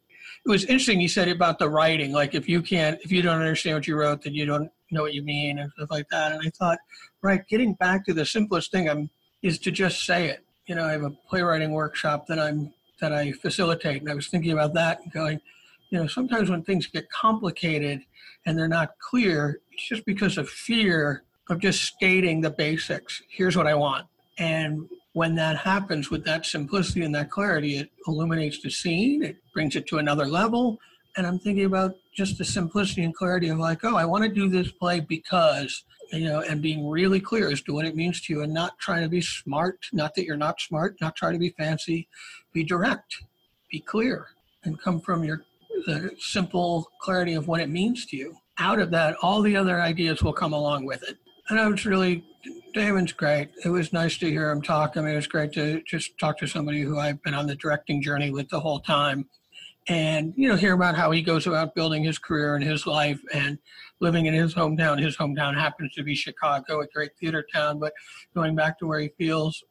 it 0.45 0.49
was 0.49 0.63
interesting. 0.65 1.01
You 1.01 1.07
said 1.07 1.27
about 1.27 1.59
the 1.59 1.69
writing, 1.69 2.11
like 2.11 2.35
if 2.35 2.47
you 2.47 2.61
can't, 2.61 2.99
if 3.03 3.11
you 3.11 3.21
don't 3.21 3.39
understand 3.39 3.75
what 3.75 3.87
you 3.87 3.97
wrote, 3.97 4.23
then 4.23 4.33
you 4.33 4.45
don't 4.45 4.69
know 4.91 5.01
what 5.01 5.13
you 5.13 5.23
mean 5.23 5.59
and 5.59 5.71
stuff 5.71 5.91
like 5.91 6.07
that. 6.09 6.31
And 6.31 6.41
I 6.45 6.49
thought, 6.51 6.77
right, 7.21 7.45
getting 7.47 7.73
back 7.73 8.05
to 8.05 8.13
the 8.13 8.25
simplest 8.25 8.71
thing 8.71 8.89
I'm, 8.89 9.09
is 9.41 9.59
to 9.59 9.71
just 9.71 10.05
say 10.05 10.27
it. 10.27 10.43
You 10.67 10.75
know, 10.75 10.85
I 10.85 10.93
have 10.93 11.03
a 11.03 11.11
playwriting 11.29 11.71
workshop 11.71 12.27
that 12.27 12.39
I'm 12.39 12.73
that 13.01 13.11
I 13.11 13.33
facilitate, 13.33 14.01
and 14.01 14.09
I 14.09 14.15
was 14.15 14.27
thinking 14.27 14.53
about 14.53 14.73
that 14.75 15.01
and 15.01 15.11
going, 15.11 15.41
you 15.89 15.99
know, 15.99 16.07
sometimes 16.07 16.49
when 16.49 16.63
things 16.63 16.87
get 16.87 17.09
complicated 17.09 18.01
and 18.45 18.57
they're 18.57 18.69
not 18.69 18.97
clear, 18.99 19.59
it's 19.71 19.87
just 19.87 20.05
because 20.05 20.37
of 20.37 20.47
fear 20.49 21.24
of 21.49 21.59
just 21.59 21.83
stating 21.83 22.41
the 22.41 22.49
basics. 22.49 23.21
Here's 23.29 23.55
what 23.55 23.67
I 23.67 23.75
want. 23.75 24.07
And 24.37 24.89
when 25.13 25.35
that 25.35 25.57
happens 25.57 26.09
with 26.11 26.25
that 26.25 26.45
simplicity 26.45 27.03
and 27.03 27.15
that 27.15 27.29
clarity, 27.29 27.77
it 27.77 27.89
illuminates 28.07 28.61
the 28.61 28.69
scene, 28.69 29.23
it 29.23 29.37
brings 29.53 29.75
it 29.75 29.87
to 29.87 29.97
another 29.97 30.25
level. 30.25 30.77
And 31.15 31.25
I'm 31.25 31.39
thinking 31.39 31.65
about 31.65 31.95
just 32.13 32.37
the 32.37 32.43
simplicity 32.43 33.03
and 33.03 33.15
clarity 33.15 33.47
of 33.47 33.57
like, 33.57 33.83
oh, 33.83 33.95
I 33.95 34.03
want 34.03 34.25
to 34.25 34.29
do 34.29 34.49
this 34.49 34.71
play 34.71 34.99
because, 34.99 35.85
you 36.11 36.25
know, 36.25 36.41
and 36.41 36.61
being 36.61 36.89
really 36.89 37.21
clear 37.21 37.49
as 37.49 37.61
to 37.61 37.73
what 37.73 37.85
it 37.85 37.95
means 37.95 38.21
to 38.23 38.33
you 38.33 38.41
and 38.41 38.53
not 38.53 38.77
trying 38.79 39.03
to 39.03 39.09
be 39.09 39.21
smart, 39.21 39.85
not 39.93 40.15
that 40.15 40.25
you're 40.25 40.35
not 40.35 40.59
smart, 40.59 40.97
not 40.99 41.15
trying 41.15 41.33
to 41.33 41.39
be 41.39 41.55
fancy, 41.57 42.09
be 42.51 42.63
direct, 42.63 43.23
be 43.71 43.79
clear, 43.79 44.27
and 44.65 44.81
come 44.81 44.99
from 44.99 45.23
your 45.23 45.45
the 45.85 46.11
simple 46.17 46.89
clarity 46.99 47.33
of 47.33 47.47
what 47.47 47.61
it 47.61 47.69
means 47.69 48.05
to 48.07 48.17
you. 48.17 48.35
Out 48.57 48.79
of 48.79 48.91
that, 48.91 49.15
all 49.21 49.41
the 49.41 49.55
other 49.55 49.81
ideas 49.81 50.23
will 50.23 50.33
come 50.33 50.53
along 50.53 50.85
with 50.85 51.03
it. 51.03 51.17
I 51.49 51.67
was 51.67 51.85
really, 51.85 52.23
Damon's 52.73 53.13
great. 53.13 53.49
It 53.63 53.69
was 53.69 53.93
nice 53.93 54.17
to 54.17 54.29
hear 54.29 54.49
him 54.49 54.61
talk. 54.61 54.97
I 54.97 55.01
mean, 55.01 55.13
it 55.13 55.15
was 55.15 55.27
great 55.27 55.51
to 55.53 55.81
just 55.83 56.17
talk 56.17 56.37
to 56.39 56.47
somebody 56.47 56.81
who 56.81 56.97
I've 56.97 57.21
been 57.23 57.33
on 57.33 57.47
the 57.47 57.55
directing 57.55 58.01
journey 58.01 58.31
with 58.31 58.49
the 58.49 58.59
whole 58.59 58.79
time 58.79 59.29
and 59.87 60.33
you 60.35 60.47
know 60.47 60.55
hear 60.55 60.73
about 60.73 60.95
how 60.95 61.11
he 61.11 61.21
goes 61.21 61.45
about 61.45 61.75
building 61.75 62.03
his 62.03 62.17
career 62.17 62.55
and 62.55 62.63
his 62.63 62.87
life 62.87 63.19
and 63.33 63.57
living 63.99 64.25
in 64.25 64.33
his 64.33 64.53
hometown 64.53 64.99
his 64.99 65.15
hometown 65.15 65.53
happens 65.53 65.93
to 65.93 66.03
be 66.03 66.15
chicago 66.15 66.81
a 66.81 66.87
great 66.87 67.11
theater 67.19 67.45
town 67.53 67.77
but 67.77 67.93
going 68.33 68.55
back 68.55 68.79
to 68.79 68.87
where 68.87 68.99
he 68.99 69.09
feels 69.17 69.63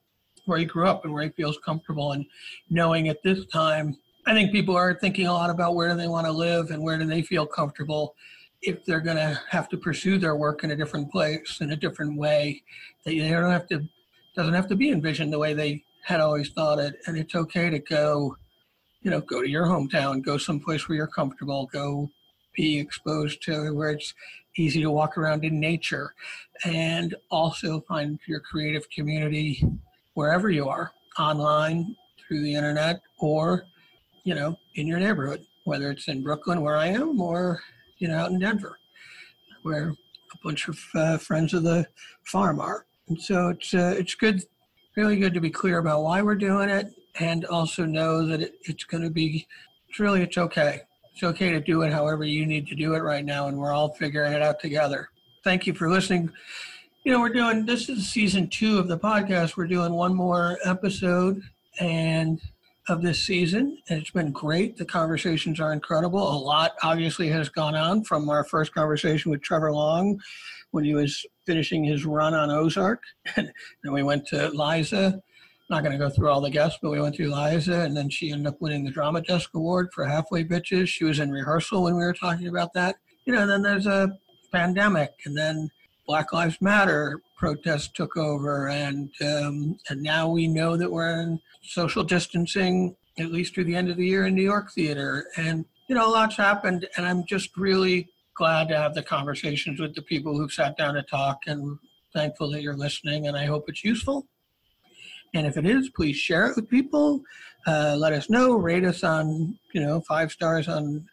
where 0.47 0.59
he 0.59 0.65
grew 0.65 0.87
up 0.87 1.05
and 1.05 1.13
where 1.13 1.25
he 1.25 1.31
feels 1.31 1.59
comfortable 1.65 2.13
and 2.13 2.25
knowing 2.71 3.09
at 3.09 3.23
this 3.25 3.45
time 3.47 3.97
i 4.27 4.33
think 4.33 4.53
people 4.53 4.77
are 4.77 4.95
thinking 4.95 5.27
a 5.27 5.33
lot 5.33 5.51
about 5.51 5.75
where 5.75 5.89
do 5.89 5.97
they 5.97 6.09
want 6.09 6.27
to 6.27 6.33
live 6.33 6.71
and 6.71 6.83
where 6.83 6.99
do 6.99 7.05
they 7.05 7.23
feel 7.23 7.47
comfortable 7.47 8.15
if 8.67 8.85
they're 8.85 9.01
going 9.01 9.17
to 9.17 9.41
have 9.51 9.69
to 9.69 9.77
pursue 9.77 10.19
their 10.19 10.37
work 10.37 10.65
in 10.65 10.71
a 10.71 10.77
different 10.77 11.11
place 11.11 11.61
in 11.61 11.73
a 11.73 11.77
different 11.77 12.19
way 12.19 12.63
they, 13.05 13.19
don't 13.19 13.51
have 13.51 13.67
to 13.67 13.87
doesn't 14.35 14.55
have 14.55 14.67
to 14.67 14.75
be 14.75 14.91
envisioned 14.91 15.33
the 15.33 15.39
way 15.39 15.55
they 15.55 15.83
had 16.05 16.21
always 16.21 16.51
thought 16.51 16.79
it. 16.79 16.97
And 17.07 17.17
it's 17.17 17.35
okay 17.35 17.71
to 17.71 17.79
go 17.79 18.37
you 19.05 19.11
know, 19.11 19.21
go 19.21 19.43
to 19.43 19.49
your 19.49 19.67
hometown, 19.67 20.23
go 20.23 20.39
someplace 20.39 20.89
where 20.89 20.97
you're 20.97 21.07
comfortable, 21.07 21.69
go 21.71 22.11
be 22.55 22.79
exposed 22.79 23.43
to 23.43 23.75
where 23.75 23.91
it's 23.91 24.15
easy 24.57 24.81
to 24.81 24.91
walk 24.91 25.19
around 25.19 25.45
in 25.45 25.61
nature, 25.61 26.15
and 26.65 27.15
also 27.31 27.81
find 27.87 28.19
your 28.27 28.41
creative 28.41 28.89
community 28.89 29.63
wherever 30.15 30.49
you 30.49 30.69
are, 30.69 30.91
online, 31.19 31.95
through 32.19 32.43
the 32.43 32.55
internet, 32.55 33.03
or, 33.19 33.67
you 34.23 34.35
know, 34.35 34.57
in 34.77 34.87
your 34.87 34.99
neighborhood, 34.99 35.45
whether 35.65 35.91
it's 35.91 36.09
in 36.09 36.23
Brooklyn 36.23 36.63
where 36.63 36.77
I 36.77 36.87
am 36.87 37.21
or, 37.21 37.61
you 37.99 38.09
know, 38.09 38.17
out 38.17 38.31
in 38.31 38.39
Denver, 38.39 38.79
where 39.63 39.89
a 39.91 40.39
bunch 40.43 40.69
of 40.69 40.79
uh, 40.95 41.19
friends 41.19 41.55
of 41.55 41.63
the 41.63 41.87
farm 42.25 42.61
are. 42.61 42.87
And 43.09 43.21
so 43.21 43.49
it's, 43.49 43.75
uh, 43.75 43.95
it's 43.99 44.15
good, 44.15 44.43
really 44.97 45.17
good 45.17 45.35
to 45.35 45.41
be 45.41 45.51
clear 45.51 45.79
about 45.79 46.03
why 46.03 46.23
we're 46.23 46.35
doing 46.35 46.69
it 46.69 46.93
and 47.21 47.45
also 47.45 47.85
know 47.85 48.27
that 48.27 48.41
it, 48.41 48.55
it's 48.63 48.85
going 48.85 49.03
to 49.03 49.11
be 49.11 49.47
it's 49.89 50.01
really 50.01 50.23
it's 50.23 50.39
okay. 50.39 50.81
It's 51.13 51.23
okay 51.23 51.53
to 51.53 51.61
do 51.61 51.83
it 51.83 51.93
however 51.93 52.25
you 52.25 52.47
need 52.47 52.67
to 52.69 52.75
do 52.75 52.95
it 52.95 53.01
right 53.01 53.25
now 53.25 53.47
and 53.47 53.57
we're 53.57 53.73
all 53.73 53.95
figuring 53.95 54.33
it 54.33 54.43
out 54.43 54.59
together. 54.59 55.11
Thank 55.45 55.67
you 55.67 55.75
for 55.75 55.89
listening. 55.89 56.31
You 57.05 57.13
know 57.13 57.21
we're 57.21 57.33
doing 57.33 57.65
this 57.67 57.89
is 57.89 58.09
season 58.09 58.49
two 58.49 58.79
of 58.79 58.89
the 58.89 58.99
podcast. 58.99 59.57
We're 59.57 59.69
doing 59.69 59.93
one 59.93 60.15
more 60.15 60.59
episode 60.65 61.43
and 61.79 62.41
of 62.89 63.03
this 63.03 63.25
season. 63.25 63.79
And 63.89 64.01
it's 64.01 64.11
been 64.11 64.33
great. 64.33 64.77
The 64.77 64.85
conversations 64.85 65.61
are 65.61 65.73
incredible. 65.73 66.21
A 66.21 66.39
lot 66.39 66.73
obviously 66.83 67.29
has 67.29 67.49
gone 67.49 67.75
on 67.75 68.05
from 68.05 68.29
our 68.29 68.45
first 68.45 68.75
conversation 68.75 69.31
with 69.31 69.43
trevor 69.43 69.73
long 69.73 70.21
when 70.71 70.85
he 70.85 70.95
was 70.95 71.25
finishing 71.47 71.85
his 71.85 72.05
run 72.05 72.35
on 72.35 72.51
ozark. 72.51 73.03
And 73.37 73.51
then 73.85 73.93
we 73.93 74.03
went 74.03 74.27
to 74.29 74.49
liza. 74.51 75.21
Not 75.71 75.83
going 75.83 75.93
to 75.93 75.99
go 75.99 76.11
through 76.11 76.29
all 76.29 76.43
the 76.43 76.51
guests, 76.51 76.79
but 76.83 76.91
we 76.91 77.01
went 77.01 77.17
through 77.17 77.35
Liza, 77.35 77.81
and 77.81 77.97
then 77.97 78.11
she 78.11 78.31
ended 78.31 78.49
up 78.49 78.61
winning 78.61 78.85
the 78.85 78.91
Drama 78.91 79.23
Desk 79.23 79.49
Award 79.55 79.89
for 79.95 80.05
Halfway 80.05 80.45
Bitches. 80.45 80.89
She 80.89 81.05
was 81.05 81.21
in 81.21 81.31
rehearsal 81.31 81.85
when 81.85 81.97
we 81.97 82.05
were 82.05 82.13
talking 82.13 82.49
about 82.49 82.75
that. 82.75 82.97
You 83.25 83.33
know, 83.33 83.47
then 83.47 83.63
there's 83.63 83.87
a 83.87 84.11
pandemic, 84.53 85.13
and 85.25 85.35
then 85.35 85.71
Black 86.07 86.35
Lives 86.35 86.61
Matter 86.61 87.23
protests 87.37 87.89
took 87.89 88.17
over, 88.17 88.69
and 88.69 89.11
um, 89.23 89.77
and 89.89 90.03
now 90.03 90.29
we 90.29 90.47
know 90.47 90.77
that 90.77 90.91
we're 90.91 91.21
in 91.21 91.41
social 91.63 92.05
distancing 92.05 92.97
at 93.19 93.31
least 93.31 93.55
through 93.55 93.65
the 93.65 93.77
end 93.77 93.89
of 93.91 93.97
the 93.97 94.07
year 94.07 94.27
in 94.27 94.35
New 94.35 94.43
York 94.43 94.73
theater, 94.73 95.27
and 95.37 95.65
you 95.89 95.95
know, 95.95 96.09
a 96.09 96.11
lot's 96.11 96.37
happened, 96.37 96.89
and 96.97 97.07
I'm 97.07 97.25
just 97.27 97.57
really 97.57 98.09
glad 98.35 98.69
to 98.69 98.77
have 98.77 98.95
the 98.95 99.03
conversations 99.03 99.81
with 99.81 99.95
the 99.95 100.03
people 100.03 100.37
who've 100.37 100.53
sat 100.53 100.77
down 100.77 100.95
to 100.95 101.03
talk, 101.03 101.41
and 101.47 101.79
thankful 102.15 102.51
that 102.53 102.63
you're 102.63 102.77
listening, 102.77 103.27
and 103.27 103.37
I 103.37 103.45
hope 103.45 103.65
it's 103.69 103.85
useful. 103.85 104.27
And 105.35 105.47
if 105.47 105.57
it 105.57 105.67
is, 105.67 105.91
please 105.91 106.17
share 106.17 106.47
it 106.47 106.57
with 106.57 106.71
people. 106.71 107.21
Uh, 107.67 107.97
let 107.99 108.13
us 108.13 108.31
know. 108.31 108.55
Rate 108.55 108.85
us 108.85 109.03
on, 109.03 109.59
you 109.73 109.81
know, 109.81 110.01
five 110.03 110.31
stars 110.31 110.69
on 110.69 111.05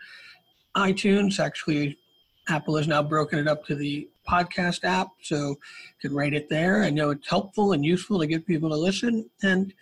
iTunes. 0.78 1.40
Actually, 1.40 1.98
Apple 2.48 2.78
has 2.78 2.88
now 2.88 3.02
broken 3.02 3.40
it 3.40 3.48
up 3.48 3.66
to 3.66 3.76
the 3.76 4.08
podcast 4.30 4.84
app, 4.84 5.10
so 5.22 5.36
you 5.50 5.56
can 6.02 6.16
rate 6.16 6.34
it 6.34 6.50
there. 6.50 6.84
I 6.84 6.90
know 6.90 7.12
it's 7.12 7.30
helpful 7.30 7.74
and 7.74 7.84
useful 7.84 8.20
to 8.20 8.28
get 8.28 8.46
people 8.46 8.70
to 8.70 8.76
listen. 8.76 9.30
And 9.44 9.74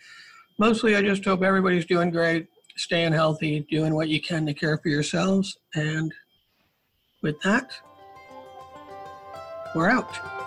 mostly, 0.57 0.95
I 0.95 1.01
just 1.01 1.25
hope 1.25 1.43
everybody's 1.43 1.85
doing 1.85 2.11
great, 2.11 2.47
staying 2.77 3.13
healthy, 3.13 3.65
doing 3.69 3.93
what 3.93 4.09
you 4.09 4.21
can 4.21 4.45
to 4.45 4.53
care 4.53 4.77
for 4.77 4.89
yourselves. 4.89 5.57
And 5.75 6.13
with 7.21 7.39
that, 7.41 7.71
we're 9.75 9.89
out. 9.89 10.38